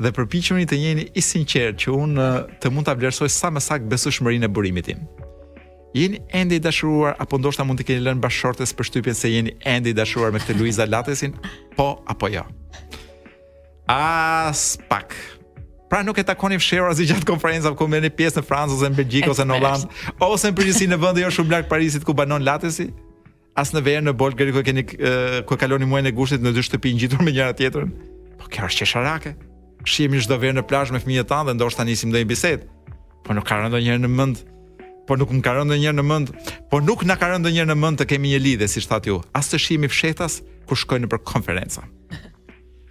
Dhe 0.00 0.10
përpiqemi 0.16 0.64
të 0.70 0.78
jeni 0.80 1.04
i 1.18 1.22
sinqertë 1.24 1.82
që 1.84 1.96
unë 2.02 2.28
të 2.62 2.70
mund 2.72 2.88
ta 2.88 2.94
vlerësoj 2.96 3.28
sa 3.32 3.50
më 3.52 3.60
sakt 3.64 3.90
besueshmërinë 3.90 4.48
e 4.48 4.52
burimit 4.56 4.86
tim. 4.90 5.02
Jeni 5.94 6.20
ende 6.38 6.56
i 6.56 6.62
dashuruar 6.62 7.16
apo 7.20 7.38
ndoshta 7.40 7.64
mund 7.66 7.82
të 7.82 7.88
keni 7.90 8.04
lënë 8.06 8.22
bashortes 8.22 8.72
për 8.78 8.88
shtypjen 8.88 9.18
se 9.18 9.30
jeni 9.34 9.56
ende 9.66 9.90
i 9.92 9.96
dashuruar 9.98 10.30
me 10.34 10.40
këtë 10.42 10.56
Luiza 10.60 10.86
Latesin? 10.86 11.34
Po 11.76 11.98
apo 12.08 12.30
jo? 12.30 12.44
As 13.90 14.78
pak. 14.88 15.12
Pra 15.90 16.04
nuk 16.06 16.20
e 16.22 16.22
takoni 16.22 16.60
fshehur 16.62 16.92
asgjë 16.92 17.08
gjatë 17.10 17.26
konferencave 17.26 17.74
ku 17.76 17.88
merrni 17.90 18.12
pjesë 18.14 18.38
në 18.40 18.46
Francë 18.46 18.76
ose 18.78 18.90
në 18.92 19.00
Belgjik 19.00 19.28
ose 19.32 19.42
në 19.48 19.56
Hollandë, 19.56 19.88
ose 20.22 20.52
në 20.52 20.56
përgjithësi 20.60 20.86
në 20.94 20.98
vende 21.02 21.24
jo 21.24 21.30
shumë 21.34 21.54
larg 21.56 21.68
Parisit 21.72 22.06
ku 22.06 22.14
banon 22.14 22.46
Latesi? 22.46 22.86
as 23.58 23.72
në 23.74 23.80
verë 23.86 24.04
në 24.06 24.12
Bolgari 24.18 24.52
ku 24.54 24.60
e 24.62 24.66
keni 24.66 24.84
ku 25.48 25.56
kaloni 25.58 25.88
muajin 25.88 26.10
e 26.10 26.14
gushtit 26.14 26.44
në 26.44 26.52
dy 26.54 26.64
shtëpi 26.66 26.92
ngjitur 26.98 27.24
me 27.26 27.32
njëra 27.34 27.54
tjetrën. 27.58 27.90
Po 28.38 28.48
kjo 28.50 28.68
është 28.70 28.84
çesharake. 28.84 29.34
Shihemi 29.88 30.20
çdo 30.22 30.36
verë 30.42 30.58
në 30.60 30.66
plazh 30.68 30.92
me 30.94 31.00
fëmijët 31.02 31.30
tanë 31.30 31.48
dhe 31.50 31.54
ndoshta 31.58 31.86
nisim 31.88 32.10
ndonjë 32.12 32.28
bisedë. 32.30 32.66
Po 33.26 33.32
nuk 33.34 33.46
ka 33.48 33.56
rënë 33.60 33.72
ndonjëherë 33.72 34.02
në 34.04 34.10
mend. 34.10 34.42
Po 35.08 35.16
nuk 35.18 35.32
më 35.34 35.42
ka 35.44 35.54
rënë 35.58 35.68
ndonjëherë 35.72 35.98
në 35.98 36.04
mend. 36.06 36.34
Po 36.70 36.80
nuk 36.84 37.04
na 37.08 37.16
ka 37.18 37.30
rënë 37.32 37.42
ndonjëherë 37.46 37.70
në 37.72 37.78
mend 37.80 38.00
të 38.02 38.08
kemi 38.14 38.32
një 38.36 38.42
lidhje 38.44 38.68
siç 38.76 38.86
thatë 38.90 39.10
ju. 39.14 39.18
As 39.34 39.48
të 39.50 39.58
shihemi 39.64 39.90
fshetas 39.90 40.40
kur 40.70 40.76
shkojnë 40.78 41.08
për 41.10 41.24
konferenca. 41.26 41.86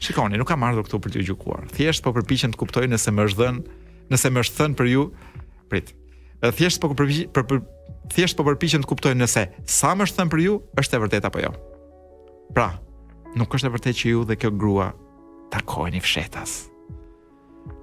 Shikoni, 0.04 0.40
nuk 0.40 0.50
kam 0.50 0.64
ardhur 0.68 0.88
këtu 0.88 1.00
për 1.04 1.14
të 1.16 1.28
gjykuar. 1.30 1.70
Thjesht 1.78 2.04
po 2.04 2.12
përpiqem 2.18 2.52
të 2.56 2.60
kuptoj 2.62 2.90
nëse 2.92 3.14
më 3.16 3.30
është 3.30 3.40
dhënë, 3.42 3.80
nëse 4.14 4.32
më 4.36 4.44
është 4.46 4.60
thënë 4.64 4.80
për 4.80 4.90
ju, 4.96 5.06
prit 5.72 5.94
thjesht 6.48 6.80
po 6.82 6.90
për 6.94 7.30
për 7.44 7.60
thjesht 8.14 8.38
po 8.40 8.46
përpiqen 8.48 8.84
të 8.84 8.90
kuptojnë 8.90 9.22
nëse 9.22 9.44
sa 9.70 9.92
më 9.94 10.08
është 10.08 10.20
thënë 10.20 10.32
për 10.32 10.42
ju 10.44 10.54
është 10.82 10.96
e 10.96 11.00
vërtet 11.04 11.28
apo 11.28 11.42
jo. 11.44 11.52
Pra, 12.56 12.70
nuk 13.38 13.54
është 13.54 13.68
e 13.70 13.74
vërtet 13.76 14.00
që 14.00 14.12
ju 14.14 14.24
dhe 14.26 14.38
kjo 14.40 14.52
grua 14.52 14.92
takojeni 15.54 16.00
fshetas. 16.02 16.70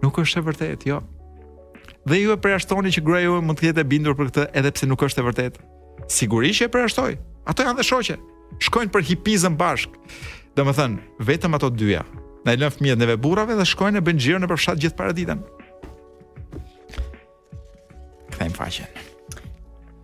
Nuk 0.03 0.19
është 0.19 0.41
e 0.41 0.47
vërtet, 0.49 0.87
jo. 0.89 1.01
Dhe 2.07 2.21
ju 2.23 2.33
e 2.35 2.41
përjashtoni 2.43 2.91
që 2.95 3.03
gruaja 3.07 3.29
juaj 3.29 3.43
mund 3.43 3.59
të 3.61 3.69
jetë 3.71 3.83
e 3.83 3.87
bindur 3.91 4.17
për 4.19 4.31
këtë 4.31 4.47
edhe 4.59 4.73
pse 4.75 4.87
nuk 4.91 5.03
është 5.07 5.23
e 5.23 5.27
vërtet. 5.29 5.57
Sigurisht 6.11 6.61
që 6.61 6.69
e 6.69 6.73
përjashtoj. 6.75 7.17
Ato 7.47 7.67
janë 7.67 7.79
dhe 7.81 7.87
shoqe. 7.87 8.17
Shkojnë 8.63 8.93
për 8.95 9.07
hipizëm 9.11 9.57
bashk. 9.59 9.91
Domethën, 10.59 10.97
vetëm 11.29 11.59
ato 11.59 11.71
dyja. 11.71 12.03
Na 12.47 12.55
i 12.55 12.59
lën 12.61 12.73
fëmijët 12.75 13.01
neve 13.03 13.19
burrave 13.19 13.59
dhe 13.59 13.67
shkojnë 13.67 14.01
e 14.03 14.07
bën 14.07 14.21
xhirën 14.23 14.47
në 14.47 14.51
përfshat 14.51 14.83
gjithë 14.85 14.99
paraditën 14.99 15.43
faqe. 18.57 18.87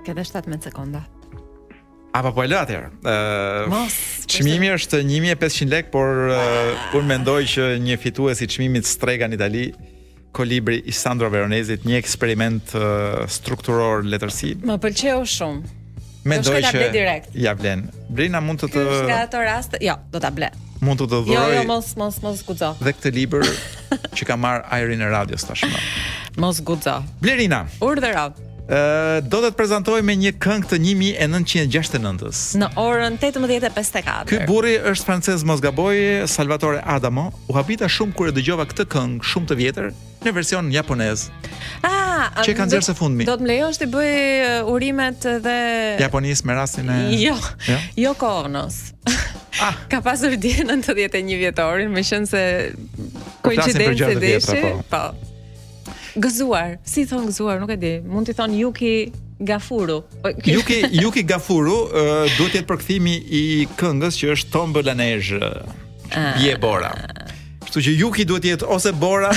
Ke 0.05 0.15
dhe 0.17 0.25
17 0.25 0.63
sekonda. 0.69 1.01
A, 2.13 2.21
pa, 2.21 2.31
po 2.37 2.45
e 2.45 2.49
lë 2.51 2.59
atërë. 2.67 2.89
çmimi 4.33 4.69
është 4.77 4.99
1.500 5.09 5.71
lek, 5.73 5.89
por 5.95 6.27
uh, 6.29 6.97
unë 6.99 7.09
mendoj 7.11 7.39
që 7.55 7.67
një 7.85 7.97
fitu 8.03 8.27
e 8.29 8.35
si 8.37 8.49
qmimit 8.53 8.85
strega 8.89 9.29
në 9.33 9.39
dali, 9.41 9.65
kolibri 10.37 10.79
i 10.89 10.93
Sandro 10.97 11.31
Veronezit, 11.33 11.87
një 11.89 11.97
eksperiment 12.03 12.75
uh, 12.77 13.25
strukturor 13.33 14.05
letërsi. 14.05 14.59
Më 14.67 14.77
pëlqeo 14.85 15.23
shumë. 15.37 15.79
Mendoj 16.29 16.61
që 16.69 16.85
ja 17.43 17.57
vlen. 17.59 17.89
Brina 18.13 18.39
mund 18.45 18.61
të 18.63 18.73
të 18.77 19.83
Jo, 19.83 19.97
do 20.13 20.21
ta 20.23 20.31
blej 20.31 20.53
mund 20.83 20.99
të 21.03 21.07
të 21.09 21.21
dhuroj. 21.27 21.41
Jo, 21.41 21.59
jo, 21.61 21.67
mos, 21.71 21.93
mos, 21.99 22.19
mos 22.25 22.43
guxo. 22.47 22.73
Dhe 22.83 22.93
këtë 22.99 23.13
libër 23.15 23.47
që 24.19 24.29
ka 24.31 24.37
marr 24.45 24.67
Ajrin 24.75 25.05
e 25.07 25.11
radios 25.15 25.47
tashmë. 25.47 25.83
Mos 26.43 26.63
guxo. 26.67 26.99
Blerina. 27.23 27.63
Urdhëra 27.83 28.29
do 29.23 29.41
të 29.43 29.51
prezantoj 29.59 30.03
me 30.07 30.15
një 30.19 30.33
këngë 30.41 30.69
të 30.71 30.79
1969. 31.19 32.59
Në 32.63 32.69
orën 32.79 33.17
18:54. 33.19 34.27
Ky 34.31 34.41
burri 34.49 34.77
është 34.79 35.05
francez 35.07 35.45
mos 35.45 35.61
Salvatore 36.27 36.83
Adamo 36.85 37.33
u 37.49 37.53
habita 37.55 37.89
shumë 37.89 38.13
kur 38.15 38.29
e 38.29 38.33
dëgjova 38.33 38.67
këtë 38.71 38.85
këngë 38.87 39.21
shumë 39.27 39.47
të 39.51 39.55
vjetër 39.59 39.91
në 40.25 40.33
version 40.35 40.71
japonez. 40.73 41.29
Ah, 41.83 42.31
që 42.45 42.55
kanë 42.55 42.71
dhënë 42.73 42.87
së 42.87 42.95
fundmi. 42.95 43.25
Do 43.25 43.37
të 43.37 43.43
më 43.43 43.49
lejosh 43.49 43.79
të 43.83 43.89
bëj 43.91 44.63
urimet 44.71 45.27
edhe 45.27 45.57
japonis 46.01 46.45
me 46.45 46.55
rastin 46.55 46.91
e 46.91 47.17
Jo. 47.23 47.37
Jo 47.97 48.15
Kornos. 48.15 48.93
Ah, 49.61 49.75
ka 49.91 50.01
pasur 50.01 50.35
ditën 50.37 50.67
91 50.75 51.27
vjetorin, 51.39 51.91
më 51.93 52.05
qenë 52.09 52.31
se 52.31 52.45
po 53.43 53.51
koincidencë 53.51 54.17
deshi. 54.23 54.63
Po. 54.63 54.87
po. 54.91 55.31
Gëzuar, 56.13 56.77
si 56.85 57.07
thon 57.09 57.25
gëzuar, 57.31 57.61
nuk 57.63 57.73
e 57.73 57.79
di. 57.81 57.91
Mund 58.05 58.27
t'i 58.29 58.35
thon 58.37 58.53
Yuki 58.53 59.13
Gafuru. 59.41 60.03
Yuki 60.45 60.83
Yuki 61.01 61.23
Gafuru 61.25 61.77
uh, 61.89 62.13
duhet 62.37 62.53
të 62.53 62.59
jetë 62.61 62.69
përkthimi 62.69 63.15
i 63.39 63.43
këngës 63.81 64.19
që 64.21 64.33
është 64.35 64.53
Tom 64.53 64.75
Bolanej. 64.77 65.33
Uh, 65.41 66.29
Bie 66.37 66.53
ah. 66.53 66.61
Bora. 66.61 66.93
Kështu 67.65 67.85
që 67.89 67.95
Yuki 68.03 68.27
duhet 68.29 68.45
të 68.45 68.53
jetë 68.57 68.69
ose 68.77 68.93
Bora 68.93 69.33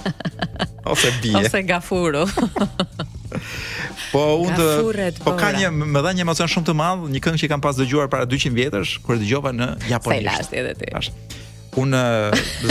ose 0.92 1.14
Bie. 1.22 1.38
Ose 1.40 1.64
Gafuru. 1.72 2.26
Po 4.12 4.22
unë 4.44 4.56
të, 4.56 5.06
po 5.20 5.34
ka 5.36 5.50
një 5.52 5.68
më 5.68 6.00
dha 6.00 6.14
një 6.16 6.22
emocion 6.24 6.48
shumë 6.48 6.68
të 6.70 6.74
madh, 6.78 7.02
një 7.12 7.20
këngë 7.26 7.40
që 7.42 7.48
kam 7.52 7.60
pas 7.60 7.76
dëgjuar 7.76 8.08
para 8.12 8.24
200 8.24 8.54
vjetësh 8.56 8.92
kur 9.04 9.18
dëgjova 9.20 9.52
në 9.52 9.68
japonisht. 9.90 10.54
edhe 10.56 10.72
ti 10.78 11.44
un 11.82 11.94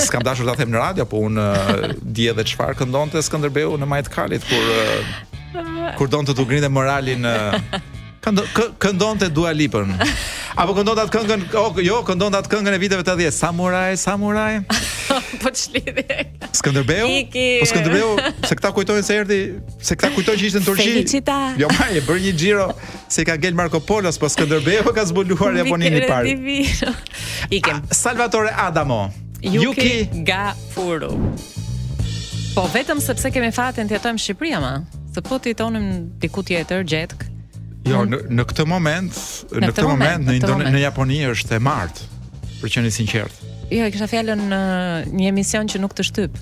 s'kam 0.01 0.23
dashur 0.23 0.47
ta 0.49 0.55
them 0.59 0.71
në 0.73 0.81
radio, 0.83 1.05
po 1.05 1.21
un 1.27 1.39
di 2.15 2.27
edhe 2.31 2.45
çfarë 2.51 2.77
këndonte 2.81 3.23
Skënderbeu 3.27 3.77
në 3.81 3.89
Majt 3.89 4.11
Kalit 4.13 4.47
kur 4.49 5.67
kur 5.97 6.11
donte 6.11 6.35
të 6.35 6.43
u 6.43 6.49
grinte 6.49 6.69
moralin 6.71 7.23
uh, 7.25 7.55
këndonte 8.23 9.29
Dua 9.33 9.51
Lipën. 9.53 9.91
Apo 10.57 10.73
këndonte 10.77 11.03
atë 11.05 11.13
këngën, 11.13 11.41
oh, 11.61 11.75
jo, 11.85 11.99
këndonte 12.07 12.39
atë 12.41 12.49
këngën 12.51 12.75
e 12.75 12.79
viteve 12.81 13.03
të 13.05 13.11
80, 13.29 13.35
Samurai, 13.35 13.97
Samurai. 13.97 14.61
po 15.41 15.51
çlidhi. 15.53 16.05
Skënderbeu? 16.57 17.05
Iki. 17.21 17.45
Po 17.61 17.67
Skënderbeu, 17.69 18.15
se 18.49 18.57
këta 18.57 18.71
kujtojnë 18.75 19.05
se 19.05 19.17
erdhi, 19.21 19.37
se 19.77 19.97
këta 19.99 20.09
kujtojnë 20.15 20.39
që 20.41 20.47
ishte 20.49 20.63
në 20.63 20.65
Turqi. 20.65 20.87
Felicita. 20.89 21.35
Jo, 21.61 21.69
ma 21.77 21.89
e 21.93 22.01
bën 22.07 22.23
një 22.25 22.33
xhiro 22.39 22.65
se 23.05 23.27
ka 23.29 23.37
gjel 23.43 23.53
Marco 23.59 23.81
Polo, 23.85 24.09
po 24.17 24.31
Skënderbeu 24.33 24.91
ka 24.97 25.05
zbuluar 25.11 25.59
Japonin 25.61 25.99
i 26.01 26.03
parë. 26.09 26.35
Ikem. 27.61 27.85
Salvatore 27.93 28.53
Adamo. 28.65 29.03
Yuki, 29.45 30.07
Ga 30.25 30.55
Gafuru. 30.57 31.13
Po 32.57 32.65
vetëm 32.73 32.97
sepse 33.05 33.29
kemi 33.29 33.51
fatin 33.53 33.85
të 33.85 33.99
jetojmë 33.99 34.21
Shqipëri 34.23 34.55
ama, 34.57 34.79
se 35.13 35.21
po 35.21 35.37
ti 35.39 35.53
tonim 35.53 36.07
diku 36.17 36.41
tjetër 36.43 36.81
gjetk, 36.89 37.27
Jo, 37.91 38.01
mhm. 38.03 38.15
në 38.15 38.17
në 38.41 38.45
këtë 38.51 38.65
moment, 38.67 39.17
në, 39.51 39.61
në 39.63 39.69
këtë 39.71 39.85
moment, 39.85 40.01
moment 40.01 40.29
në 40.29 40.35
Indone, 40.39 40.57
moment. 40.59 40.75
në 40.75 40.81
Japoni 40.83 41.19
është 41.31 41.57
e 41.57 41.61
martë, 41.63 42.07
për 42.61 42.73
qenë 42.75 42.91
sinqert. 42.93 43.37
Jo, 43.71 43.83
e 43.87 43.91
kisha 43.91 44.07
fjalën 44.11 44.41
në 44.51 44.59
një 45.17 45.29
emision 45.31 45.69
që 45.71 45.81
nuk 45.83 45.95
të 45.97 46.05
shtyp. 46.09 46.37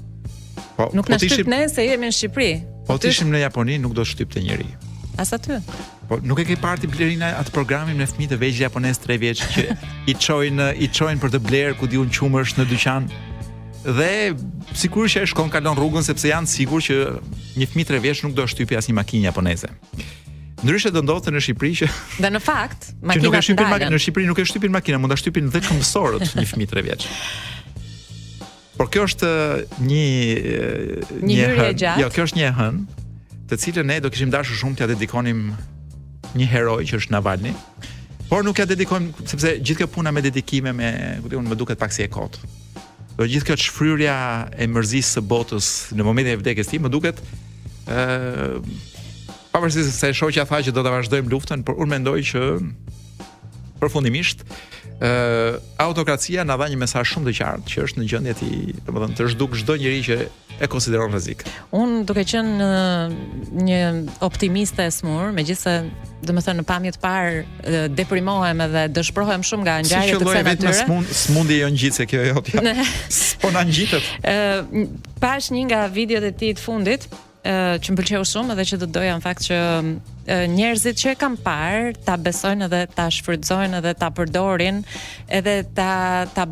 Po, 0.76 0.90
nuk 0.94 1.08
po 1.08 1.14
na 1.16 1.20
shtyp 1.22 1.50
ne 1.50 1.64
se 1.72 1.86
jemi 1.86 2.10
në 2.10 2.16
Shqipëri. 2.18 2.54
Po 2.90 2.98
të 3.02 3.14
ishim 3.14 3.32
në 3.34 3.44
Japoni 3.46 3.78
nuk 3.82 3.94
do 3.98 4.04
të 4.04 4.12
shtypte 4.14 4.42
njerëj. 4.42 4.74
As 5.24 5.32
aty. 5.36 5.60
Po 6.10 6.20
nuk 6.24 6.42
e 6.42 6.46
ke 6.48 6.58
parë 6.62 6.84
ti 6.84 6.90
blerina 6.92 7.32
atë 7.40 7.54
programin 7.56 7.96
me 7.98 8.06
fëmijët 8.10 8.36
e 8.36 8.40
vegjël 8.42 8.66
japonez 8.66 9.00
3 9.06 9.16
vjeç 9.22 9.44
që 9.54 9.64
i 10.12 10.18
çojnë 10.26 10.68
i 10.86 10.90
çojnë 10.94 11.24
për 11.24 11.34
të 11.34 11.40
bler 11.48 11.78
ku 11.80 11.88
diun 11.90 12.12
qumësh 12.14 12.58
në 12.60 12.68
dyqan. 12.74 13.08
Dhe 13.86 14.12
sigurisht 14.76 15.16
që 15.18 15.24
ai 15.24 15.32
shkon 15.32 15.50
kalon 15.54 15.78
rrugën 15.78 16.04
sepse 16.06 16.28
janë 16.30 16.52
sigur 16.52 16.84
që 16.86 17.00
një 17.56 17.70
fëmijë 17.72 17.92
3 17.96 18.04
vjeç 18.04 18.24
nuk 18.28 18.36
do 18.38 18.44
të 18.46 18.54
shtypi 18.54 18.78
asnjë 18.82 19.00
makinë 19.00 19.32
japoneze. 19.32 19.72
Ndryshe 20.66 20.90
do 20.92 21.02
ndodhte 21.06 21.30
në 21.30 21.42
Shqipëri 21.46 21.76
që 21.78 21.88
Dhe 22.24 22.30
në 22.34 22.40
fakt, 22.42 22.88
makina 23.06 23.28
nuk 23.28 23.36
e 23.38 23.42
shtypin 23.46 23.94
në 23.94 24.00
Shqipëri 24.02 24.30
nuk 24.32 24.40
e 24.42 24.46
shtypin 24.50 24.74
makina, 24.74 24.98
mund 25.02 25.14
ta 25.14 25.18
shtypin 25.22 25.52
dhe 25.54 25.62
këmbësorët 25.62 26.32
një 26.40 26.46
fëmijë 26.50 26.70
3 26.72 26.84
vjeç. 26.88 27.06
Por 28.80 28.90
kjo 28.92 29.06
është 29.12 29.30
një 29.90 30.00
një, 31.22 31.22
një 31.22 31.36
hyrje 31.42 31.68
gjatë. 31.84 32.02
Jo, 32.02 32.08
kjo 32.16 32.26
është 32.30 32.40
një 32.42 32.50
hën, 32.58 32.80
të 33.52 33.60
cilën 33.66 33.90
ne 33.92 34.00
do 34.04 34.10
kishim 34.16 34.32
dashur 34.34 34.58
shumë 34.64 34.80
t'ia 34.82 34.88
dedikonim 34.90 35.44
një 36.36 36.50
heroj 36.56 36.80
që 36.90 37.00
është 37.04 37.14
Navalni. 37.14 37.54
Por 38.32 38.42
nuk 38.48 38.58
ja 38.58 38.66
dedikojmë 38.66 39.30
sepse 39.30 39.54
gjithë 39.62 39.84
kjo 39.84 39.90
puna 40.00 40.14
me 40.18 40.26
dedikime 40.26 40.74
me, 40.76 40.90
ku 41.22 41.30
diun, 41.36 41.46
më 41.46 41.60
duket 41.62 41.80
pak 41.80 41.94
si 41.94 42.08
e 42.08 42.10
kot. 42.12 42.42
Do 43.16 43.30
gjithë 43.30 43.52
kjo 43.56 43.62
çfryrja 43.68 44.18
e 44.58 44.66
mërzisë 44.68 45.20
së 45.20 45.26
botës 45.30 45.70
në 45.96 46.10
momentin 46.10 46.34
e 46.34 46.42
vdekjes 46.42 46.74
tim 46.74 46.88
më 46.90 46.94
duket 46.98 47.22
ë 47.86 48.50
pavarësisht 49.56 49.96
se 49.96 50.10
shoqja 50.16 50.44
tha 50.50 50.60
që 50.68 50.74
do 50.76 50.84
ta 50.84 50.92
vazhdojmë 50.94 51.32
luftën, 51.32 51.64
por 51.66 51.80
unë 51.80 51.94
mendoj 51.98 52.20
që 52.32 52.44
përfundimisht 53.80 54.44
ë 54.96 55.10
uh, 55.10 55.66
autokracia 55.84 56.46
na 56.48 56.56
dha 56.56 56.70
një 56.72 56.78
mesazh 56.80 57.10
shumë 57.14 57.28
të 57.28 57.34
qartë 57.40 57.72
që 57.72 57.82
është 57.84 58.00
në 58.00 58.06
gjendje 58.12 58.34
të, 58.40 58.50
domethënë, 58.88 59.18
të 59.20 59.26
zhduk 59.34 59.58
çdo 59.60 59.76
njerëz 59.82 60.06
që 60.08 60.16
e 60.64 60.70
konsideron 60.72 61.12
rrezik. 61.12 61.42
Un 61.76 61.98
duke 62.08 62.24
qenë 62.32 62.54
uh, 62.64 63.18
një 63.68 63.82
optimiste 64.24 64.80
e 64.88 64.94
smur, 64.96 65.34
megjithëse 65.36 65.76
domethënë 66.32 66.62
në 66.62 66.66
pamje 66.70 66.94
të 66.96 67.04
parë 67.04 67.36
uh, 67.44 67.78
deprimohem 67.92 68.64
edhe 68.68 68.86
dëshpërohem 68.96 69.44
shumë 69.52 69.68
nga 69.68 69.78
ngjarjet 69.84 70.16
si 70.16 70.24
të 70.24 70.32
kësaj 70.32 70.48
natyre. 70.48 70.74
Si 70.80 70.86
smund, 70.88 71.14
smundi 71.26 71.60
jo 71.60 71.70
ngjitse 71.76 72.08
kjo 72.14 72.24
jo. 72.30 72.48
Po 73.44 73.52
na 73.58 73.66
ngjitet. 73.68 74.12
Ë 74.24 74.86
pash 75.20 75.52
një 75.58 75.66
nga 75.74 75.84
videot 76.00 76.32
e 76.32 76.32
tij 76.40 76.56
të 76.56 76.70
fundit, 76.70 77.10
që 77.54 77.92
më 77.94 77.98
pëlqeu 78.02 78.26
shumë 78.30 78.58
dhe 78.58 78.66
që 78.72 78.78
do 78.84 78.88
doja 78.96 79.16
në 79.20 79.24
fakt 79.28 79.48
që 79.50 79.58
njerëzit 80.28 80.98
që 80.98 81.12
e 81.14 81.18
kam 81.22 81.36
parë 81.38 81.94
ta 82.06 82.16
besojnë 82.18 82.66
edhe 82.66 82.82
ta 82.96 83.08
shfrytëzojnë 83.14 83.78
edhe 83.80 83.92
ta 84.00 84.10
përdorin 84.14 84.82
edhe 85.30 85.58
ta 85.78 86.26
ta 86.34 86.48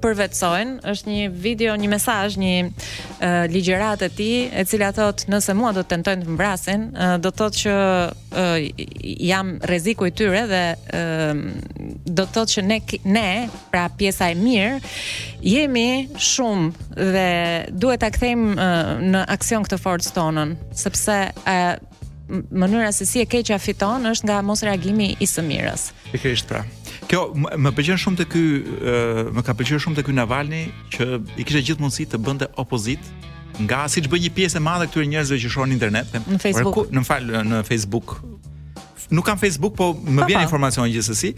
përvetsojnë 0.00 0.78
është 0.88 1.10
një 1.12 1.24
video, 1.44 1.74
një 1.76 1.90
mesazh, 1.92 2.38
një 2.40 3.42
ligjëratë 3.52 4.06
e 4.06 4.12
tij 4.16 4.36
e 4.48 4.64
cila 4.70 4.88
thotë 4.96 5.28
nëse 5.34 5.54
mua 5.58 5.74
do 5.76 5.82
të 5.84 5.90
tentojnë 5.92 6.24
të 6.24 6.32
mbrasin, 6.36 6.86
do 7.20 7.32
thotë 7.36 7.62
që 7.64 7.74
jam 9.28 9.52
rreziku 9.68 10.08
i 10.08 10.14
tyre 10.16 10.46
dhe 10.48 10.62
do 12.08 12.24
thotë 12.32 12.54
që 12.54 12.64
ne 12.70 12.80
ne 13.04 13.26
pra 13.72 13.84
pjesa 13.98 14.30
e 14.32 14.38
mirë 14.38 14.78
jemi 15.44 15.88
shumë 16.30 16.88
dhe 17.12 17.28
duhet 17.76 18.00
ta 18.06 18.10
kthejmë 18.14 18.70
në 19.12 19.26
aksion 19.36 19.66
këtë 19.68 19.82
forcë 19.84 20.16
tonën 20.16 20.56
sepse 20.86 21.18
mënyra 22.48 22.90
se 22.92 23.04
si 23.06 23.20
e 23.20 23.26
keqja 23.26 23.58
fiton 23.58 24.06
është 24.12 24.26
nga 24.28 24.36
mos 24.44 24.62
reagimi 24.66 25.08
i 25.20 25.26
së 25.26 25.42
mirës. 25.46 25.88
Pikërisht 26.12 26.48
pra. 26.50 26.62
Kjo 27.08 27.22
më 27.34 27.72
pëlqen 27.76 28.00
shumë 28.04 28.20
te 28.20 28.26
ky, 28.28 28.42
më 29.36 29.44
ka 29.46 29.54
pëlqyer 29.56 29.80
shumë 29.82 29.96
te 29.98 30.04
ky 30.04 30.14
Navalni 30.16 30.62
që 30.94 31.08
i 31.40 31.44
kishte 31.46 31.62
gjithë 31.70 31.82
mundësi 31.84 32.06
të 32.12 32.20
bënte 32.26 32.48
opozit 32.60 33.04
nga 33.64 33.86
siç 33.90 34.08
bën 34.10 34.26
një 34.26 34.34
pjesë 34.36 34.58
e 34.60 34.66
madhe 34.68 34.88
këtyre 34.90 35.06
njerëzve 35.14 35.38
që 35.44 35.52
shohin 35.54 35.74
internet. 35.74 36.12
Në 36.28 36.40
Facebook. 36.42 36.82
Ku, 36.82 36.86
në 36.94 37.04
fal 37.08 37.24
në 37.48 37.62
Facebook. 37.68 38.18
Nuk 39.08 39.24
kam 39.24 39.40
Facebook, 39.40 39.72
po 39.78 39.92
më 39.96 40.26
vjen 40.28 40.44
informacion 40.44 40.90
gjithsesi. 40.92 41.32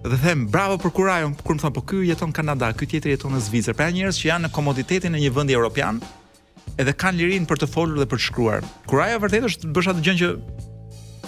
Dhe 0.00 0.16
them 0.24 0.46
bravo 0.48 0.78
për 0.80 0.94
kurajon, 0.96 1.34
kur 1.44 1.58
më 1.58 1.62
thon 1.62 1.74
po 1.76 1.82
ky 1.84 1.98
jeton 2.08 2.30
në 2.32 2.36
Kanada, 2.38 2.70
ky 2.72 2.86
tjetri 2.88 3.12
jeton 3.12 3.34
në 3.36 3.42
Zvicër. 3.44 3.76
Pra 3.76 3.90
janë 3.90 3.98
njerëz 4.00 4.22
që 4.22 4.26
janë 4.30 4.46
në 4.48 4.52
komoditetin 4.56 5.14
e 5.16 5.20
një 5.20 5.32
vendi 5.36 5.52
europian, 5.58 6.00
edhe 6.80 6.94
kanë 7.00 7.20
lirinë 7.20 7.48
për 7.50 7.60
të 7.62 7.68
folur 7.70 8.00
dhe 8.00 8.06
për 8.08 8.20
të 8.20 8.26
shkruar. 8.30 8.66
ajo 9.06 9.20
vërtet 9.24 9.48
është 9.50 9.72
bësh 9.76 9.90
atë 9.92 10.04
gjën 10.06 10.20
që 10.22 10.30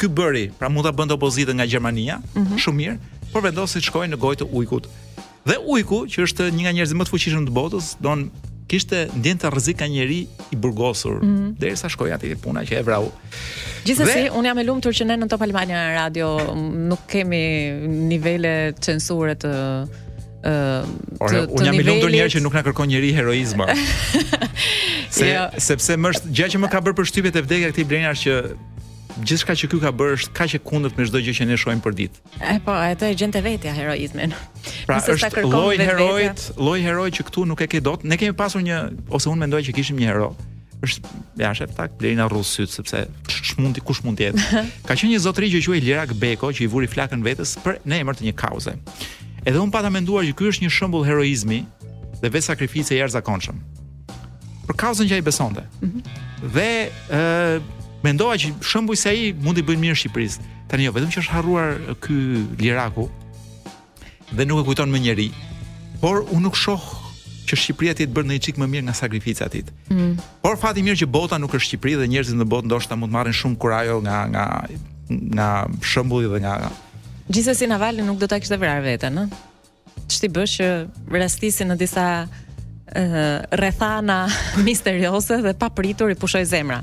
ky 0.00 0.08
bëri, 0.18 0.44
pra 0.58 0.68
mund 0.72 0.86
ta 0.88 0.92
bënte 0.98 1.14
opozitën 1.18 1.54
nga 1.60 1.66
Gjermania, 1.68 2.16
mm 2.18 2.42
-hmm. 2.44 2.58
shumë 2.64 2.76
mirë, 2.82 2.96
por 3.32 3.42
vendosi 3.46 3.78
të 3.78 3.84
shkojë 3.88 4.08
në 4.12 4.16
gojë 4.24 4.38
të 4.42 4.46
ujkut. 4.58 4.84
Dhe 5.50 5.56
ujku, 5.74 5.98
që 6.12 6.18
është 6.26 6.44
një 6.56 6.62
nga 6.64 6.72
njerëzit 6.76 6.96
më 6.98 7.04
të 7.04 7.10
fuqishëm 7.14 7.44
të 7.48 7.52
botës, 7.58 7.86
don 8.06 8.20
kishte 8.70 8.98
ndjen 9.18 9.38
të 9.40 9.46
rrezik 9.52 9.76
ka 9.80 9.86
njëri 9.92 10.20
i 10.52 10.56
burgosur 10.62 11.16
mm 11.22 11.36
-hmm. 11.36 11.48
derisa 11.62 11.88
shkoi 11.94 12.10
aty 12.14 12.26
te 12.32 12.36
puna 12.44 12.60
që 12.68 12.72
e 12.80 12.82
vrau. 12.88 13.04
Gjithsesi, 13.86 14.22
dhe... 14.22 14.30
un 14.38 14.44
jam 14.46 14.58
e 14.58 14.64
lumtur 14.68 14.92
që 14.98 15.02
ne 15.06 15.14
në 15.20 15.28
Top 15.32 15.42
Albania 15.42 15.82
Radio 16.00 16.26
nuk 16.90 17.00
kemi 17.12 17.44
nivele 18.10 18.54
censure 18.86 19.34
të 19.42 19.50
Uh, 20.42 20.86
Ore, 21.22 21.44
unë 21.54 21.66
jam 21.68 21.76
i 21.78 21.82
lumtur 21.86 22.10
njëherë 22.10 22.32
që 22.34 22.40
nuk 22.42 22.56
na 22.56 22.64
kërkon 22.66 22.88
njëri 22.90 23.12
heroizëm. 23.14 23.60
Se 25.14 25.28
jo. 25.28 25.44
sepse 25.70 25.94
më 26.02 26.10
është 26.16 26.32
gjë 26.34 26.48
që 26.56 26.60
më 26.64 26.70
ka 26.72 26.80
bërë 26.82 26.96
përshtypjet 26.98 27.38
e 27.38 27.42
vdekja 27.44 27.68
këtij 27.70 27.86
Blenjar 27.86 28.18
që 28.18 28.34
gjithçka 29.22 29.54
që 29.60 29.70
ky 29.70 29.78
ka 29.84 29.92
bërë 29.94 30.16
është 30.18 30.32
kaq 30.40 30.56
e 30.58 30.60
kundërt 30.66 30.98
me 30.98 31.06
çdo 31.06 31.22
gjë 31.22 31.36
që 31.38 31.46
ne 31.46 31.60
shohim 31.62 31.84
për 31.84 31.94
ditë. 32.00 32.20
E 32.42 32.56
po, 32.66 32.74
ato 32.74 33.06
e 33.06 33.14
gjente 33.20 33.44
vetja 33.44 33.74
heroizmin. 33.76 34.34
Pra 34.88 34.98
Nësë 34.98 35.14
është 35.14 35.46
lloj 35.46 35.78
heroit, 35.78 36.44
lloj 36.58 36.78
heroi 36.88 37.14
që 37.14 37.28
këtu 37.30 37.46
nuk 37.52 37.62
e 37.62 37.70
ke 37.70 37.84
dot. 37.86 38.02
Ne 38.02 38.18
kemi 38.18 38.34
pasur 38.34 38.66
një 38.66 38.82
ose 39.14 39.30
unë 39.30 39.44
mendoj 39.46 39.62
që 39.70 39.78
kishim 39.78 40.02
një 40.02 40.10
hero. 40.10 40.32
Është 40.82 41.18
ja 41.38 41.54
është 41.54 41.70
tak 41.78 41.94
Blenjar 42.02 42.34
syt 42.42 42.80
sepse 42.80 43.06
ç'mundi 43.30 43.78
kush 43.86 44.02
mund 44.02 44.18
të 44.18 44.32
jetë. 44.32 44.64
Ka 44.90 44.98
qenë 44.98 45.14
një 45.20 45.26
zotëri 45.28 45.54
që 45.54 45.62
quhej 45.68 45.86
Lirak 45.86 46.16
Beko 46.18 46.50
që 46.50 46.66
i 46.66 46.72
vuri 46.74 46.90
flakën 46.90 47.22
vetes 47.22 47.54
për 47.62 47.78
në 47.86 48.02
emër 48.02 48.18
të 48.18 48.26
një 48.32 48.40
kauze. 48.42 48.74
Edhe 49.44 49.58
un 49.58 49.72
pata 49.74 49.90
menduar 49.90 50.22
që 50.28 50.34
ky 50.38 50.46
është 50.52 50.62
një 50.66 50.70
shembull 50.70 51.02
heroizmi 51.06 51.62
dhe 52.22 52.28
vetë 52.30 52.44
sakrifice 52.46 52.94
jashtëzakonshëm. 52.94 53.56
Për 54.68 54.76
kauzën 54.78 55.08
që 55.10 55.18
ai 55.18 55.24
besonte. 55.26 55.64
Mm 55.80 55.88
-hmm. 55.88 56.52
Dhe 56.54 56.68
ë 56.88 57.18
uh, 57.18 57.62
mendoa 58.06 58.36
që 58.38 58.52
shembulli 58.62 59.00
se 59.00 59.10
ai 59.10 59.32
mund 59.42 59.58
të 59.58 59.64
bëjë 59.66 59.82
mirë 59.82 59.98
Shqipërisë. 59.98 60.46
Tani 60.70 60.86
jo, 60.86 60.92
vetëm 60.94 61.10
që 61.10 61.18
është 61.24 61.34
harruar 61.34 61.70
ky 61.98 62.18
Liraku 62.62 63.08
dhe 64.32 64.46
nuk 64.46 64.62
e 64.62 64.64
kujton 64.68 64.90
më 64.94 64.98
njerëj. 65.08 65.30
Por 66.00 66.22
u 66.30 66.38
nuk 66.40 66.54
shoh 66.56 66.84
që 67.48 67.54
Shqipëria 67.58 67.94
ti 67.98 68.06
të 68.06 68.14
bërë 68.14 68.26
në 68.26 68.32
një 68.38 68.44
qikë 68.46 68.60
më 68.62 68.66
mirë 68.76 68.84
nga 68.86 68.94
sakrifica 69.02 69.48
ti. 69.50 69.62
Mm. 69.90 70.14
Por 70.42 70.54
fati 70.56 70.86
mirë 70.86 71.00
që 71.02 71.06
bota 71.18 71.36
nuk 71.42 71.54
është 71.58 71.68
Shqipëri 71.72 71.94
dhe 72.00 72.06
njerëzit 72.14 72.38
në 72.38 72.46
botë 72.52 72.66
ndoshta 72.70 72.94
mund 72.96 73.12
marrin 73.12 73.34
shumë 73.40 73.58
kurajo 73.60 73.90
jo 73.90 73.98
nga 74.06 74.16
nga 74.32 74.44
nga 75.34 75.48
shembulli 75.90 76.28
dhe 76.32 76.38
nga 76.46 76.54
Gjithsesi 77.32 77.64
Navalni 77.68 78.04
nuk 78.04 78.18
do 78.20 78.26
ta 78.28 78.36
kishte 78.44 78.58
vrarë 78.60 78.82
veten, 78.84 79.16
ëh. 79.22 80.08
Ç'ti 80.12 80.28
bësh 80.36 80.56
që 80.60 80.66
rastisi 81.16 81.64
në 81.64 81.78
disa 81.80 82.04
uh, 82.96 83.38
rrethana 83.50 84.28
misterioze 84.64 85.36
dhe 85.36 85.52
papritur 85.54 86.10
i 86.10 86.14
pushoj 86.14 86.44
zemra. 86.44 86.80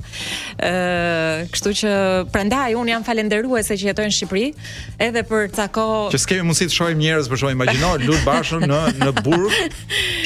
ë 0.57 0.69
uh, 0.69 1.47
kështu 1.53 1.71
që 1.81 1.91
prandaj 2.33 2.73
un 2.77 2.89
jam 2.91 3.03
falendëruese 3.07 3.77
që 3.79 3.89
jetoj 3.91 4.05
në 4.09 4.13
Shqipëri, 4.17 4.45
edhe 5.07 5.21
për 5.29 5.45
ca 5.55 5.67
kohë 5.73 6.11
që 6.13 6.19
s'kemë 6.23 6.47
mundësi 6.49 6.67
të 6.71 6.75
shohim 6.75 6.99
njerëz 6.99 7.29
për 7.31 7.39
shkak 7.39 7.53
të 7.53 7.55
imagjinor 7.57 8.01
lut 8.07 8.23
bashën 8.27 8.65
në 8.67 8.79
në 9.03 9.11
burg 9.21 9.53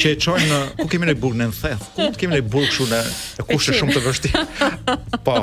që 0.00 0.14
e 0.14 0.18
çojnë 0.26 0.48
në 0.52 0.58
ku 0.80 0.88
kemi 0.90 1.10
ne 1.10 1.16
burg 1.24 1.38
në 1.38 1.50
Theth, 1.60 1.84
ku 1.96 2.08
kemi 2.18 2.38
ne 2.38 2.40
burg 2.42 2.66
kështu 2.70 2.86
në 2.90 3.00
e 3.44 3.48
kushte 3.52 3.76
shumë 3.80 3.94
të 3.98 4.02
vështirë. 4.08 4.44
Po. 5.24 5.36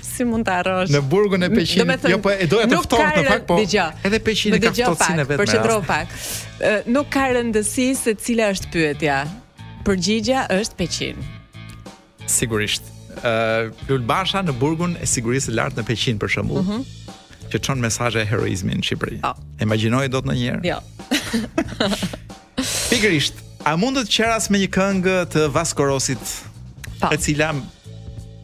Si 0.10 0.24
mund 0.28 0.44
ta 0.46 0.58
harrosh? 0.60 0.90
Në 0.92 1.00
burgun 1.08 1.44
e 1.46 1.48
Peqin. 1.52 1.88
Jo 2.10 2.18
po 2.20 2.32
e 2.32 2.46
doja 2.48 2.66
të 2.68 2.80
ftohtë 2.84 3.10
në 3.16 3.22
fakt 3.28 3.46
po. 3.48 3.56
Dëgjoj. 3.60 4.00
Edhe 4.04 4.20
Peqin 4.24 4.56
e 4.56 4.60
ka 4.60 4.72
ftohtësinë 4.76 5.26
vetë. 5.30 5.40
Përqendro 5.40 5.78
pak. 5.86 6.14
Nuk 6.92 7.12
ka 7.12 7.28
rëndësi 7.34 7.90
se 7.96 8.16
cila 8.20 8.50
është 8.54 8.68
pyetja. 8.74 9.20
Përgjigja 9.86 10.42
është 10.52 10.76
Peqin. 10.82 11.22
Sigurisht. 12.28 12.84
Uh, 13.24 13.70
Lulbasha 13.88 14.42
në 14.44 14.52
burgun 14.60 14.92
e 15.02 15.06
sigurisë 15.08 15.54
lartë 15.56 15.80
në 15.80 15.86
Peqin 15.88 16.18
për 16.22 16.34
shembull. 16.36 16.64
Mhm. 16.64 16.88
që 17.50 17.58
çon 17.66 17.80
mesazhe 17.82 18.22
heroizmi 18.30 18.76
në 18.78 18.84
Shqipëri. 18.86 19.16
Oh. 19.26 19.34
Imagjinoj 19.64 20.04
dot 20.12 20.22
në 20.28 20.36
Jo. 20.62 20.76
Pikërisht, 22.92 23.40
a 23.66 23.72
mund 23.80 23.98
të 23.98 24.04
qeras 24.12 24.46
me 24.54 24.60
një 24.62 24.68
këngë 24.76 25.16
të 25.34 25.48
Vasco 25.56 25.82
Rosit? 25.88 26.22
Po. 27.00 27.08
E 27.10 27.18
cila 27.18 27.48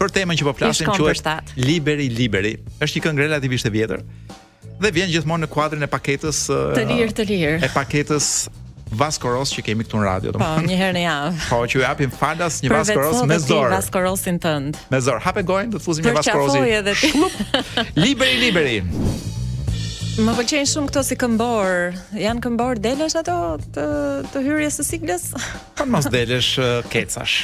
për 0.00 0.10
temën 0.16 0.34
që 0.34 0.42
po 0.48 0.56
flasim 0.58 0.90
quhet 0.96 1.54
Liberi 1.62 2.08
Liberi. 2.10 2.56
Është 2.82 2.98
një 2.98 3.04
këngë 3.06 3.22
relativisht 3.28 3.66
e 3.66 3.70
vjetër 3.76 4.02
dhe 4.82 4.90
vjen 4.92 5.08
gjithmonë 5.14 5.46
në 5.46 5.52
kuadrin 5.54 5.86
e 5.86 5.86
paketës 5.88 6.42
të 6.50 6.82
lirë 6.90 7.14
të 7.20 7.28
lirë. 7.30 7.54
E 7.62 7.68
paketës 7.78 8.26
Vaskoros 8.94 9.50
që 9.54 9.64
kemi 9.66 9.86
këtu 9.86 9.98
në 9.98 10.04
radio, 10.04 10.32
domethënë. 10.36 10.62
Po, 10.66 10.70
një 10.70 10.76
herë 10.80 10.94
në 10.96 11.00
javë. 11.04 11.40
Po, 11.48 11.58
që 11.72 11.78
ju 11.78 11.82
japim 11.82 12.12
falas 12.14 12.60
një 12.62 12.72
Vaskoros 12.72 13.24
me 13.26 13.40
zor. 13.42 13.72
Vaskorosin 13.74 14.38
tënd. 14.44 14.78
Me 14.94 15.00
zor. 15.02 15.18
Hape 15.26 15.42
gojën, 15.48 15.72
do 15.74 15.82
të 15.82 15.88
fuzim 15.88 16.06
një 16.06 16.14
Vaskorosin. 16.20 16.68
Për 16.92 17.02
çfarë 17.02 17.32
ti? 17.34 18.00
Liberi, 18.04 18.38
liberi. 18.46 18.78
Më 20.16 20.32
pëlqejnë 20.32 20.68
shumë 20.70 20.88
këto 20.88 21.00
si 21.04 21.16
këmbor. 21.20 21.90
Jan 22.16 22.38
këmbor 22.40 22.78
delesh 22.80 23.18
ato 23.20 23.34
të 23.74 23.82
të 24.32 24.40
hyrjes 24.46 24.78
së 24.80 24.84
siglës. 24.86 25.26
Po 25.76 25.84
mos 25.92 26.06
delesh 26.12 26.54
kecash. 26.92 27.34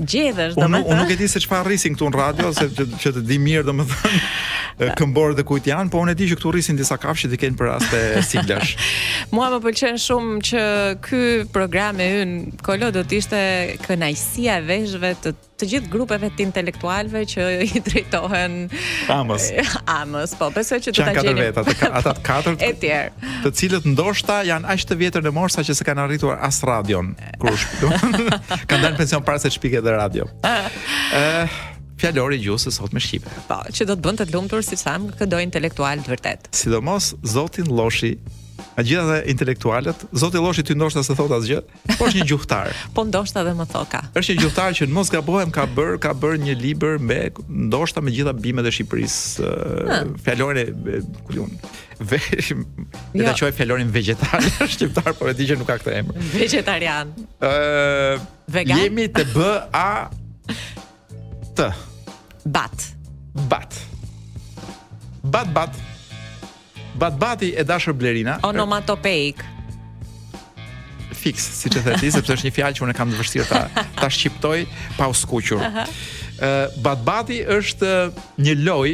Gjethesh 0.00 0.56
domethënë. 0.56 0.94
Unë 0.94 1.02
nuk 1.02 1.12
e 1.12 1.18
di 1.20 1.28
se 1.28 1.42
çfarë 1.44 1.68
rrisin 1.68 1.92
këtu 1.98 2.08
në 2.08 2.16
radio 2.22 2.48
se 2.56 2.70
që, 2.72 2.86
që 3.04 3.12
të 3.18 3.24
di 3.28 3.36
mirë 3.42 3.66
domethënë 3.68 4.88
këmbor 5.02 5.36
dhe 5.36 5.44
kujt 5.46 5.68
janë, 5.74 5.92
po 5.92 6.00
unë 6.06 6.16
e 6.16 6.20
di 6.22 6.30
që 6.32 6.40
këtu 6.40 6.54
rrisin 6.56 6.80
disa 6.80 6.96
kafshë 7.04 7.34
që 7.34 7.42
kanë 7.44 7.60
për 7.60 7.68
rast 7.74 7.92
siglesh. 7.92 8.26
siglash. 8.30 8.74
Mua 9.36 9.52
më 9.52 9.60
pëlqen 9.68 10.00
shumë 10.08 10.40
që 10.48 10.64
ky 11.04 11.22
program 11.52 12.00
e 12.00 12.10
hyn 12.16 12.34
kolo 12.64 12.88
do 12.96 13.04
të 13.04 13.20
ishte 13.20 13.44
kënaqësia 13.84 14.56
e 14.64 14.68
veshëve 14.72 15.12
të 15.26 15.36
të 15.62 15.68
gjithë 15.70 15.90
grupeve 15.92 16.28
të 16.34 16.42
intelektualve 16.46 17.22
që 17.32 17.44
i 17.64 17.80
drejtohen 17.86 18.56
Amës. 19.12 19.50
Amës, 20.00 20.34
po, 20.38 20.50
besoj 20.54 20.80
që 20.82 20.94
do 20.96 21.06
ta 21.06 21.14
gjeni. 21.22 21.46
Ata 21.52 21.64
të 21.68 21.76
katërt, 21.78 21.98
ata 22.00 22.14
të 22.18 22.24
katërt. 22.26 23.18
Të 23.44 23.54
cilët 23.60 23.86
ndoshta 23.92 24.40
janë 24.48 24.70
aq 24.74 24.84
të 24.90 24.98
vjetër 25.04 25.26
në 25.28 25.34
morsa 25.36 25.60
sa 25.62 25.66
që 25.68 25.76
s'kan 25.80 26.00
arritur 26.02 26.34
as 26.48 26.58
radion. 26.66 27.12
Kur 27.42 27.52
shpëton. 27.52 28.30
Kan 28.72 28.80
dalë 28.82 28.96
pension 29.02 29.22
para 29.26 29.40
se 29.42 29.50
të 29.50 29.58
shpiket 29.58 29.84
në 29.86 29.96
radio. 29.98 30.26
Ëh. 30.42 31.60
Fjallori 32.02 32.40
gjusë 32.42 32.72
sot 32.74 32.94
me 32.96 32.98
Shqipe 32.98 33.30
Pa, 33.46 33.60
po, 33.60 33.60
që 33.70 33.84
do 33.86 33.94
të 33.94 34.02
bënd 34.02 34.18
të 34.18 34.26
të 34.30 34.34
lumëtur 34.34 34.64
si 34.66 34.78
sam 34.80 35.04
këdoj 35.20 35.42
intelektual 35.44 36.00
të 36.02 36.16
vërtet. 36.16 36.48
Sidomos, 36.58 37.12
Zotin 37.30 37.68
Loshi 37.78 38.16
A 38.76 38.82
gjitha 38.82 39.04
dhe 39.06 39.18
intelektualet, 39.28 39.96
Zoti 40.12 40.36
loshi 40.38 40.62
ty 40.64 40.74
ndoshta 40.74 41.02
se 41.04 41.14
thot 41.16 41.30
asgjë, 41.36 41.60
po 41.98 42.06
është 42.08 42.22
një 42.22 42.26
gjuhtar. 42.30 42.70
po 42.96 43.04
ndoshta 43.04 43.42
dhe 43.44 43.52
më 43.58 43.66
thoka. 43.72 44.00
Është 44.16 44.32
një 44.36 44.44
gjuhtar 44.46 44.76
që 44.78 44.86
në 44.88 44.96
mos 44.96 45.10
gabohem 45.12 45.52
ka 45.52 45.66
bër 45.76 45.98
ka 46.02 46.14
bër 46.16 46.38
një 46.40 46.54
libër 46.60 46.96
me 47.02 47.18
ndoshta 47.68 48.00
me 48.02 48.14
gjitha 48.14 48.32
bimet 48.32 48.68
e 48.68 48.72
Shqipërisë, 48.72 49.46
uh, 49.46 50.14
fjalorin 50.24 50.72
e 50.88 51.02
kujun. 51.28 51.52
Vesh 52.00 52.48
jo. 52.48 52.64
ta 53.20 53.34
quaj 53.36 53.52
fjalorin 53.60 53.92
vegetar 53.92 54.40
shqiptar, 54.74 55.12
por 55.20 55.30
e 55.30 55.34
di 55.36 55.46
që 55.52 55.60
nuk 55.60 55.68
ka 55.68 55.76
këtë 55.82 55.98
emër. 56.00 56.24
Vegetarian. 56.32 57.12
uh, 57.44 58.16
vegan. 58.48 58.80
Jemi 58.88 59.08
të 59.12 59.28
B 59.36 59.52
A 59.76 59.88
T. 61.52 61.68
Bat. 62.48 62.88
Bat. 63.36 63.48
Bat 63.52 63.72
bat. 65.22 65.56
bat. 65.60 65.82
Batbati 66.98 67.52
e 67.58 67.64
dashur 67.64 67.94
Blerina. 67.94 68.38
Onomatopeik. 68.42 69.42
Fix, 71.14 71.38
si 71.60 71.70
që 71.70 71.82
the 71.84 71.94
ti, 72.00 72.10
sepse 72.14 72.34
është 72.34 72.48
një 72.48 72.52
fjalë 72.56 72.78
që 72.78 72.84
unë 72.86 72.96
kam 72.98 73.12
të 73.12 73.20
vështirë 73.20 73.46
ta 73.46 73.86
ta 74.02 74.08
shqiptoj 74.10 74.58
pa 74.98 75.08
u 75.08 75.14
skuqur. 75.16 75.62
Batbati 76.82 77.42
është 77.46 77.92
një 78.42 78.56
loj 78.66 78.90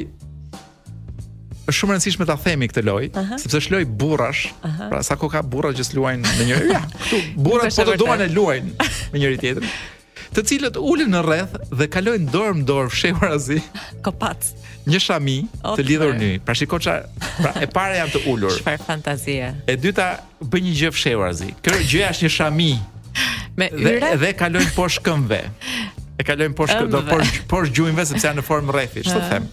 është 1.68 1.78
shumë 1.78 1.92
rëndësishme 1.94 2.24
ta 2.28 2.32
themi 2.40 2.64
këtë 2.70 2.80
loj, 2.86 3.00
uh 3.12 3.18
-huh. 3.18 3.38
sepse 3.42 3.58
është 3.60 3.72
loj 3.74 3.82
burrash. 4.00 4.46
Uh 4.64 4.70
-huh. 4.70 4.88
Pra 4.88 5.02
sa 5.04 5.16
kohë 5.20 5.32
ka 5.34 5.42
burra 5.42 5.68
që 5.76 5.84
s'luajnë 5.84 6.22
me 6.38 6.44
njëri, 6.48 6.68
ja, 6.72 6.80
këtu 7.02 7.18
burrat 7.36 7.76
po 7.76 7.82
të 7.90 7.96
duan 7.98 8.20
e 8.20 8.28
luajnë 8.28 8.70
me 9.12 9.16
njëri 9.18 9.36
tjetrin. 9.38 9.68
Të 10.34 10.42
cilët 10.48 10.76
ulën 10.76 11.08
në 11.12 11.20
rreth 11.28 11.54
dhe 11.78 11.86
kalojnë 11.88 12.30
dorë 12.32 12.54
në 12.58 12.64
dorë 12.64 12.88
fshehurazi. 12.90 13.60
Kopac 14.02 14.36
një 14.88 15.00
shami 15.04 15.34
të 15.76 15.84
lidhur 15.86 16.14
në 16.16 16.20
një. 16.20 16.40
Pra 16.46 16.54
shikoj 16.56 16.78
që 16.86 16.94
pra, 17.40 17.52
e 17.62 17.68
pare 17.74 17.98
janë 18.00 18.14
të 18.14 18.22
ullur. 18.32 18.54
Çfarë 18.62 18.84
fantazia. 18.86 19.52
E 19.72 19.76
dyta, 19.82 20.08
bëj 20.40 20.64
një 20.66 20.74
gjëfë 20.82 21.02
shewar 21.02 21.34
zi. 21.38 21.50
Kërë 21.64 21.84
gjëja 21.90 22.10
është 22.14 22.26
një 22.28 22.32
shami. 22.38 22.70
Me 23.58 23.68
Dhe, 23.74 23.94
dhe 24.22 24.32
kalojnë 24.38 24.74
po 24.76 24.86
shkëmve. 24.94 25.40
E 26.22 26.26
kalojnë 26.26 26.56
poshtë 26.58 26.78
shkëmve. 26.78 26.92
Do 26.92 27.02
por, 27.08 27.24
por 27.54 27.68
shgjujnve, 27.68 28.06
sepse 28.12 28.28
janë 28.30 28.40
në 28.40 28.46
formë 28.48 28.76
rethi. 28.78 29.04
Shtë 29.06 29.18
të 29.18 29.28
them. 29.34 29.48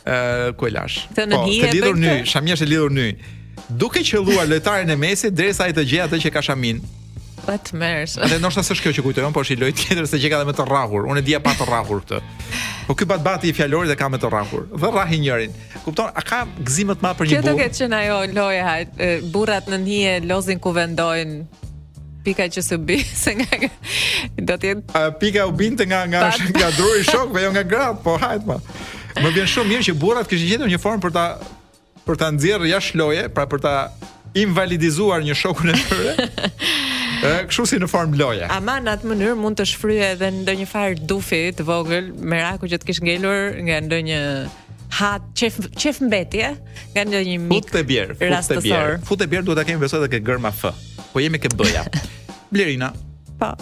Uh, 0.00 0.46
Kuelash. 0.60 1.04
Të 1.16 1.26
në 1.30 1.42
po, 1.42 1.92
një 2.04 2.14
Shami 2.30 2.54
është 2.56 2.66
e 2.68 2.72
lidhur 2.72 2.94
në 2.96 3.10
një. 3.10 3.34
Duke 3.80 4.00
qelluar 4.06 4.40
lua 4.40 4.48
lojtarën 4.50 4.90
e 4.90 4.96
mesit, 4.98 5.34
dresa 5.38 5.68
i 5.70 5.76
të 5.76 5.84
gjeja 5.86 6.08
të 6.10 6.22
që 6.24 6.32
ka 6.34 6.42
shamin. 6.42 6.80
Pa 7.46 7.54
të 7.56 7.76
mersh. 7.78 8.16
Edhe 8.20 8.36
ndoshta 8.40 8.62
s'është 8.66 8.84
kjo 8.86 8.92
që 8.98 9.02
kujtojon, 9.06 9.32
por 9.34 9.46
është 9.46 9.56
i 9.56 9.60
lojë 9.60 9.76
tjetër 9.80 10.08
se 10.08 10.18
që 10.20 10.30
ka 10.32 10.40
dhe 10.42 10.48
më 10.50 10.54
të 10.58 10.66
rrahur. 10.68 11.06
Unë 11.10 11.22
e 11.22 11.24
di 11.24 11.34
pa 11.44 11.52
të 11.56 11.66
rrahur 11.68 12.02
këtë. 12.02 12.20
Po 12.88 12.96
ky 12.98 13.06
batbati 13.08 13.50
i 13.50 13.54
fjalorit 13.56 13.90
dhe 13.90 13.96
ka 13.98 14.08
më 14.12 14.20
të 14.22 14.30
rrahur. 14.32 14.66
Vë 14.82 14.90
rrahi 14.94 15.18
njërin. 15.22 15.54
Kupton? 15.84 16.10
A 16.10 16.20
ka 16.26 16.42
gzim 16.68 16.90
më 16.92 16.98
të 17.00 17.06
madh 17.06 17.16
për 17.20 17.28
një 17.28 17.38
burrë? 17.38 17.46
Këto 17.46 17.56
këtë 17.60 17.78
që 17.80 17.88
na 17.92 18.02
ajo 18.04 18.18
lojë 18.36 18.66
hajt, 18.66 19.02
Burrat 19.34 19.70
në 19.72 19.78
nihe 19.86 20.14
lozin 20.28 20.60
ku 20.60 20.74
vendojnë 20.76 21.66
pika 22.20 22.50
që 22.52 22.60
së 22.64 22.76
bi 22.84 22.98
se 23.22 23.32
nga 23.38 23.58
do 24.36 24.54
të 24.60 24.66
jetë 24.66 24.98
a 25.00 25.06
pika 25.22 25.46
u 25.48 25.54
binte 25.56 25.86
nga 25.88 26.02
nga 26.04 26.26
është 26.28 26.50
nga 26.58 26.66
druri 26.76 27.04
shok 27.08 27.30
apo 27.30 27.38
jo 27.40 27.48
nga 27.54 27.62
grad 27.64 28.02
po 28.04 28.18
hajt 28.20 28.44
ma. 28.50 28.58
më 29.24 29.30
vjen 29.38 29.46
shumë 29.54 29.68
mirë 29.70 29.86
që 29.88 29.94
burrat 30.02 30.28
kishin 30.28 30.48
gjetur 30.52 30.68
një 30.68 30.78
formë 30.82 31.00
për 31.06 31.14
ta 31.16 31.24
për 32.06 32.18
ta 32.20 32.28
nxjerrë 32.36 32.68
jashtë 32.74 32.98
loje 33.00 33.22
pra 33.32 33.46
për 33.48 33.60
ta 33.64 33.72
invalidizuar 34.36 35.24
një 35.24 35.34
shokun 35.40 35.72
e 35.72 35.78
tyre 35.80 36.28
Ë, 37.20 37.30
kështu 37.50 37.64
si 37.68 37.78
në 37.82 37.88
form 37.90 38.14
loje. 38.16 38.46
Ama 38.50 38.78
në 38.80 38.94
atë 38.96 39.08
mënyrë 39.10 39.34
mund 39.38 39.58
të 39.60 39.66
shfryhe 39.68 40.06
edhe 40.14 40.30
ndonjë 40.40 40.66
far 40.70 40.94
dufi 41.08 41.42
të 41.56 41.66
vogël, 41.68 42.06
meraku 42.16 42.68
që 42.72 42.78
të 42.80 42.88
kish 42.88 43.00
ngelur 43.04 43.58
nga 43.66 43.76
ndonjë 43.84 44.20
hat 44.98 45.26
çef 45.38 45.58
çef 45.80 45.98
mbetje 46.06 46.48
nga 46.94 47.04
ndonjë 47.10 47.34
mik. 47.44 47.68
Futë 47.68 47.82
bier, 47.90 48.14
futë 48.24 48.62
bier. 48.64 48.94
Futë 49.08 49.28
bier 49.32 49.44
duhet 49.44 49.60
ta 49.60 49.66
kemi 49.68 49.82
besoj 49.84 50.00
edhe 50.00 50.08
ke 50.14 50.22
gërma 50.30 50.52
f. 50.54 50.72
Po 51.12 51.20
jemi 51.20 51.40
ke 51.42 51.50
bja. 51.60 51.84
Blerina. 52.52 52.88
Po. 53.40 53.52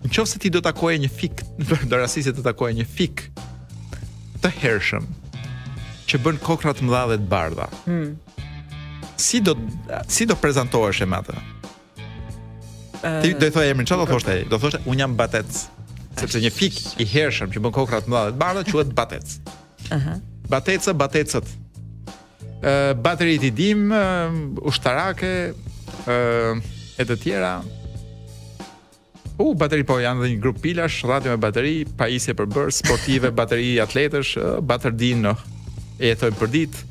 Në 0.00 0.08
qovë 0.16 0.30
se 0.32 0.40
ti 0.42 0.52
do 0.56 0.62
të 0.64 0.72
akoje 0.72 1.02
një 1.04 1.10
fik, 1.12 1.44
në 1.60 1.80
do 1.92 1.98
rasi 2.00 2.24
se 2.24 2.32
të 2.38 2.46
akoje 2.54 2.78
një 2.80 2.86
fik 2.88 3.26
të 4.40 4.52
hershëm, 4.62 5.04
që 6.08 6.22
bën 6.24 6.40
kokrat 6.44 6.80
më 6.84 7.04
dhe 7.12 7.20
të 7.24 7.28
bardha. 7.32 7.68
Hmm. 7.84 8.14
Si, 9.16 9.38
do, 9.40 9.52
si 10.12 10.26
do 10.28 10.36
prezentoheshe 10.36 11.06
me 11.08 11.16
atë? 11.22 11.36
Ti 13.02 13.34
do 13.34 13.44
të 13.44 13.50
thojë 13.54 13.72
emrin, 13.74 13.88
çfarë 13.88 14.04
do 14.04 14.10
thoshte? 14.10 14.36
Do 14.52 14.58
thoshte 14.62 14.80
un 14.88 15.00
jam 15.00 15.14
Batec. 15.18 15.50
Sepse 16.16 16.40
një 16.40 16.50
fik 16.54 16.78
i 17.02 17.06
hershëm 17.12 17.50
që 17.52 17.60
bën 17.66 17.74
kokra 17.76 18.00
të 18.04 18.12
mëdha 18.12 18.34
të 18.34 18.40
bardha 18.40 18.62
quhet 18.68 18.92
Batec. 18.96 19.34
Aha. 19.94 20.16
Bateca, 20.52 20.94
Batecët. 20.96 21.48
Ë 22.64 22.74
bateri 23.02 23.34
i 23.36 23.50
dim, 23.52 23.88
ushtarake, 24.64 25.32
ë 26.08 26.54
e 26.96 27.04
të 27.06 27.16
tjera. 27.24 27.54
U, 29.42 29.50
bateri 29.58 29.84
po 29.84 29.98
janë 30.00 30.22
dhe 30.22 30.30
një 30.32 30.38
grup 30.40 30.62
pilash, 30.64 31.02
radio 31.10 31.34
me 31.34 31.40
bateri, 31.42 31.82
pajisje 31.98 32.32
për 32.38 32.46
bërë, 32.54 32.72
sportive, 32.78 33.30
bateri 33.36 33.74
atletësh, 33.82 34.30
uh, 34.40 34.86
dinë, 35.00 35.34
uh, 35.34 35.74
e 36.00 36.12
jetoj 36.14 36.30
për 36.38 36.52
ditë. 36.54 36.86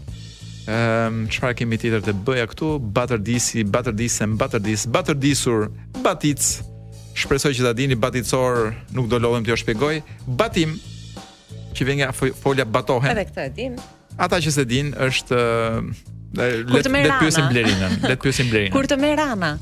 Ehm, 0.66 1.28
çfarë 1.30 1.59
kemi 1.61 1.78
tjetër 1.78 2.01
të 2.07 2.13
bëja 2.26 2.47
këtu? 2.49 2.70
Batërdisi, 2.93 3.63
batërdisem, 3.70 4.34
batërdis, 4.39 4.88
batërdisur, 4.89 5.68
batic. 6.01 6.41
Shpresoj 7.16 7.53
që 7.57 7.63
ta 7.68 7.72
dini 7.78 7.95
baticor, 7.95 8.74
nuk 8.95 9.05
do 9.07 9.20
lodhem 9.22 9.45
t'ju 9.45 9.57
shpjegoj. 9.61 9.99
Batim 10.39 10.74
që 11.78 11.86
vjen 11.88 12.01
nga 12.01 12.09
folja 12.18 12.66
batohen. 12.66 13.13
Edhe 13.13 13.28
këtë 13.30 13.45
e 13.45 13.53
din. 13.59 13.78
Ata 14.18 14.41
që 14.41 14.51
se 14.57 14.66
din 14.68 14.89
është 14.95 15.39
le 16.36 16.51
të 16.66 16.91
le 16.91 17.07
të 17.13 17.22
pyesim 17.22 17.47
Blerinën, 17.51 17.95
le 18.03 18.13
të 18.16 18.22
pyesim 18.26 18.49
Blerinën. 18.51 18.74
Kur 18.74 18.88
të 18.89 18.97
merr 18.99 19.22
ana. 19.30 19.53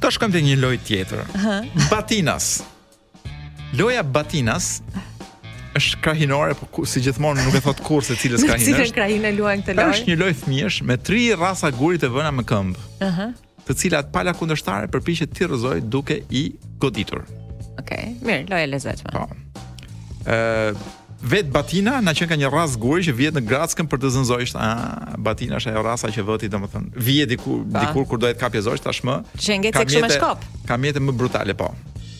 Tash 0.00 0.16
kam 0.22 0.32
të 0.32 0.40
një 0.46 0.54
lojë 0.62 0.80
tjetër. 0.86 1.24
Batinas. 1.90 2.60
Loja 3.76 4.00
Batinas 4.06 4.78
është 5.80 6.02
krahinore, 6.04 6.56
po 6.60 6.84
si 6.88 7.00
gjithmonë 7.04 7.46
nuk 7.46 7.56
e 7.56 7.62
thot 7.64 7.80
kur 7.84 8.04
se 8.04 8.16
cilës 8.20 8.44
krahinë 8.44 8.64
është. 8.64 8.76
Cilën 8.76 8.94
krahinë 8.96 9.30
e 9.30 9.34
luajnë 9.38 9.64
këtë 9.64 9.76
lojë? 9.78 9.94
Është 9.94 10.10
një 10.10 10.18
lojë 10.22 10.36
fëmijësh 10.44 10.78
me 10.90 10.96
tre 11.08 11.22
rrasa 11.40 11.70
guri 11.76 12.00
të 12.02 12.10
vëna 12.14 12.32
me 12.40 12.44
këmbë. 12.50 12.86
Ëhë. 13.00 13.08
Uh 13.08 13.18
-huh. 13.24 13.66
Të 13.68 13.76
cilat 13.84 14.08
pala 14.14 14.32
kundërshtare 14.36 14.88
përpiqet 14.92 15.34
ti 15.36 15.46
rrezoj 15.48 15.80
duke 15.94 16.16
i 16.40 16.44
goditur. 16.82 17.22
Okej, 17.24 17.76
okay. 17.80 18.04
mirë, 18.26 18.46
lojë 18.52 18.64
e 18.64 18.70
lezetshme. 18.72 19.10
Po. 19.12 19.28
Ëh, 20.24 20.74
Vet 21.20 21.46
Batina 21.52 21.98
na 22.00 22.14
qen 22.16 22.28
ka 22.30 22.36
një 22.40 22.48
rras 22.48 22.78
guri 22.80 23.02
që 23.04 23.12
vjet 23.12 23.34
në 23.36 23.40
Gracën 23.44 23.86
për 23.92 23.98
të 24.00 24.08
zënë 24.14 24.56
Ah, 24.56 25.18
Batina 25.18 25.60
është 25.60 25.68
ajo 25.74 25.82
rasa 25.82 26.06
që 26.14 26.22
vëti 26.24 26.48
domethën. 26.48 26.84
Vjet 26.96 27.28
diku, 27.28 27.58
dikur 27.66 28.08
kur 28.08 28.18
dohet 28.18 28.40
kapje 28.40 28.62
zojsh 28.62 28.80
tashmë. 28.86 29.16
Që 29.36 29.58
ngjet 29.60 29.72
tek 29.76 29.90
shumë 29.90 30.10
shkop. 30.16 30.38
Ka 30.66 30.76
mjete 30.76 31.00
më 31.00 31.12
brutale 31.12 31.54
po. 31.54 31.68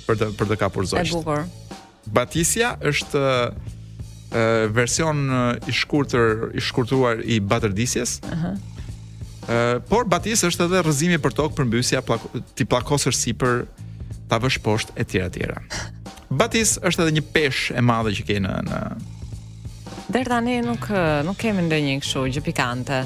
Për 0.07 0.17
të 0.21 0.27
për 0.37 0.47
të 0.53 0.57
kapur 0.61 0.85
zojsh. 0.85 1.13
Ë 1.13 1.17
bukur. 1.17 1.47
Batisja 2.13 2.73
është 2.91 3.21
e, 4.35 4.43
version 4.75 5.23
i 5.71 5.75
shkurtër 5.75 6.51
i 6.59 6.63
shkurtuar 6.63 7.23
i 7.23 7.41
Batërdisjes. 7.41 8.19
Ëh. 8.23 8.33
Uh 8.35 8.45
-huh. 8.45 8.77
Por 9.89 10.05
Batis 10.07 10.45
është 10.45 10.65
edhe 10.69 10.83
rrëzimi 10.85 11.17
për 11.19 11.33
tokë 11.35 11.57
përmbysja 11.59 12.03
plak, 12.07 12.21
ti 12.55 12.65
plakosësh 12.71 13.17
sipër 13.19 13.65
ta 14.29 14.39
vësh 14.39 14.61
poshtë 14.63 14.93
etj 15.01 15.19
etj. 15.19 15.41
Batis 16.41 16.79
është 16.83 17.03
edhe 17.07 17.13
një 17.19 17.25
peshë 17.35 17.75
e 17.79 17.81
madhe 17.83 18.11
që 18.19 18.27
ke 18.29 18.37
në 18.41 18.53
në 18.69 18.79
Der 20.15 20.27
tani 20.29 20.57
nuk 20.67 20.87
nuk 21.27 21.37
kemi 21.41 21.63
ndonjë 21.67 21.97
kështu 22.05 22.25
gjë 22.37 22.41
pikante. 22.51 23.01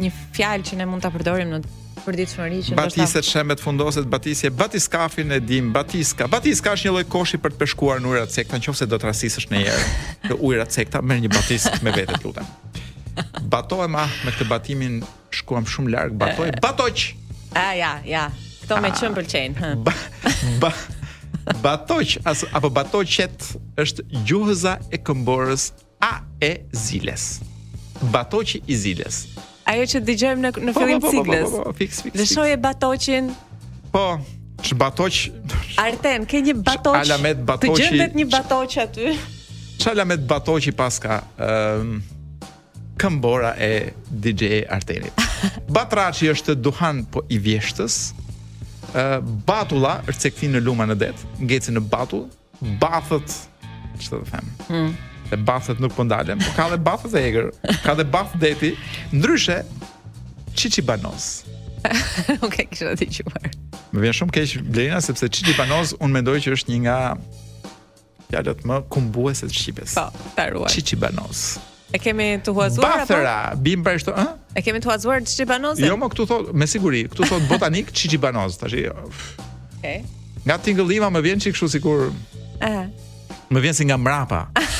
Një 0.00 0.10
fjalë 0.36 0.62
që 0.70 0.76
ne 0.78 0.86
mund 0.86 1.02
ta 1.02 1.08
përdorim 1.10 1.48
në 1.52 1.60
përditshmëri 2.04 2.58
që 2.68 2.76
batisë 2.78 3.20
të 3.20 3.26
shembet 3.28 3.62
fundoset 3.62 4.06
batisje 4.12 4.50
batiskafin 4.58 5.32
e 5.36 5.40
dim 5.42 5.70
batiska 5.74 6.26
batiska 6.32 6.74
është 6.76 6.88
një 6.88 6.92
lloj 6.96 7.04
koshi 7.14 7.40
për 7.44 7.54
të 7.56 7.60
peshkuar 7.62 8.02
në 8.04 8.10
ujrat 8.12 8.34
sekta 8.34 8.60
nëse 8.60 8.88
do 8.92 8.98
të 9.00 9.08
rastisësh 9.10 9.46
në 9.52 9.60
njëherë 9.60 9.84
në 10.32 10.38
ujrat 10.50 10.76
sekta 10.78 11.02
merr 11.04 11.22
një 11.24 11.32
batisë 11.34 11.76
me 11.86 11.94
vete 11.96 12.20
lutem 12.24 13.44
batohem 13.54 13.96
ah 14.00 14.18
me 14.26 14.32
këtë 14.34 14.48
batimin 14.50 14.98
shkuam 15.38 15.68
shumë 15.74 15.92
larg 15.94 16.16
batoj 16.22 16.50
eh. 16.52 16.60
batoq 16.64 17.06
A 17.54 17.68
ah, 17.68 17.72
ja 17.78 17.92
ja 18.06 18.24
këto 18.64 18.80
më 18.82 18.90
ah. 18.90 19.00
çon 19.00 19.14
pëlqejn 19.16 19.56
hë 19.60 19.72
ba, 19.86 19.92
ba, 20.64 20.70
batoq 21.64 22.16
as 22.26 22.44
apo 22.52 22.70
batoqet 22.74 23.48
është 23.80 24.06
gjuhëza 24.28 24.76
e 24.90 24.98
këmborës 25.06 25.68
a 26.02 26.12
e 26.42 26.52
ziles 26.86 27.28
batoqi 28.16 28.64
i 28.66 28.76
ziles 28.76 29.26
ajo 29.64 29.86
që 29.94 29.98
dëgjojmë 30.06 30.42
në 30.44 30.50
në 30.52 30.72
po, 30.72 30.80
po, 30.80 30.80
fillim 30.82 31.02
po, 31.02 31.10
po, 31.10 31.10
po, 31.10 31.20
ciklës. 31.20 31.50
Po, 31.50 31.62
po, 31.66 31.74
fix, 31.78 32.56
Batoqin. 32.64 33.30
Po. 33.94 34.04
Ç 34.64 34.72
Batoq? 34.80 35.16
Arten, 35.82 36.24
ke 36.28 36.40
një 36.46 36.54
Batoq. 36.64 36.96
Alamet 37.00 37.40
Batoqi. 37.48 37.80
Të 37.80 37.84
gjendet 37.88 38.14
një 38.16 38.26
Batoq 38.32 38.76
aty. 38.84 39.12
Ç 39.82 39.90
Alamet 39.92 40.22
Batoqi 40.30 40.72
paska 40.78 41.18
ëm 41.36 41.98
këmbora 43.00 43.54
e 43.60 43.70
DJ 44.08 44.62
Artenit. 44.72 45.12
Batraçi 45.74 46.28
është 46.32 46.54
duhan 46.62 47.02
po 47.12 47.24
i 47.34 47.40
vjeshtës. 47.42 47.98
ë 48.94 49.02
Batulla 49.44 49.96
është 50.08 50.48
në 50.52 50.60
luma 50.62 50.84
në 50.86 50.94
det, 51.00 51.12
ngeci 51.40 51.72
në 51.74 51.82
Batull. 51.90 52.28
Bathët, 52.80 53.34
të 54.00 54.20
them. 54.30 54.48
Hm 54.68 54.92
se 55.36 55.42
bathet 55.42 55.78
nuk 55.80 55.92
po 55.94 56.04
ndalem, 56.04 56.38
po 56.38 56.50
ka 56.56 56.68
dhe 56.70 56.78
bathet 56.78 57.14
e 57.14 57.22
egër, 57.28 57.46
ka 57.84 57.94
dhe 57.98 58.04
bathet 58.06 58.40
deti, 58.40 58.70
ndryshe, 59.12 59.58
qiqi 60.54 60.82
banos. 60.86 61.42
Nuk 61.44 62.44
e 62.44 62.46
okay, 62.46 62.66
kisha 62.70 62.94
ti 62.98 63.08
quar. 63.26 63.46
Më 63.92 64.00
vjen 64.04 64.14
shumë 64.20 64.32
keq 64.34 64.52
Blerina 64.72 64.96
sepse 65.04 65.28
Çiti 65.30 65.52
Banoz 65.54 65.90
un 66.02 66.14
mendoj 66.14 66.38
që 66.46 66.54
është 66.56 66.72
një 66.72 66.78
nga 66.86 66.94
fjalët 68.30 68.62
më 68.66 68.78
kumbuese 68.90 69.44
të 69.50 69.54
shqipes. 69.54 69.92
Po, 69.98 70.06
ta 70.34 70.46
ruaj. 70.50 70.72
Çiti 70.74 70.96
E 71.94 72.00
kemi 72.02 72.30
të 72.42 72.50
huazuar 72.56 72.88
apo? 72.88 73.04
Bathra, 73.04 73.34
bim 73.62 73.84
për 73.86 74.00
shto, 74.02 74.14
ë? 74.18 74.24
E 74.58 74.64
kemi 74.64 74.80
të 74.82 74.88
huazuar 74.90 75.20
Çiti 75.28 75.46
Jo, 75.84 75.98
më 76.00 76.08
këtu 76.16 76.26
thot, 76.26 76.50
me 76.56 76.66
siguri, 76.66 77.04
këtu 77.12 77.28
thot 77.28 77.44
botanik 77.52 77.92
Çiti 77.94 78.18
Banoz, 78.18 78.56
tash. 78.58 78.72
Okej. 78.72 78.90
Okay. 79.78 80.00
Nga 80.48 80.58
tingëllima 80.64 81.12
më 81.14 81.20
vjen 81.28 81.44
çik 81.44 81.54
kështu 81.58 81.68
sikur. 81.76 82.08
Ëh. 82.64 82.88
Më 83.52 83.62
vjen 83.68 83.76
si 83.78 83.84
nga 83.86 83.96
mrapa. 84.00 84.46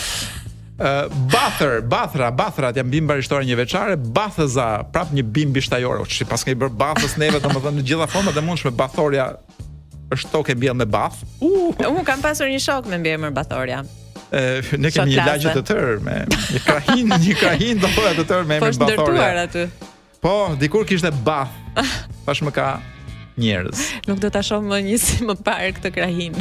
Bathër, 1.31 1.85
Bathra, 1.87 2.33
Bathra, 2.35 2.73
jam 2.75 2.89
bimë 2.91 3.07
barishtore 3.07 3.47
një 3.47 3.59
veçare, 3.63 3.95
Bathëza, 3.97 4.83
prap 4.91 5.13
një 5.15 5.23
bimë 5.23 5.55
bishtajore, 5.61 6.03
o 6.03 6.07
që 6.09 6.27
pas 6.27 6.43
bërë 6.45 6.73
Bathës 6.75 7.15
neve, 7.21 7.39
të 7.39 7.53
më 7.53 7.63
dhe 7.63 7.73
në 7.77 7.85
gjitha 7.89 8.09
forma 8.11 8.33
dhe 8.35 8.43
mund 8.43 8.59
shme 8.59 8.73
bathoria 8.75 9.29
është 10.15 10.31
tokë 10.33 10.53
e 10.53 10.57
mbjell 10.59 10.79
me 10.81 10.87
Bath. 10.91 11.21
Uh, 11.39 11.71
un 11.91 12.01
kam 12.07 12.19
pasur 12.23 12.51
një 12.51 12.59
shok 12.63 12.89
me 12.91 12.99
mbjell 13.05 13.31
Bathoria. 13.35 13.85
E, 14.33 14.63
ne 14.79 14.91
kemi 14.91 15.15
një 15.15 15.27
lagje 15.29 15.53
të 15.55 15.63
tërë 15.69 15.95
me 16.03 16.15
një 16.27 16.61
krahin, 16.65 17.15
një 17.23 17.35
krahin 17.39 17.83
do 17.83 17.87
të 17.87 18.11
të 18.19 18.25
tërë 18.33 18.49
me 18.51 18.57
po 18.59 18.67
emrin 18.73 18.81
bathoria. 18.81 18.97
Po 18.97 19.13
ndërtuar 19.13 19.39
aty. 19.45 19.63
Po, 20.25 20.35
dikur 20.59 20.89
kishte 20.91 21.15
Bath. 21.27 21.55
pash 22.27 22.43
më 22.47 22.51
ka 22.57 22.67
njerëz. 23.39 23.87
Nuk 24.11 24.19
do 24.23 24.27
ta 24.35 24.43
shoh 24.43 24.65
më 24.65 24.83
një 24.91 24.99
si 25.03 25.23
më 25.29 25.39
parë 25.45 25.73
këtë 25.79 25.95
krahin. 25.95 26.39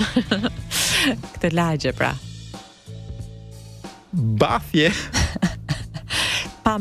këtë 1.36 1.54
lagje 1.54 1.94
pra 1.98 2.16
bathje 4.14 4.90
pa 6.66 6.78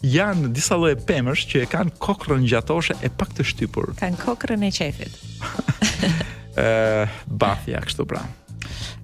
janë 0.00 0.48
disa 0.56 0.78
lloje 0.80 0.96
pemësh 1.06 1.42
që 1.50 1.64
e 1.66 1.70
kanë 1.70 1.94
kokrën 2.00 2.46
gjatoshe 2.48 2.96
e 3.04 3.10
pak 3.12 3.34
të 3.36 3.44
shtypur 3.50 3.90
kanë 4.00 4.20
kokrën 4.22 4.62
e 4.64 4.70
qefit 4.74 5.18
ë 6.58 7.08
bathja 7.42 7.82
kështu 7.84 8.06
pra 8.08 8.22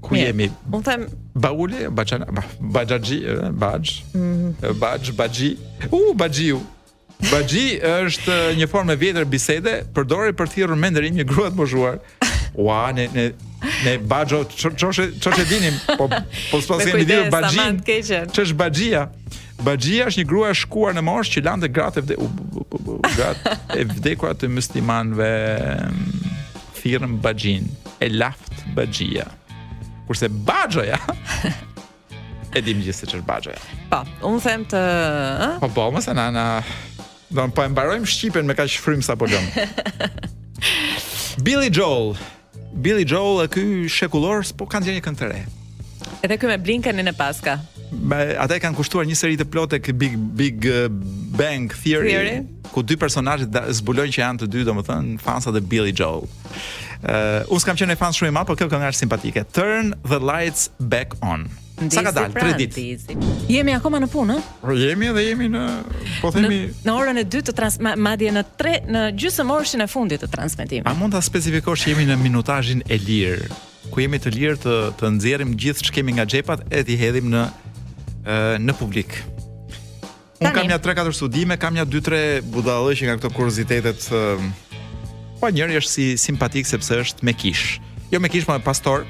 ku 0.07 0.15
jemi 0.17 0.49
un 0.73 0.87
them 0.87 1.05
baule 1.35 1.91
baçan 1.93 2.25
bajaji 2.61 3.21
baj 3.61 3.97
mhm. 4.15 4.79
baj 4.81 5.13
baji 5.21 5.53
u 5.91 6.15
bajiu 6.23 6.63
Bajji 7.31 7.79
është 8.05 8.35
një 8.59 8.67
formë 8.69 8.93
e 8.93 8.99
vjetër 9.01 9.25
bisede, 9.25 9.73
përdorej 9.97 10.35
për 10.37 10.51
të 10.51 10.53
thirrur 10.59 10.77
mendërim 10.77 11.15
një 11.17 11.25
grua 11.31 11.49
të 11.49 11.57
moshuar. 11.57 11.97
Ua, 12.55 12.91
ne 12.93 13.09
ne 13.15 13.33
ne 13.85 13.99
baxho 13.99 14.45
çoshe 14.77 15.19
çoshe 15.21 15.45
dinim, 15.51 15.75
po 15.99 16.09
po 16.51 16.61
sot 16.61 16.85
kemi 16.85 17.07
di 17.09 17.17
baxhin. 17.31 17.79
Ç'ësh 18.31 18.53
baxhia? 18.59 19.09
Baxhia 19.63 20.07
është 20.11 20.21
një 20.23 20.27
grua 20.29 20.51
e 20.51 20.55
shkuar 20.55 20.93
në 20.97 21.03
moshë 21.05 21.37
që 21.39 21.45
lande 21.47 21.71
gratë 21.73 22.03
e 22.15 22.17
gratë 23.17 23.55
e 23.81 23.87
vdekura 23.93 24.35
të 24.37 24.51
muslimanëve 24.53 25.29
mm, 25.91 26.43
firm 26.77 27.17
baxhin. 27.25 27.69
E 28.01 28.11
laft 28.13 28.61
baxhia. 28.77 29.25
Kurse 30.07 30.29
baxhoja 30.29 30.99
e 32.57 32.61
dimë 32.63 32.85
gjithë 32.87 33.01
se 33.01 33.09
ç'është 33.15 33.27
baxhoja. 33.27 33.59
Po, 33.91 34.03
un 34.31 34.37
them 34.45 34.69
të, 34.69 34.83
ëh? 35.49 35.57
Po 35.65 35.73
po, 35.75 35.89
mos 35.97 36.09
e 36.09 36.15
na 36.17 36.29
na 36.37 36.47
Don 37.31 37.51
po 37.51 37.65
e 37.67 37.69
mbarojm 37.73 38.05
shqipen 38.07 38.47
me 38.47 38.55
kaq 38.55 38.77
frym 38.79 39.01
sa 39.03 39.17
po 39.19 39.27
lëm. 39.27 39.49
Billy 41.45 41.69
Joel, 41.71 42.13
Billy 42.81 43.05
Joel 43.09 43.45
e 43.45 43.49
ky 43.49 43.65
shekullor, 43.89 44.45
po 44.57 44.69
kanë 44.69 44.85
dhënë 44.89 45.01
një 45.01 45.05
këngë 45.07 45.21
të 45.21 45.29
re. 45.33 45.41
Edhe 46.27 46.37
kë 46.37 46.53
me 46.93 47.01
në 47.01 47.05
në 47.09 47.13
paska. 47.17 47.55
Ba, 47.97 48.19
ata 48.43 48.57
e 48.59 48.61
kanë 48.63 48.77
kushtuar 48.81 49.07
një 49.09 49.17
seri 49.17 49.37
të 49.41 49.47
plotë 49.53 49.79
kë 49.85 49.93
Big, 49.97 50.15
big 50.37 50.67
uh, 50.67 50.89
Bang 51.39 51.69
Theory, 51.73 52.11
Theory, 52.13 52.35
ku 52.75 52.83
dy 52.83 52.97
personajt 53.01 53.49
zbulojnë 53.81 54.13
që 54.17 54.21
janë 54.23 54.41
të 54.43 54.49
dy, 54.53 54.65
do 54.69 54.75
më 54.77 54.85
thënë, 54.89 55.19
fansa 55.23 55.55
dhe 55.55 55.63
Billy 55.65 55.95
Joel. 55.97 56.27
Uh, 57.01 57.45
unë 57.49 57.63
s'kam 57.65 57.79
qenë 57.79 57.97
e 57.97 58.01
fans 58.01 58.19
shumë 58.19 58.33
i 58.35 58.37
madh, 58.37 58.49
por 58.49 58.59
kjo 58.61 58.69
kënë 58.69 58.85
nga 58.85 58.91
është 58.93 59.07
simpatike. 59.07 59.47
Turn 59.57 59.95
the 60.05 60.21
lights 60.21 60.69
back 60.83 61.15
on. 61.25 61.47
Sa 61.85 62.01
ka 62.01 62.09
dal? 62.09 62.33
3 62.33 62.57
ditë. 62.57 63.13
Jemi 63.53 63.75
akoma 63.77 64.01
në 64.01 64.09
punë, 64.09 64.33
ëh? 64.41 64.45
Po 64.65 64.73
jemi 64.77 65.09
dhe 65.13 65.25
jemi 65.27 65.49
në 65.53 65.65
po 66.23 66.31
themi 66.33 66.59
në, 66.71 66.79
në 66.89 66.95
orën 66.97 67.21
e 67.21 67.25
2 67.29 67.43
të 67.51 67.55
trans 67.59 67.77
madje 67.85 68.33
në 68.33 68.43
3 68.57 68.73
në 68.89 69.03
gjysmë 69.21 69.53
orshin 69.53 69.85
e 69.85 69.87
fundit 69.93 70.25
të 70.25 70.31
transmetimit. 70.33 70.89
A 70.89 70.95
mund 70.97 71.13
ta 71.13 71.21
specifikosh 71.21 71.85
që 71.85 71.93
jemi 71.93 72.07
në 72.09 72.17
minutazhin 72.23 72.81
e 72.89 72.97
lirë, 73.03 73.51
ku 73.93 74.01
jemi 74.03 74.19
të 74.23 74.33
lirë 74.33 74.63
të 74.65 74.77
të 75.01 75.11
nxjerrim 75.19 75.53
gjithë 75.67 75.87
që 75.89 75.97
kemi 75.99 76.17
nga 76.17 76.25
xhepat 76.27 76.65
e 76.73 76.83
t'i 76.89 76.97
hedhim 77.01 77.29
në 77.35 77.45
në 78.67 78.77
publik. 78.81 79.21
Un 80.41 80.49
kam 80.57 80.69
ja 80.73 80.77
3-4 80.81 81.13
studime, 81.17 81.55
kam 81.61 81.77
ja 81.79 81.85
2-3 81.89 82.41
budallë 82.53 82.97
që 82.99 83.07
nga 83.11 83.15
këto 83.21 83.31
kuriozitetet. 83.37 84.09
Po 85.41 85.53
njëri 85.53 85.77
është 85.85 85.93
si 85.93 86.09
simpatik 86.19 86.67
sepse 86.69 86.99
është 87.05 87.25
me 87.29 87.33
kish. 87.37 87.79
Jo 88.13 88.19
me 88.25 88.29
kish, 88.33 88.45
po 88.49 88.57
me 88.57 88.61
pastor. 88.65 89.05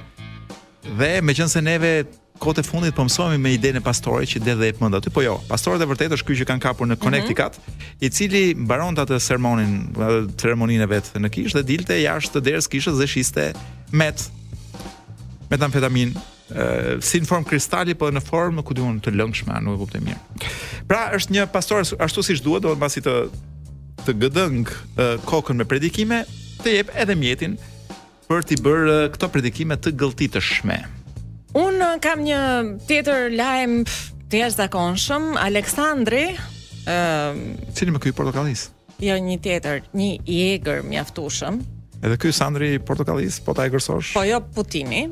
Dhe 0.98 1.20
meqense 1.22 1.58
neve 1.62 2.04
kote 2.42 2.62
fundit 2.64 2.94
po 2.96 3.04
mësohemi 3.06 3.40
me 3.42 3.52
idenë 3.56 3.80
pastore 3.84 4.26
që 4.28 4.40
dhe 4.44 4.54
dhe 4.60 4.68
e 4.70 4.74
pëmënda 4.76 5.00
aty, 5.00 5.12
po 5.14 5.22
jo, 5.24 5.36
pastore 5.48 5.78
dhe 5.80 5.88
vërtetë 5.88 6.18
është 6.18 6.28
ky 6.28 6.36
që 6.40 6.46
kanë 6.50 6.64
kapur 6.66 6.88
në 6.88 6.96
mhm. 6.96 7.02
Connecticut, 7.02 7.58
mm 7.58 7.70
-hmm. 7.70 7.92
i 8.00 8.10
cili 8.10 8.42
mbaron 8.54 8.96
të 8.96 9.04
atë 9.06 9.18
sermonin, 9.26 9.72
atë 9.94 10.36
ceremoninë 10.40 10.82
e 10.82 10.88
vetë 10.92 11.20
në 11.24 11.28
kishë 11.34 11.56
dhe 11.58 11.66
dilte 11.72 12.00
jashtë 12.00 12.32
të 12.36 12.40
derës 12.46 12.68
kishës 12.72 12.98
dhe 13.00 13.06
shiste 13.06 13.52
met, 13.92 14.30
metamfetamin, 15.50 16.14
uh, 16.14 16.98
si 17.00 17.20
në 17.20 17.26
formë 17.30 17.46
kristali, 17.50 17.94
po 17.94 18.10
në 18.10 18.20
formë 18.20 18.62
ku 18.62 18.74
duhet 18.74 19.02
të 19.04 19.14
lëngshme, 19.18 19.60
nuk 19.64 19.74
e 19.74 19.78
kuptoj 19.82 20.00
mirë. 20.00 20.20
Pra 20.88 21.12
është 21.16 21.30
një 21.30 21.46
pastor 21.46 21.80
ashtu 21.80 22.20
siç 22.22 22.42
duhet, 22.44 22.62
do 22.62 22.72
të 22.74 22.76
mbasi 22.76 23.00
të 23.00 23.14
të 24.06 24.12
gëdëng 24.22 24.66
uh, 24.68 25.16
kokën 25.24 25.56
me 25.56 25.64
predikime, 25.64 26.24
të 26.62 26.68
jep 26.76 26.88
edhe 26.94 27.14
mjetin 27.14 27.56
për 28.28 28.44
t'i 28.46 28.56
bërë 28.60 28.90
uh, 28.90 29.10
këto 29.12 29.28
predikime 29.28 29.74
të 29.76 29.90
gëlltitëshme. 29.98 30.78
Un 31.56 31.74
uh, 31.80 31.96
kam 32.04 32.20
një 32.24 32.38
tjetër 32.84 33.30
lajm 33.36 33.78
të 34.28 34.42
jashtëzakonshëm. 34.42 35.28
Aleksandri, 35.40 36.26
ëm, 36.84 37.38
uh, 37.56 37.70
cili 37.76 37.94
më 37.94 38.02
ky 38.04 38.12
portokallis? 38.18 38.66
Jo, 39.00 39.16
një 39.24 39.38
tjetër, 39.44 39.78
një 39.96 40.10
i 40.28 40.36
egër 40.56 40.82
mjaftueshëm. 40.88 41.56
Edhe 42.04 42.18
ky 42.20 42.28
Sandri 42.36 42.74
portokallis, 42.76 43.38
po 43.44 43.54
ta 43.56 43.64
e 43.66 43.72
gërsosh? 43.72 44.12
Po 44.18 44.22
jo 44.28 44.40
Putini. 44.54 45.06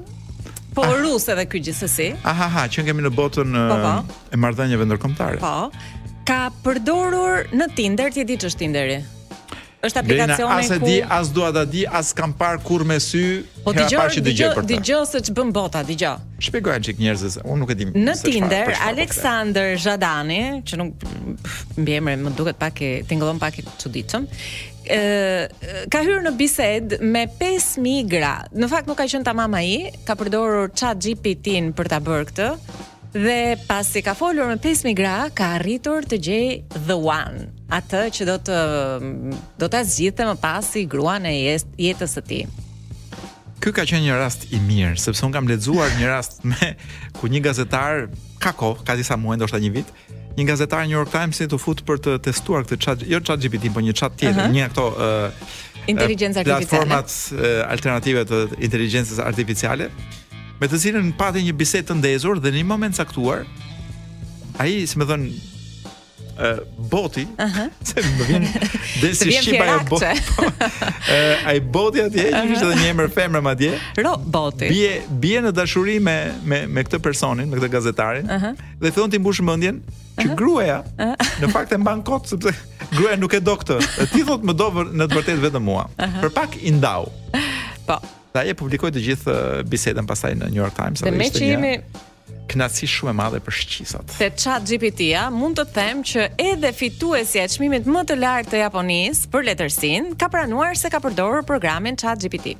Po 0.76 0.84
ah. 0.84 0.92
rus 1.01 1.30
edhe 1.32 1.47
ky 1.49 1.62
gjithsesi. 1.64 2.11
Aha, 2.20 2.49
aha, 2.51 2.64
ah, 2.64 2.68
që 2.68 2.84
kemi 2.90 3.05
në 3.07 3.12
botën 3.16 3.57
po, 3.57 3.78
po. 3.80 3.92
Um, 4.03 4.14
e 4.36 4.40
marrëdhënieve 4.45 4.84
ndërkombëtare. 4.90 5.40
Po. 5.40 6.12
Ka 6.28 6.40
përdorur 6.64 7.49
në 7.57 7.70
Tinder, 7.76 8.12
ti 8.12 8.20
e 8.24 8.28
di 8.28 8.36
ç'është 8.40 8.61
Tinderi? 8.66 9.01
është 9.89 10.01
aplikacioni 10.01 10.45
ku 10.45 10.53
as 10.57 10.70
e 10.74 10.78
di 10.82 10.97
as 11.18 11.30
dua 11.37 11.51
ta 11.55 11.62
di 11.68 11.85
as 11.87 12.12
kam 12.16 12.32
parë 12.39 12.61
kur 12.64 12.85
me 12.89 12.97
sy 13.03 13.22
po 13.64 13.72
dëgjoj 13.76 14.03
dëgjoj 14.16 14.20
dëgjoj 14.24 14.51
se 14.57 14.64
dëgjoj 14.70 15.03
se 15.11 15.22
ç'bën 15.28 15.51
bota 15.57 15.82
dëgjoj 15.89 16.45
shpjegoj 16.47 16.78
çik 16.87 17.01
njerëzve 17.03 17.45
unë 17.45 17.59
nuk 17.64 17.72
e 17.74 17.78
di 17.82 17.89
në 17.93 18.14
Tinder 18.24 18.70
po 18.70 18.78
Aleksander 18.91 19.74
Zhadani 19.85 20.41
që 20.68 20.78
nuk 20.80 21.09
mbiemrin, 21.80 22.22
më 22.28 22.32
duket 22.39 22.61
pak 22.61 22.80
e 22.89 22.93
tingëllon 23.11 23.41
pak 23.43 23.61
e 23.62 23.66
çuditshëm 23.80 24.28
ë 24.89 25.91
ka 25.93 26.03
hyrë 26.07 26.24
në 26.28 26.35
bisedë 26.41 26.99
me 27.09 27.26
5000 27.39 28.11
gra 28.16 28.35
në 28.55 28.70
fakt 28.72 28.89
nuk 28.89 28.99
ka 29.03 29.07
qenë 29.11 29.24
tamam 29.26 29.57
ai 29.61 29.93
ka 30.07 30.16
përdorur 30.20 30.72
ChatGPT-n 30.76 31.70
për 31.78 31.93
ta 31.95 32.01
bërë 32.05 32.30
këtë 32.32 32.51
Dhe 33.14 33.37
pasi 33.68 34.01
ka 34.03 34.11
folur 34.18 34.49
me 34.51 34.57
5000 34.59 34.97
gra, 34.99 35.12
ka 35.39 35.53
arritur 35.61 36.03
të 36.11 36.16
gjej 36.18 36.47
the 36.89 36.97
one 36.99 37.45
atë 37.73 38.01
që 38.12 38.27
do 38.29 38.35
të 38.49 38.57
do 39.62 39.69
ta 39.73 39.81
zgjidhte 39.89 40.27
më 40.31 40.35
pas 40.43 40.67
si 40.75 40.85
gruan 40.91 41.25
e 41.29 41.33
jetës 41.81 42.19
së 42.19 42.23
ti. 42.29 42.41
Ky 43.65 43.73
ka 43.73 43.85
qenë 43.89 44.05
një 44.05 44.19
rast 44.21 44.45
i 44.53 44.59
mirë, 44.61 44.99
sepse 45.01 45.25
un 45.25 45.33
kam 45.33 45.49
lexuar 45.49 45.89
një 45.97 46.11
rast 46.11 46.43
me 46.45 46.75
ku 47.21 47.31
një 47.33 47.41
gazetar 47.47 48.09
ka 48.43 48.53
kohë, 48.53 48.85
ka 48.85 48.97
disa 48.99 49.17
muaj, 49.17 49.39
ndoshta 49.41 49.57
një 49.62 49.71
vit, 49.73 49.93
një 50.37 50.47
gazetar 50.51 50.85
New 50.85 50.99
York 50.99 51.12
Times 51.15 51.41
i 51.41 51.47
të 51.49 51.61
fut 51.62 51.81
për 51.89 52.03
të 52.05 52.17
testuar 52.27 52.67
këtë 52.67 52.81
chat, 52.85 53.07
jo 53.09 53.23
chat 53.25 53.41
GPT, 53.41 53.71
po 53.73 53.81
një 53.81 53.95
chat 53.97 54.12
tjetër, 54.21 54.45
uh 54.45 54.45
-huh. 54.45 54.53
një 54.53 54.67
ato 54.69 54.87
uh, 54.93 55.31
inteligjencë 55.89 56.45
uh, 56.45 56.53
artificiale. 56.53 56.67
Platformat 56.69 57.09
uh, 57.09 57.71
alternative 57.73 58.21
të 58.29 58.39
inteligjencës 58.61 59.19
artificiale, 59.19 59.89
me 60.61 60.67
të 60.69 60.77
cilën 60.83 61.12
pati 61.17 61.41
një 61.49 61.55
bisedë 61.57 61.89
të 61.89 61.97
ndezur 61.99 62.37
dhe 62.41 62.51
në 62.51 62.61
një 62.61 62.65
moment 62.69 62.97
caktuar 62.97 63.47
ai, 64.61 64.87
si 64.87 64.99
më 64.99 65.07
thon, 65.09 65.23
boti, 66.78 67.26
uh 67.39 67.47
-huh. 67.47 67.68
se 67.82 67.95
më 68.01 68.24
vjen 68.28 68.45
dhe 69.01 69.14
si 69.14 69.30
shqipa 69.32 69.64
e 69.64 69.87
boti. 69.89 70.05
A 71.47 71.47
ai 71.51 71.61
boti 71.61 72.01
atje, 72.01 72.26
uh 72.28 72.32
-huh. 72.35 72.49
kishte 72.49 72.64
edhe 72.64 72.74
një 72.74 72.87
emër 72.91 73.09
femër 73.11 73.43
madje. 73.43 73.78
Ro 73.97 74.16
boti. 74.24 74.66
Bie 74.68 75.03
bie 75.11 75.41
në 75.41 75.51
dashuri 75.53 76.01
me 76.01 76.32
me 76.45 76.66
me 76.66 76.82
këtë 76.82 76.99
personin, 76.99 77.49
me 77.51 77.57
këtë 77.57 77.68
gazetarin. 77.72 78.24
Uh 78.24 78.37
-huh. 78.43 78.55
Dhe 78.80 78.91
thon 78.91 79.11
ti 79.11 79.18
mbush 79.18 79.41
mendjen 79.43 79.82
që 80.16 80.35
gruaja 80.35 80.78
uh 80.80 80.87
-huh. 80.97 81.16
në 81.41 81.51
fakt 81.51 81.72
e 81.72 81.76
mban 81.78 82.03
kot 82.03 82.28
sepse 82.28 82.53
gruaja 82.93 83.16
nuk 83.16 83.32
e 83.32 83.41
do 83.41 83.55
këtë. 83.55 83.78
Ti 84.12 84.24
thot 84.24 84.41
më 84.43 84.53
do 84.53 84.68
në 84.70 85.05
të 85.07 85.14
vërtet 85.16 85.39
vetëm 85.41 85.62
mua. 85.64 85.85
Uh 85.99 86.05
-huh. 86.05 86.20
Për 86.22 86.30
pak 86.35 86.57
i 86.62 86.70
ndau. 86.70 87.11
Po. 87.87 87.97
Dhe 88.35 88.41
aje 88.41 88.55
publikoj 88.55 88.91
të 88.91 88.99
gjithë 89.07 89.35
bisedën 89.62 90.07
pasaj 90.07 90.32
në 90.35 90.47
New 90.51 90.62
York 90.64 90.74
Times. 90.74 91.01
Dhe 91.01 91.11
me 91.11 91.24
që 91.30 91.45
jemi 91.45 91.78
knasi 92.49 92.87
shumë 92.93 93.12
e 93.12 93.16
madhe 93.18 93.41
për 93.47 93.57
shqisat. 93.59 94.14
Te 94.20 94.29
chat 94.39 94.66
GPT-a 94.68 95.25
mund 95.35 95.59
të 95.59 95.64
them 95.77 96.03
që 96.07 96.27
edhe 96.41 96.70
fitu 96.77 97.14
e 97.18 97.22
qmimit 97.55 97.87
më 97.91 98.05
të 98.11 98.18
lartë 98.20 98.53
të 98.55 98.61
Japonis 98.64 99.25
për 99.33 99.47
letërsin 99.49 100.12
ka 100.20 100.29
pranuar 100.33 100.77
se 100.81 100.91
ka 100.93 101.01
përdorë 101.05 101.43
programin 101.49 101.97
chat 101.99 102.20
GPT. 102.25 102.57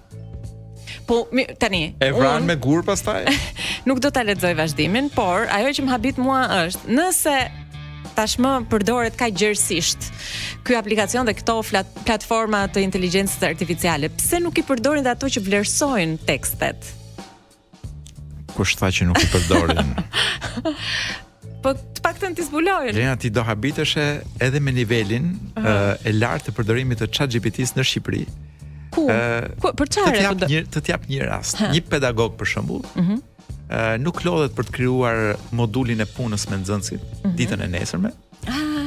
Po, 1.05 1.25
tani... 1.61 1.83
E 2.01 2.09
vran 2.17 2.47
me 2.49 2.55
gur 2.57 2.81
pas 2.87 3.01
taj? 3.05 3.27
Nuk 3.89 3.99
do 4.01 4.09
të 4.09 4.23
aletzoj 4.25 4.55
vazhdimin, 4.57 5.11
por 5.13 5.45
ajo 5.53 5.75
që 5.77 5.85
më 5.85 5.93
habit 5.93 6.21
mua 6.25 6.47
është, 6.63 6.89
nëse 6.97 7.35
tashmë 8.15 8.53
përdoret 8.73 9.17
ka 9.19 9.29
gjërësisht 9.29 10.09
ky 10.65 10.79
aplikacion 10.79 11.27
dhe 11.29 11.35
këto 11.37 11.59
flat, 11.67 11.93
platforma 12.09 12.65
të 12.73 12.87
inteligencës 12.89 13.37
artificiale, 13.51 14.09
pse 14.17 14.41
nuk 14.47 14.57
i 14.57 14.65
përdorin 14.69 15.05
dhe 15.05 15.13
ato 15.13 15.29
që 15.29 15.45
vlerësojnë 15.45 16.23
tekstet? 16.31 16.95
kush 18.57 18.77
tha 18.81 18.91
që 18.97 19.09
nuk 19.11 19.21
i 19.25 19.29
përdorin. 19.33 19.93
po 21.65 21.73
të 21.81 22.05
paktën 22.05 22.35
ti 22.37 22.45
zbulojnë. 22.47 22.97
Ne 22.97 23.15
ti 23.21 23.31
do 23.35 23.45
habiteshe 23.47 24.05
edhe 24.47 24.61
me 24.61 24.73
nivelin 24.77 25.31
uh 25.35 25.61
eh, 25.61 25.71
-huh. 25.71 25.95
e 26.09 26.13
lartë 26.21 26.49
të 26.49 26.55
përdorimit 26.59 26.99
të 27.03 27.11
ChatGPT-s 27.17 27.75
në 27.79 27.85
Shqipëri. 27.89 28.25
Ku? 28.95 29.07
Uh, 29.11 29.49
ku 29.63 29.73
për 29.81 29.89
çfarë? 29.95 30.11
Të 30.11 30.27
jap 30.27 30.51
një 30.55 30.61
të 30.75 30.81
jap 30.93 31.03
një 31.11 31.25
rast. 31.31 31.57
Ha. 31.61 31.73
Një 31.75 31.83
pedagog 31.91 32.37
për 32.41 32.47
shembull. 32.55 32.83
Mhm. 32.95 33.17
Uh 33.17 33.17
eh, 33.17 33.17
-huh 33.17 34.03
nuk 34.05 34.17
lodhet 34.25 34.53
për 34.57 34.65
të 34.69 34.73
krijuar 34.77 35.17
modulin 35.59 36.01
e 36.01 36.07
punës 36.17 36.43
me 36.51 36.57
nxënësit 36.63 37.01
mhm. 37.25 37.37
ditën 37.39 37.61
e 37.65 37.69
nesërme, 37.79 38.11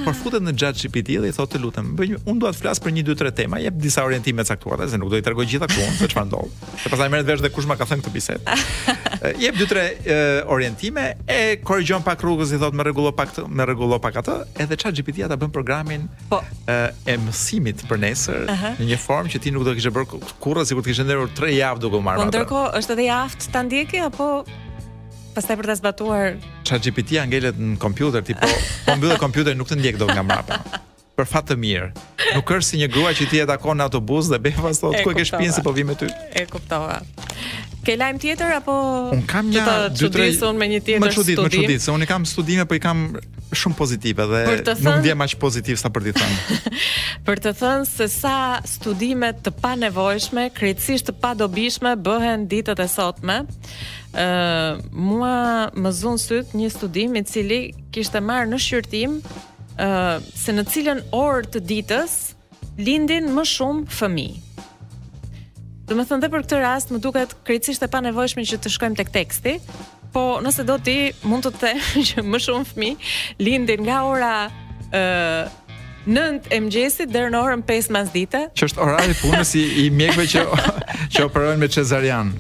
por 0.07 0.15
futet 0.15 0.39
në 0.43 0.53
chat 0.55 0.77
GPT 0.79 1.17
dhe 1.19 1.27
i 1.27 1.35
thotë 1.35 1.57
të 1.57 1.59
lutem, 1.59 1.87
bëj 1.99 2.13
unë 2.21 2.39
dua 2.39 2.53
të 2.55 2.61
flas 2.61 2.79
për 2.79 2.93
1 2.93 3.03
2 3.09 3.15
3 3.19 3.31
tema, 3.35 3.57
jep 3.59 3.75
disa 3.83 4.05
orientime 4.07 4.43
të 4.47 4.53
caktuara, 4.53 4.85
se 4.87 4.95
nuk 4.99 5.09
do 5.11 5.17
i 5.19 5.23
tregoj 5.25 5.43
gjitha 5.51 5.67
ku 5.67 5.87
se 5.97 6.07
çfarë 6.13 6.29
ndodh. 6.29 6.67
Se 6.83 6.91
pastaj 6.93 7.09
merret 7.11 7.27
vesh 7.27 7.41
dhe 7.43 7.49
kush 7.51 7.67
ma 7.67 7.75
ka 7.75 7.83
thënë 7.89 8.05
këtë 8.05 8.13
bisedë. 8.13 8.57
Jep 9.41 9.57
2 9.59 9.67
3 9.73 10.13
orientime 10.55 11.09
e 11.27 11.39
korrigjon 11.67 12.05
pak 12.07 12.23
rrugës 12.23 12.53
i 12.55 12.59
thotë 12.61 12.79
më 12.79 12.85
rregullo 12.87 13.11
pak 13.19 13.33
të, 13.35 13.43
më 13.51 13.65
rregullo 13.67 13.99
pak 14.05 14.21
atë, 14.21 14.35
edhe 14.63 14.77
chat 14.79 14.95
GPT 14.95 15.25
ata 15.27 15.35
bën 15.43 15.51
programin 15.57 16.05
po. 16.31 16.39
e 16.67 17.17
mësimit 17.25 17.83
për 17.89 17.99
nesër 18.05 18.45
uh 18.47 18.55
-huh. 18.63 18.79
në 18.79 18.85
një 18.93 18.97
formë 19.03 19.29
që 19.35 19.39
ti 19.43 19.51
nuk 19.51 19.63
do 19.67 19.71
të 19.75 19.81
kishe 19.81 19.91
bërë 19.91 20.23
kurrë 20.39 20.63
sikur 20.65 20.83
të 20.87 20.91
kishe 20.93 21.03
ndërur 21.03 21.29
3 21.35 21.51
javë 21.57 21.79
duke 21.83 21.99
u 21.99 22.01
marrë. 22.01 22.23
Po 22.23 22.31
ndërkohë 22.31 22.69
është 22.79 22.93
edhe 22.95 23.03
i 23.03 23.11
aftë 23.23 23.51
ta 23.51 23.59
ndjekë 23.67 23.99
apo 24.07 24.43
pastaj 25.37 25.57
për 25.59 25.67
ta 25.69 25.75
zbatuar 25.77 26.31
ChatGPT 26.67 27.19
angelet 27.21 27.57
në 27.61 27.75
kompjuter, 27.81 28.23
tipo, 28.25 28.41
po 28.47 28.91
po 28.91 28.95
mbyll 28.97 29.17
kompjuter 29.21 29.57
nuk 29.59 29.69
të 29.69 29.77
ndjek 29.79 29.99
dot 30.01 30.09
nga 30.11 30.23
mbrapa. 30.25 30.57
Për 31.17 31.25
fat 31.29 31.47
të 31.49 31.55
mirë. 31.61 31.87
Nuk 32.35 32.45
kër 32.49 32.63
si 32.65 32.77
një 32.81 32.89
grua 32.93 33.11
që 33.17 33.27
ti 33.31 33.39
e 33.41 33.45
takon 33.49 33.77
në 33.77 33.85
autobus 33.87 34.29
dhe 34.33 34.39
bëj 34.41 34.59
sot 34.77 34.97
ku 35.05 35.13
e 35.13 35.17
ke 35.17 35.25
shpinë 35.25 35.53
se 35.55 35.63
po 35.65 35.73
vi 35.73 35.85
me 35.85 35.95
ty. 35.97 36.09
E 36.37 36.43
kuptova. 36.49 36.99
Ke 37.87 37.95
lajm 37.95 38.17
tjetër 38.19 38.51
apo 38.59 38.73
Un 39.15 39.21
kam 39.29 39.47
një 39.49 39.63
dytë 39.95 40.25
son 40.37 40.57
me 40.59 40.67
një 40.67 40.81
tjetër 40.83 41.01
më 41.05 41.11
qudit, 41.13 41.37
studim. 41.37 41.43
Më 41.45 41.49
çudit, 41.49 41.61
më 41.61 41.67
çudit, 41.69 41.85
se 41.85 41.91
unë 41.93 42.09
kam 42.09 42.25
studime, 42.27 42.65
po 42.67 42.77
i 42.77 42.81
kam 42.83 43.03
shumë 43.55 43.77
pozitive 43.79 44.25
dhe 44.27 44.41
thën, 44.67 44.81
nuk 44.83 44.97
ndjem 45.01 45.23
aq 45.23 45.37
pozitiv 45.39 45.77
sa 45.79 45.87
për 45.93 46.09
të 46.09 46.15
thënë. 46.17 46.81
për 47.29 47.41
të 47.45 47.53
thënë 47.61 47.87
se 47.89 48.09
sa 48.11 48.35
studime 48.67 49.31
të 49.45 49.53
panevojshme, 49.63 50.49
krejtësisht 50.57 51.11
të 51.13 51.17
padobishme 51.23 51.93
bëhen 52.09 52.45
ditët 52.51 52.83
e 52.85 52.89
sotme 52.91 53.41
mua 54.95 55.69
më 55.77 55.89
zon 55.93 56.17
syt 56.17 56.53
një 56.57 56.69
studim 56.73 57.15
i 57.19 57.23
cili 57.23 57.59
kishte 57.93 58.21
marrë 58.23 58.49
në 58.49 58.59
shqyrtim 58.63 59.17
uh, 59.21 60.17
se 60.33 60.53
në 60.57 60.63
cilën 60.73 61.03
orë 61.13 61.51
të 61.53 61.61
ditës 61.69 62.15
lindin 62.77 63.29
më 63.33 63.43
shumë 63.45 63.85
fëmi. 63.93 64.27
Dhe 65.87 65.95
me 65.95 66.03
thënë 66.05 66.21
dhe 66.25 66.31
për 66.33 66.43
këtë 66.45 66.61
rast 66.63 66.89
më 66.91 66.99
duket 67.01 67.35
krejtësisht 67.45 67.85
e 67.85 67.87
pa 67.93 68.01
që 68.05 68.57
të 68.57 68.69
shkojmë 68.73 68.97
tek 68.99 69.09
teksti, 69.13 69.53
po 70.13 70.39
nëse 70.43 70.65
do 70.67 70.77
ti 70.79 71.11
mund 71.23 71.45
të 71.45 71.53
të 71.61 71.71
që 72.09 72.25
më 72.25 72.41
shumë 72.47 72.71
fëmi 72.73 72.91
lindin 73.41 73.83
nga 73.85 74.01
ora 74.07 74.33
uh, 74.89 75.47
9 76.07 76.49
e 76.55 76.59
mëngjesit 76.63 77.11
deri 77.13 77.29
në 77.33 77.39
orën 77.43 77.63
5 77.67 77.91
mas 77.93 78.11
dite. 78.13 78.47
Që 78.57 78.69
është 78.69 78.81
orari 78.83 79.15
punës 79.19 79.55
i, 79.59 79.65
i 79.85 79.89
mjekëve 79.91 80.27
që 80.31 80.45
që 81.13 81.27
operojnë 81.29 81.61
me 81.61 81.67
cezarian. 81.69 82.31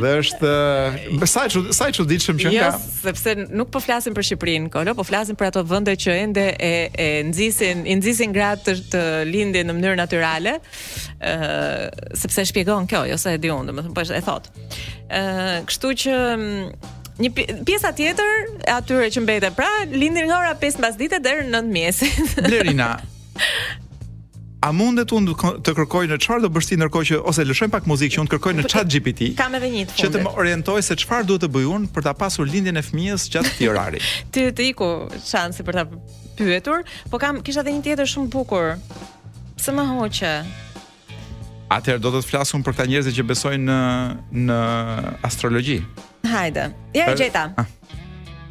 Dhe 0.00 0.10
është 0.20 0.50
sa 1.32 1.44
sa 1.76 1.86
e 1.88 1.92
çuditshëm 1.96 2.38
që 2.42 2.50
nga 2.52 2.56
Jo, 2.56 2.70
sepse 3.06 3.32
nuk 3.58 3.70
po 3.74 3.80
flasim 3.82 4.14
për 4.16 4.26
Shqipërinë, 4.30 4.68
Kolo, 4.74 4.92
po 4.98 5.04
flasim 5.06 5.38
për 5.38 5.48
ato 5.50 5.62
vende 5.70 5.94
që 6.02 6.14
ende 6.24 6.44
e 6.58 6.72
e 6.90 7.08
nxisin, 7.30 7.84
i 7.90 7.96
nxisin 8.00 8.34
gratë 8.34 8.66
të, 8.66 8.76
të 8.92 9.04
lindin 9.30 9.70
në 9.70 9.76
mënyrë 9.78 9.98
natyrale. 10.02 10.56
ë 11.16 12.18
sepse 12.22 12.44
shpjegon 12.50 12.86
kjo, 12.90 13.04
jo 13.08 13.16
se 13.18 13.34
e 13.34 13.40
di 13.42 13.50
unë, 13.54 13.70
domethënë 13.70 13.96
po 13.96 14.04
e 14.04 14.22
thot. 14.28 14.50
ë 15.10 15.64
kështu 15.70 15.94
që 16.04 16.18
Një 17.16 17.30
pjesa 17.64 17.94
tjetër 17.96 18.26
atyre 18.68 19.06
që 19.08 19.22
mbeten, 19.24 19.54
pra 19.56 19.70
lindin 19.88 20.26
nga 20.28 20.36
ora 20.42 20.50
5 20.60 20.76
mbasdite 20.82 21.16
deri 21.24 21.46
në 21.48 21.62
9 21.64 21.72
mjesit. 21.72 22.34
Blerina, 22.44 22.90
A 24.64 24.72
mundet 24.72 25.12
unë 25.12 25.34
të 25.66 25.72
kërkoj 25.76 26.06
në 26.10 26.16
çfarë 26.24 26.42
do 26.46 26.48
bësh 26.52 26.70
ti 26.70 26.76
ndërkohë 26.80 27.06
që 27.10 27.18
ose 27.28 27.44
lëshojmë 27.44 27.72
pak 27.74 27.84
muzikë 27.90 28.14
që 28.16 28.20
unë 28.22 28.30
kërkoj 28.32 28.52
në 28.56 28.62
chat 28.72 28.88
GPT. 28.92 29.26
Kam 29.36 29.54
edhe 29.58 29.68
një 29.70 29.82
të 29.84 29.92
fundet. 29.92 30.00
Që 30.00 30.08
të 30.14 30.22
më 30.24 30.30
orientoj 30.42 30.78
se 30.86 30.96
çfarë 31.02 31.26
duhet 31.28 31.42
të 31.44 31.50
bëj 31.52 31.68
për 31.92 32.06
ta 32.06 32.14
pasur 32.16 32.48
lindjen 32.48 32.80
e 32.80 32.82
fëmijës 32.86 33.26
gjatë 33.34 33.50
këtij 33.52 33.68
orari. 33.72 34.00
ti 34.32 34.46
të 34.56 34.64
iku 34.72 34.88
shansi 35.26 35.66
për 35.66 35.78
ta 35.80 35.84
pyetur, 36.38 36.86
po 37.12 37.20
kam 37.20 37.42
kisha 37.44 37.60
edhe 37.66 37.74
një 37.76 37.84
tjetër 37.84 38.08
shumë 38.14 38.32
bukur. 38.32 38.72
Pse 39.60 39.76
më 39.76 39.84
hoqë? 39.90 40.32
Atëherë 41.76 42.00
do 42.06 42.14
të 42.16 42.24
të 42.24 42.30
flasun 42.30 42.64
për 42.64 42.78
këta 42.78 42.88
njerëz 42.94 43.12
që 43.20 43.26
besojnë 43.28 43.68
në 43.68 44.48
në 44.48 44.58
astrologji. 45.28 45.78
Hajde. 46.32 46.70
Ja 46.96 47.12
e 47.12 47.18
gjeta. 47.20 47.46
Ah. 47.60 47.68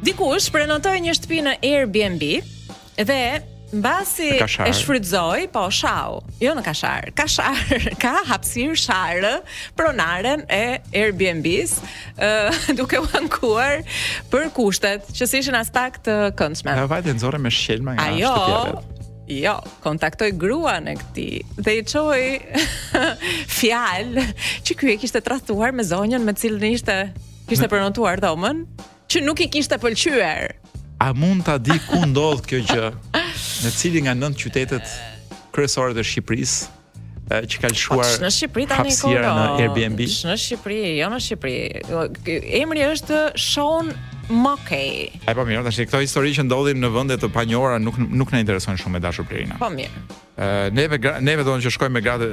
Dikush 0.06 0.52
prenotoi 0.54 1.00
një 1.02 1.18
shtëpi 1.18 1.42
në 1.48 1.58
Airbnb 1.64 2.30
dhe 2.96 3.20
Mbasi 3.72 4.30
e 4.66 4.72
shfrytzoi, 4.74 5.48
po 5.50 5.66
shau. 5.74 6.20
Jo 6.40 6.52
në 6.54 6.62
kashar. 6.62 7.08
Kashar 7.18 7.58
ka 8.02 8.12
hapësir 8.28 8.76
shar 8.78 9.18
pronaren 9.76 10.44
e 10.48 10.78
Airbnb-s, 10.94 11.80
ë 12.14 12.76
duke 12.78 13.00
u 13.02 13.08
ankuar 13.18 13.82
për 14.30 14.46
kushtet 14.54 15.08
që 15.18 15.26
si 15.26 15.40
ishin 15.42 15.58
as 15.58 15.72
pak 15.74 15.98
të 16.06 16.14
këndshme. 16.38 16.76
Ja 16.78 16.86
vajte 16.90 17.10
nxorë 17.18 17.40
me 17.42 17.50
shelma 17.50 17.96
nga 17.98 18.06
Ajo, 18.14 18.82
Jo, 19.26 19.56
kontaktoj 19.82 20.28
gruan 20.38 20.86
e 20.86 20.92
këti 21.00 21.26
dhe 21.66 21.72
i 21.80 21.82
qoj 21.82 22.20
fjalë 23.58 24.28
që 24.62 24.76
kjo 24.78 24.92
e 24.94 24.98
kishte 25.02 25.24
trahtuar 25.26 25.74
me 25.74 25.82
zonjën 25.82 26.22
me 26.22 26.36
cilën 26.38 26.68
ishte 26.78 27.00
kishte 27.50 27.66
prenotuar 27.66 28.22
dhomën 28.22 28.62
që 29.10 29.24
nuk 29.26 29.42
i 29.42 29.50
kishte 29.58 29.80
pëlqyer. 29.82 30.54
A 31.02 31.10
mund 31.12 31.42
ta 31.50 31.58
di 31.58 31.74
ku 31.90 32.06
ndodh 32.06 32.46
kjo 32.46 32.62
gjë? 32.70 32.90
në 33.64 33.72
cili 33.76 34.02
nga 34.06 34.14
nëndë 34.16 34.42
qytetet 34.44 34.94
kryesore 35.54 35.94
të 35.96 36.04
Shqipërisë 36.06 36.74
që 37.26 37.58
ka 37.62 37.70
lëshuar 37.72 38.02
po, 38.02 38.10
në 38.22 38.28
Shqipëri 38.32 38.66
tani 38.70 38.92
në 38.94 39.46
Airbnb. 39.64 40.02
Jo, 40.04 40.30
në 40.30 40.34
Shqipëri, 40.44 40.76
jo 41.00 41.08
në 41.10 41.18
Shqipëri. 41.24 42.34
Emri 42.60 42.84
është 42.86 43.22
Sean 43.42 43.88
Mokej. 44.26 45.08
Ai 45.26 45.34
po 45.38 45.42
mirë, 45.46 45.62
tash 45.66 45.80
këto 45.86 46.00
histori 46.04 46.30
që 46.36 46.44
ndodhin 46.46 46.78
në 46.82 46.90
vende 46.94 47.16
të 47.22 47.30
panjohura 47.34 47.78
nuk 47.82 47.98
nuk 48.00 48.32
na 48.34 48.40
interesojnë 48.44 48.80
shumë 48.84 48.96
me 48.98 49.02
dashur 49.02 49.26
Blerina. 49.26 49.58
Po 49.58 49.68
mirë. 49.74 50.02
Ë 50.38 50.52
neve 50.74 50.98
neve 51.26 51.46
donë 51.46 51.62
që 51.66 51.72
shkojmë 51.76 51.94
me 51.98 52.02
gratë 52.04 52.30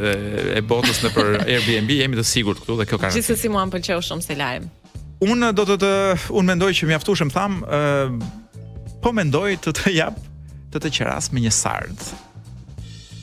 e, 0.57 0.63
botës 0.67 1.01
në 1.05 1.11
për 1.15 1.31
Airbnb, 1.57 1.93
jemi 1.99 2.17
të 2.19 2.25
sigurt 2.29 2.61
këtu 2.63 2.77
dhe 2.81 2.87
kjo 2.89 3.01
ka. 3.01 3.09
Gjithsesi 3.13 3.49
mua 3.53 3.65
pëlqeu 3.73 4.01
shumë 4.09 4.25
se 4.25 4.37
lajm. 4.41 4.65
Unë 5.23 5.51
do 5.57 5.65
të 5.69 5.79
të 5.83 5.91
unë 6.35 6.47
mendoj 6.53 6.71
që 6.81 6.91
mjaftuam 6.95 7.33
tham 7.33 7.61
ë 7.61 8.11
po 9.05 9.13
mendoj 9.13 9.49
të 9.67 9.73
të 9.81 9.97
jap 9.99 10.17
të 10.73 10.87
të 10.87 10.91
qeras 10.99 11.31
me 11.33 11.41
një 11.43 11.51
sard. 11.53 12.01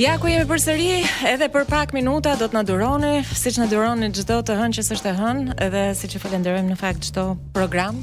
Ja 0.00 0.14
ku 0.20 0.28
jemi 0.30 0.46
përsëri, 0.48 0.86
edhe 1.28 1.48
për 1.52 1.66
pak 1.68 1.92
minuta 1.96 2.32
do 2.40 2.48
të 2.48 2.56
na 2.56 2.62
duroni, 2.68 3.12
siç 3.36 3.58
na 3.60 3.66
duroni 3.68 4.08
çdo 4.16 4.38
të 4.44 4.56
hënë 4.60 4.78
që 4.78 4.84
s'është 4.88 5.12
hënë, 5.20 5.56
edhe 5.66 5.82
siç 5.96 6.16
e 6.16 6.22
falenderojmë 6.22 6.72
në 6.72 6.78
fakt 6.80 7.10
çdo 7.10 7.32
program 7.56 8.00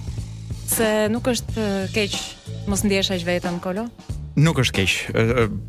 se 0.69 1.07
nuk 1.09 1.25
është 1.31 1.63
keq 1.95 2.13
mos 2.69 2.83
ndihesh 2.85 3.09
aq 3.15 3.25
vetëm 3.25 3.57
kolo. 3.61 3.87
Nuk 4.37 4.61
është 4.61 4.75
keq, 4.79 4.93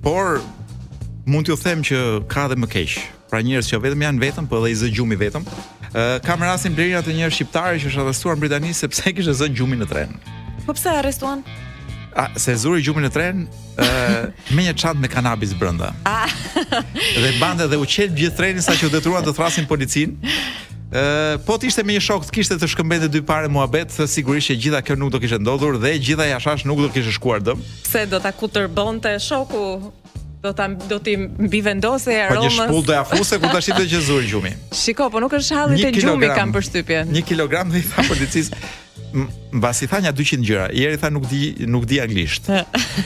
por 0.05 0.43
mund 1.25 1.49
t'ju 1.49 1.57
them 1.65 1.81
që 1.89 2.03
ka 2.33 2.49
dhe 2.53 2.61
më 2.61 2.69
keq 2.77 2.99
pra 3.31 3.43
njerëz 3.47 3.71
që 3.71 3.79
vetëm 3.87 4.03
janë 4.09 4.23
vetëm, 4.27 4.49
po 4.51 4.61
edhe 4.67 4.89
i 4.91 4.95
gjumi 4.97 5.17
vetëm. 5.21 5.47
Ë 5.91 6.01
uh, 6.01 6.15
kam 6.27 6.43
rastin 6.45 6.75
blerina 6.77 7.01
të 7.03 7.15
një 7.19 7.31
shqiptari 7.35 7.81
që 7.83 7.91
është 7.93 8.03
arrestuar 8.05 8.37
në 8.39 8.45
Britani 8.45 8.75
sepse 8.77 9.13
kishte 9.15 9.35
zënë 9.41 9.57
gjumin 9.59 9.81
në 9.85 9.89
tren. 9.91 10.15
Po 10.67 10.75
pse 10.77 10.93
arrestuan? 11.01 11.43
A, 12.11 12.27
se 12.39 12.55
zuri 12.59 12.83
gjumin 12.83 13.07
në 13.07 13.13
tren 13.15 13.45
uh, 13.47 14.23
me 14.55 14.67
një 14.67 14.75
çantë 14.83 15.03
me 15.05 15.11
kanabis 15.11 15.55
brenda. 15.59 15.93
dhe 16.03 17.35
bande 17.41 17.67
dhe 17.71 17.79
u 17.79 17.87
qet 17.87 18.15
gjithë 18.19 18.37
trenin 18.37 18.63
sa 18.67 18.75
që 18.79 18.87
u 18.91 18.95
detyruan 18.97 19.25
të 19.27 19.35
thrasin 19.39 19.67
policin. 19.71 20.19
Uh, 20.91 21.37
po 21.47 21.55
të 21.55 21.69
ishte 21.71 21.85
me 21.87 21.95
një 21.95 22.03
shok 22.03 22.27
të 22.27 22.35
kishte 22.35 22.57
të 22.59 22.67
shkëmbente 22.73 23.07
dy 23.15 23.23
pare 23.23 23.47
thë 23.47 24.07
sigurisht 24.11 24.51
që 24.51 24.57
gjitha 24.63 24.81
kjo 24.83 24.97
nuk 24.99 25.13
do 25.15 25.21
kishte 25.23 25.39
ndodhur 25.39 25.79
dhe 25.79 25.95
gjitha 26.03 26.27
jashash 26.33 26.67
nuk 26.67 26.83
do 26.83 26.89
kishte 26.91 27.15
shkuar 27.15 27.39
dëm. 27.47 27.63
Pse 27.87 28.07
do 28.11 28.19
ta 28.19 28.33
kutërbonte 28.35 29.15
shoku? 29.23 29.93
do 30.43 30.53
ta 30.53 30.69
do 30.69 30.99
ti 31.01 31.17
mbi 31.17 31.61
vendose 31.61 32.13
e 32.13 32.29
Romës. 32.31 32.55
Po 32.55 32.55
shpull 32.65 32.85
do 32.87 32.93
ja 32.95 33.05
fuse 33.05 33.39
kur 33.43 33.51
tash 33.53 33.69
i 33.69 33.75
të 33.77 33.87
gjezur 33.93 34.23
gjumi. 34.25 34.53
Shiko, 34.83 35.11
po 35.13 35.21
nuk 35.21 35.35
është 35.37 35.57
halli 35.59 35.81
te 35.83 35.91
gjumi 36.01 36.31
kam 36.37 36.53
përshtypjen. 36.55 37.11
1 37.13 37.27
kg 37.29 37.61
do 37.69 37.77
i 37.77 37.83
tha 37.91 38.07
policis 38.09 38.49
mbasi 39.11 39.89
tha 39.91 39.99
nja 40.05 40.13
200 40.17 40.45
gjëra. 40.47 40.69
Ieri 40.73 40.99
tha 41.03 41.11
nuk 41.13 41.27
di 41.29 41.43
nuk 41.69 41.85
di 41.91 41.99
anglisht. 42.01 42.47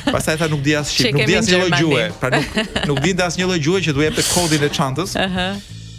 Pastaj 0.06 0.38
tha 0.42 0.48
nuk 0.52 0.62
di 0.62 0.74
as 0.78 0.92
shqip, 0.94 1.16
nuk 1.16 1.26
di 1.30 1.36
as 1.38 1.48
lloj 1.50 1.74
gjuhe, 1.80 2.04
pra 2.20 2.30
nuk 2.34 2.60
nuk 2.90 3.00
di 3.04 3.14
një 3.16 3.48
lloj 3.48 3.64
gjuhe 3.66 3.80
që 3.88 3.94
duhet 3.98 4.18
të 4.20 4.26
kodin 4.30 4.66
e 4.66 4.70
çantës. 4.70 5.16
Ëhë. 5.24 5.48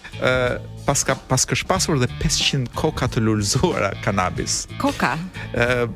pas 0.85 1.03
ka 1.03 1.15
pas 1.27 1.41
kësh 1.45 1.65
pasur 1.67 1.97
dhe 1.99 2.07
500 2.21 2.69
koka 2.77 3.07
të 3.07 3.21
lulzuara 3.23 3.91
kanabis. 4.03 4.65
Koka. 4.81 5.15
Ë 5.53 5.87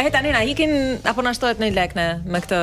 E 0.00 0.08
tani 0.16 0.32
na 0.32 0.40
ikin 0.48 0.74
apo 1.12 1.26
na 1.28 1.36
shtohet 1.36 1.60
në 1.62 1.70
lek 1.76 1.92
në 2.00 2.08
me 2.32 2.40
këtë 2.48 2.62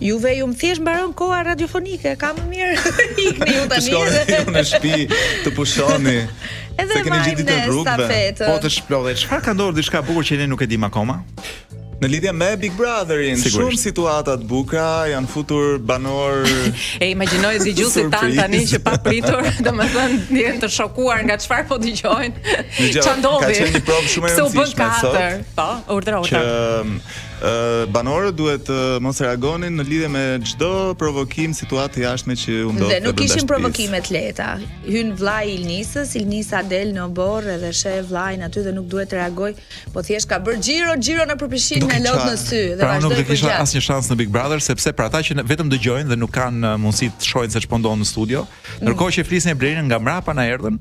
Juve 0.00 0.32
ju 0.38 0.46
më 0.48 0.56
thjesht 0.56 0.80
mbaron 0.80 1.12
koha 1.14 1.42
radiofonike, 1.50 2.14
ka 2.18 2.32
më 2.38 2.42
mirë 2.48 3.00
ikni 3.26 3.52
ju 3.60 3.66
tani. 3.68 3.86
Shkoni 3.86 4.38
në 4.56 4.62
shtëpi 4.70 5.20
të 5.44 5.52
pushoni. 5.56 6.14
Edhe 6.80 7.02
më 7.04 7.18
ai 7.20 7.34
të 7.36 7.58
stafet. 7.82 8.40
Po 8.48 8.54
të 8.64 8.70
shplodhet. 8.80 9.20
Çfarë 9.26 9.44
ka 9.50 9.54
ndodhur 9.56 9.76
diçka 9.76 10.00
bukur 10.08 10.24
që 10.24 10.40
ne 10.40 10.46
nuk 10.54 10.64
e 10.64 10.68
dimë 10.72 10.88
akoma? 10.88 11.18
Në 12.00 12.08
lidhje 12.14 12.32
me 12.32 12.46
Big 12.56 12.72
Brotherin, 12.80 13.36
shumë 13.36 13.76
situata 13.76 14.32
të 14.40 14.46
buka 14.48 14.84
janë 15.10 15.28
futur 15.28 15.76
banor. 15.84 16.48
e 17.02 17.10
imagjinoj 17.12 17.58
dëgjuesit 17.60 18.08
tan 18.14 18.32
tani 18.38 18.62
që 18.72 18.80
pa 18.86 18.96
pritur, 19.04 19.44
domethënë 19.60 20.42
janë 20.46 20.62
të 20.64 20.72
shokuar 20.80 21.26
nga 21.28 21.36
çfarë 21.44 21.68
po 21.68 21.76
dëgjojnë. 21.84 22.56
Ço 23.02 23.18
ndodhi? 23.20 23.52
Ka 23.52 23.66
qenë 23.66 23.72
një 23.76 23.84
provë 23.92 24.12
shumë 24.16 24.32
e 24.32 24.36
rëndësishme. 24.40 25.58
Po, 25.60 25.68
urdhra, 25.98 26.24
Që 26.24 27.28
banorët 27.90 28.36
duhet 28.36 28.64
të 28.68 28.76
mos 29.02 29.20
reagonin 29.22 29.74
në 29.78 29.84
lidhje 29.88 30.08
me 30.12 30.24
çdo 30.46 30.94
provokim, 30.98 31.52
situatë 31.56 32.02
jashtme 32.04 32.34
që 32.36 32.58
u 32.68 32.72
ndodh. 32.74 32.90
Dhe 32.92 32.98
nuk 33.04 33.16
kishin 33.18 33.46
provokime 33.48 34.00
të 34.04 34.12
lehta. 34.16 34.48
Hyn 34.84 35.14
vllai 35.16 35.46
i 35.48 35.54
Ilnisës, 35.60 36.12
Ilnisa 36.20 36.62
del 36.70 36.92
në 36.94 37.06
borr 37.16 37.46
edhe 37.54 37.70
sheh 37.74 38.02
vllain 38.08 38.42
aty 38.46 38.62
dhe 38.64 38.72
nuk 38.76 38.88
duhet 38.92 39.08
të 39.12 39.18
reagoj, 39.22 39.52
po 39.94 40.02
thjesht 40.06 40.28
ka 40.30 40.38
bër 40.42 40.60
xhiro 40.62 40.94
xhiro 41.02 41.26
në 41.28 41.38
përpishin 41.40 41.88
e 41.90 42.00
lot 42.06 42.24
në 42.30 42.36
sy 42.38 42.62
dhe 42.76 42.84
vazhdoi. 42.84 43.00
Pra 43.00 43.00
nuk 43.06 43.32
kishte 43.32 43.54
asnjë 43.56 43.82
shans 43.88 44.10
në 44.12 44.18
Big 44.22 44.32
Brother 44.34 44.60
sepse 44.62 44.92
për 44.92 45.08
ata 45.10 45.22
që 45.26 45.38
në, 45.40 45.46
vetëm 45.50 45.72
dëgjojnë 45.72 46.12
dhe 46.12 46.20
nuk 46.20 46.32
kanë 46.36 46.74
mundësi 46.84 47.10
të 47.20 47.30
shohin 47.30 47.52
se 47.56 47.62
ç'po 47.64 47.80
ndodh 47.80 47.98
në 48.02 48.08
studio, 48.10 48.44
mm. 48.44 48.84
ndërkohë 48.84 49.14
që 49.18 49.24
flisën 49.28 49.58
Blerin 49.60 49.88
nga 49.90 49.98
mbrapa 50.02 50.34
na 50.36 50.44
erdhën 50.50 50.76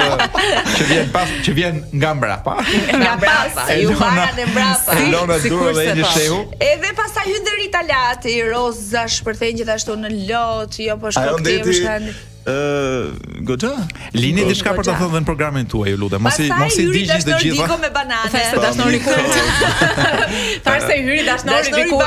që 0.77 0.87
vjen 0.91 1.11
pas 1.13 1.35
që 1.45 1.55
vjen 1.59 1.79
nga 1.95 2.13
mbrapa. 2.17 2.55
Nga 2.97 3.13
pas, 3.21 3.63
ju 3.81 3.93
dhe 4.37 4.46
mbrapa. 4.51 4.95
Si, 4.95 5.07
Lomë 5.13 5.37
si 5.43 5.51
dhe 5.51 5.91
një 5.99 6.11
shehu. 6.15 6.39
Edhe 6.69 6.91
pastaj 6.97 7.25
hyn 7.29 7.45
deri 7.47 7.67
Italati, 7.69 8.37
Roza 8.51 9.05
shpërthejnë 9.17 9.61
gjithashtu 9.63 9.99
në 10.05 10.13
lot, 10.31 10.79
jo 10.83 10.97
po 11.01 11.13
shkoj 11.13 11.37
këtu 11.43 12.17
ë 12.47 13.43
gojë 13.47 13.71
lini 14.15 14.45
diçka 14.47 14.71
për 14.77 14.87
ta 14.87 14.95
thënë 14.99 15.21
në 15.21 15.27
programin 15.27 15.67
tuaj 15.69 15.91
ju 15.93 15.99
lutem 15.99 16.23
mos 16.23 16.37
i 16.43 16.47
mos 16.55 16.77
i 16.79 16.85
digj 16.93 17.11
të 17.27 17.39
gjitha 17.43 17.77
fest 18.31 18.53
të 18.53 18.61
dashnorit 18.63 19.03
ku 19.03 19.15
tar 20.67 20.79
se 20.83 20.97
hyri 21.01 21.25
dashnorit 21.27 21.75
diku 21.75 21.99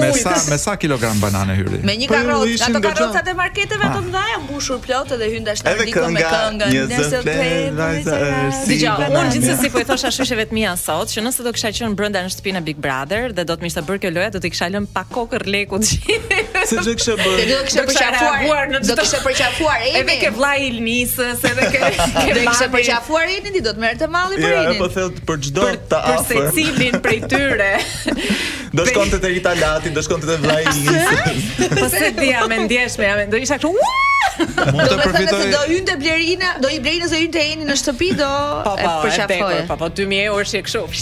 me 0.00 0.10
sa 0.22 0.34
me 0.48 0.58
sa 0.62 0.76
kilogram 0.80 1.20
banane 1.22 1.56
hyri 1.58 1.82
me 1.84 1.96
një 2.00 2.08
po 2.10 2.16
karrot, 2.16 2.54
ato 2.68 2.82
karrocat 2.86 3.28
e 3.28 3.36
marketeve 3.40 3.88
ato 3.90 4.04
ndaj 4.06 4.28
janë 4.34 4.44
mbushur 4.46 4.80
plot 4.86 5.12
edhe 5.18 5.30
hyn 5.34 5.46
dashnorit 5.50 6.00
me 6.16 6.24
këngë 6.28 6.70
një 6.72 6.86
zë 6.94 7.22
të 7.28 8.18
unë 9.10 9.26
gjithsesi 9.34 9.58
si 9.66 9.72
po 9.76 9.84
i 9.84 9.88
thosha 9.92 10.14
shishëve 10.18 10.48
të 10.52 10.56
mia 10.60 10.72
sot 10.80 11.12
që 11.12 11.26
nëse 11.28 11.44
do 11.46 11.52
kisha 11.54 11.74
qenë 11.80 11.98
brenda 11.98 12.24
në 12.24 12.32
shtëpinë 12.38 12.64
Big 12.70 12.80
Brother 12.84 13.32
dhe 13.36 13.44
do 13.52 13.58
të 13.60 13.68
ishte 13.74 13.84
bërë 13.90 14.06
kjo 14.06 14.14
lojë 14.16 14.32
do 14.38 14.44
të 14.46 14.54
kisha 14.54 14.72
lënë 14.72 14.92
pa 14.96 15.04
kokë 15.12 15.44
rlekut 15.46 15.92
Se 16.66 16.76
do 16.78 16.94
kisha 16.94 17.14
bërë. 17.18 17.46
do 17.50 17.58
kisha 17.66 17.84
përqafuar 17.88 18.70
në 18.70 18.80
do 18.86 18.94
kisha 19.00 19.20
përqafuar 19.24 19.82
Edi. 19.82 20.02
Edi 20.02 20.14
ke 20.22 20.30
vllai 20.36 20.56
Ilnisës, 20.68 21.42
edhe 21.50 21.70
ke. 21.74 21.82
Do 22.32 22.44
kisha 22.46 22.68
përqafuar 22.72 23.26
Edi, 23.34 23.62
do 23.64 23.72
të 23.74 23.82
merrte 23.82 24.08
malli 24.10 24.38
për 24.40 24.54
Edi. 24.54 24.76
Ja, 24.76 24.76
po 24.78 24.88
thotë 24.96 25.24
për 25.28 25.42
çdo 25.48 25.66
të 25.90 26.00
afër. 26.12 26.30
Për 26.30 26.48
Secilin 26.54 26.98
prej 27.04 27.18
tyre. 27.32 27.72
Do 28.76 28.86
shkonte 28.88 29.18
te 29.20 29.28
Italati, 29.36 29.90
do 29.92 30.00
shkonte 30.04 30.24
te 30.30 30.38
vllai 30.40 30.62
Ilnisës. 30.70 31.68
Po 31.76 31.90
se 31.92 32.08
ti 32.16 32.30
jam 32.30 32.54
e 32.56 32.62
ndjeshme, 32.64 33.04
jam 33.10 33.28
do 33.32 33.36
isha 33.36 33.58
këtu. 33.60 33.72
Do 33.72 34.64
të 34.78 34.96
përfitoj. 35.02 35.42
Do 35.52 35.60
hynte 35.68 35.96
Blerina, 36.00 36.54
do 36.62 36.70
i 36.72 36.78
Blerina 36.80 37.10
se 37.10 37.18
hynte 37.20 37.42
Edi 37.50 37.68
në 37.68 37.76
shtëpi, 37.82 38.08
do 38.22 38.28
e 38.80 38.94
përqafoj. 39.02 39.58
Po 39.68 39.76
po, 39.82 39.90
2000 39.92 40.22
euro 40.30 40.46
shek 40.54 40.70
shof. 40.72 40.96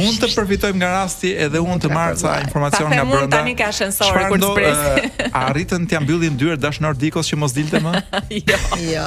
Mund 0.00 0.18
të 0.24 0.32
përfitojmë 0.34 0.82
nga 0.82 0.88
rasti 0.96 1.30
edhe 1.46 1.62
unë 1.62 1.84
të 1.84 1.92
marr 1.92 2.18
ca 2.18 2.34
informacion 2.48 2.90
nga 2.90 3.06
brenda. 3.06 3.30
Tani 3.38 3.54
ka 3.62 3.70
ascensor 3.70 4.18
kur 4.32 4.42
të 4.42 4.50
presi. 4.62 5.28
a 5.32 5.40
arritën 5.50 5.86
t'ja 5.90 6.00
mbyllin 6.04 6.36
dyert 6.40 6.62
dashnor 6.62 6.96
Dikos 7.00 7.30
që 7.32 7.38
mos 7.42 7.54
dilte 7.56 7.80
më? 7.82 7.94
jo. 8.52 8.58
jo. 8.86 9.06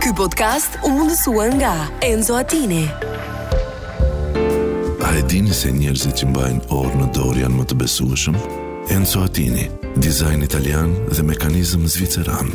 Ky 0.00 0.14
podcast 0.16 0.78
u 0.86 0.92
mundësua 0.96 1.50
nga 1.58 1.74
Enzo 2.04 2.36
Attini. 2.40 2.86
A 5.00 5.12
e 5.18 5.22
dini 5.26 5.52
se 5.56 5.72
njerëzit 5.74 6.20
që 6.20 6.28
mbajnë 6.30 6.66
orë 6.70 7.00
në 7.00 7.08
dorë 7.16 7.42
janë 7.42 7.56
më 7.58 7.64
të 7.70 7.78
besueshëm? 7.82 8.36
Enzo 8.94 9.24
Attini, 9.26 9.66
dizajn 9.98 10.46
italian 10.46 10.94
dhe 11.10 11.22
mekanizm 11.26 11.86
zviceran. 11.90 12.54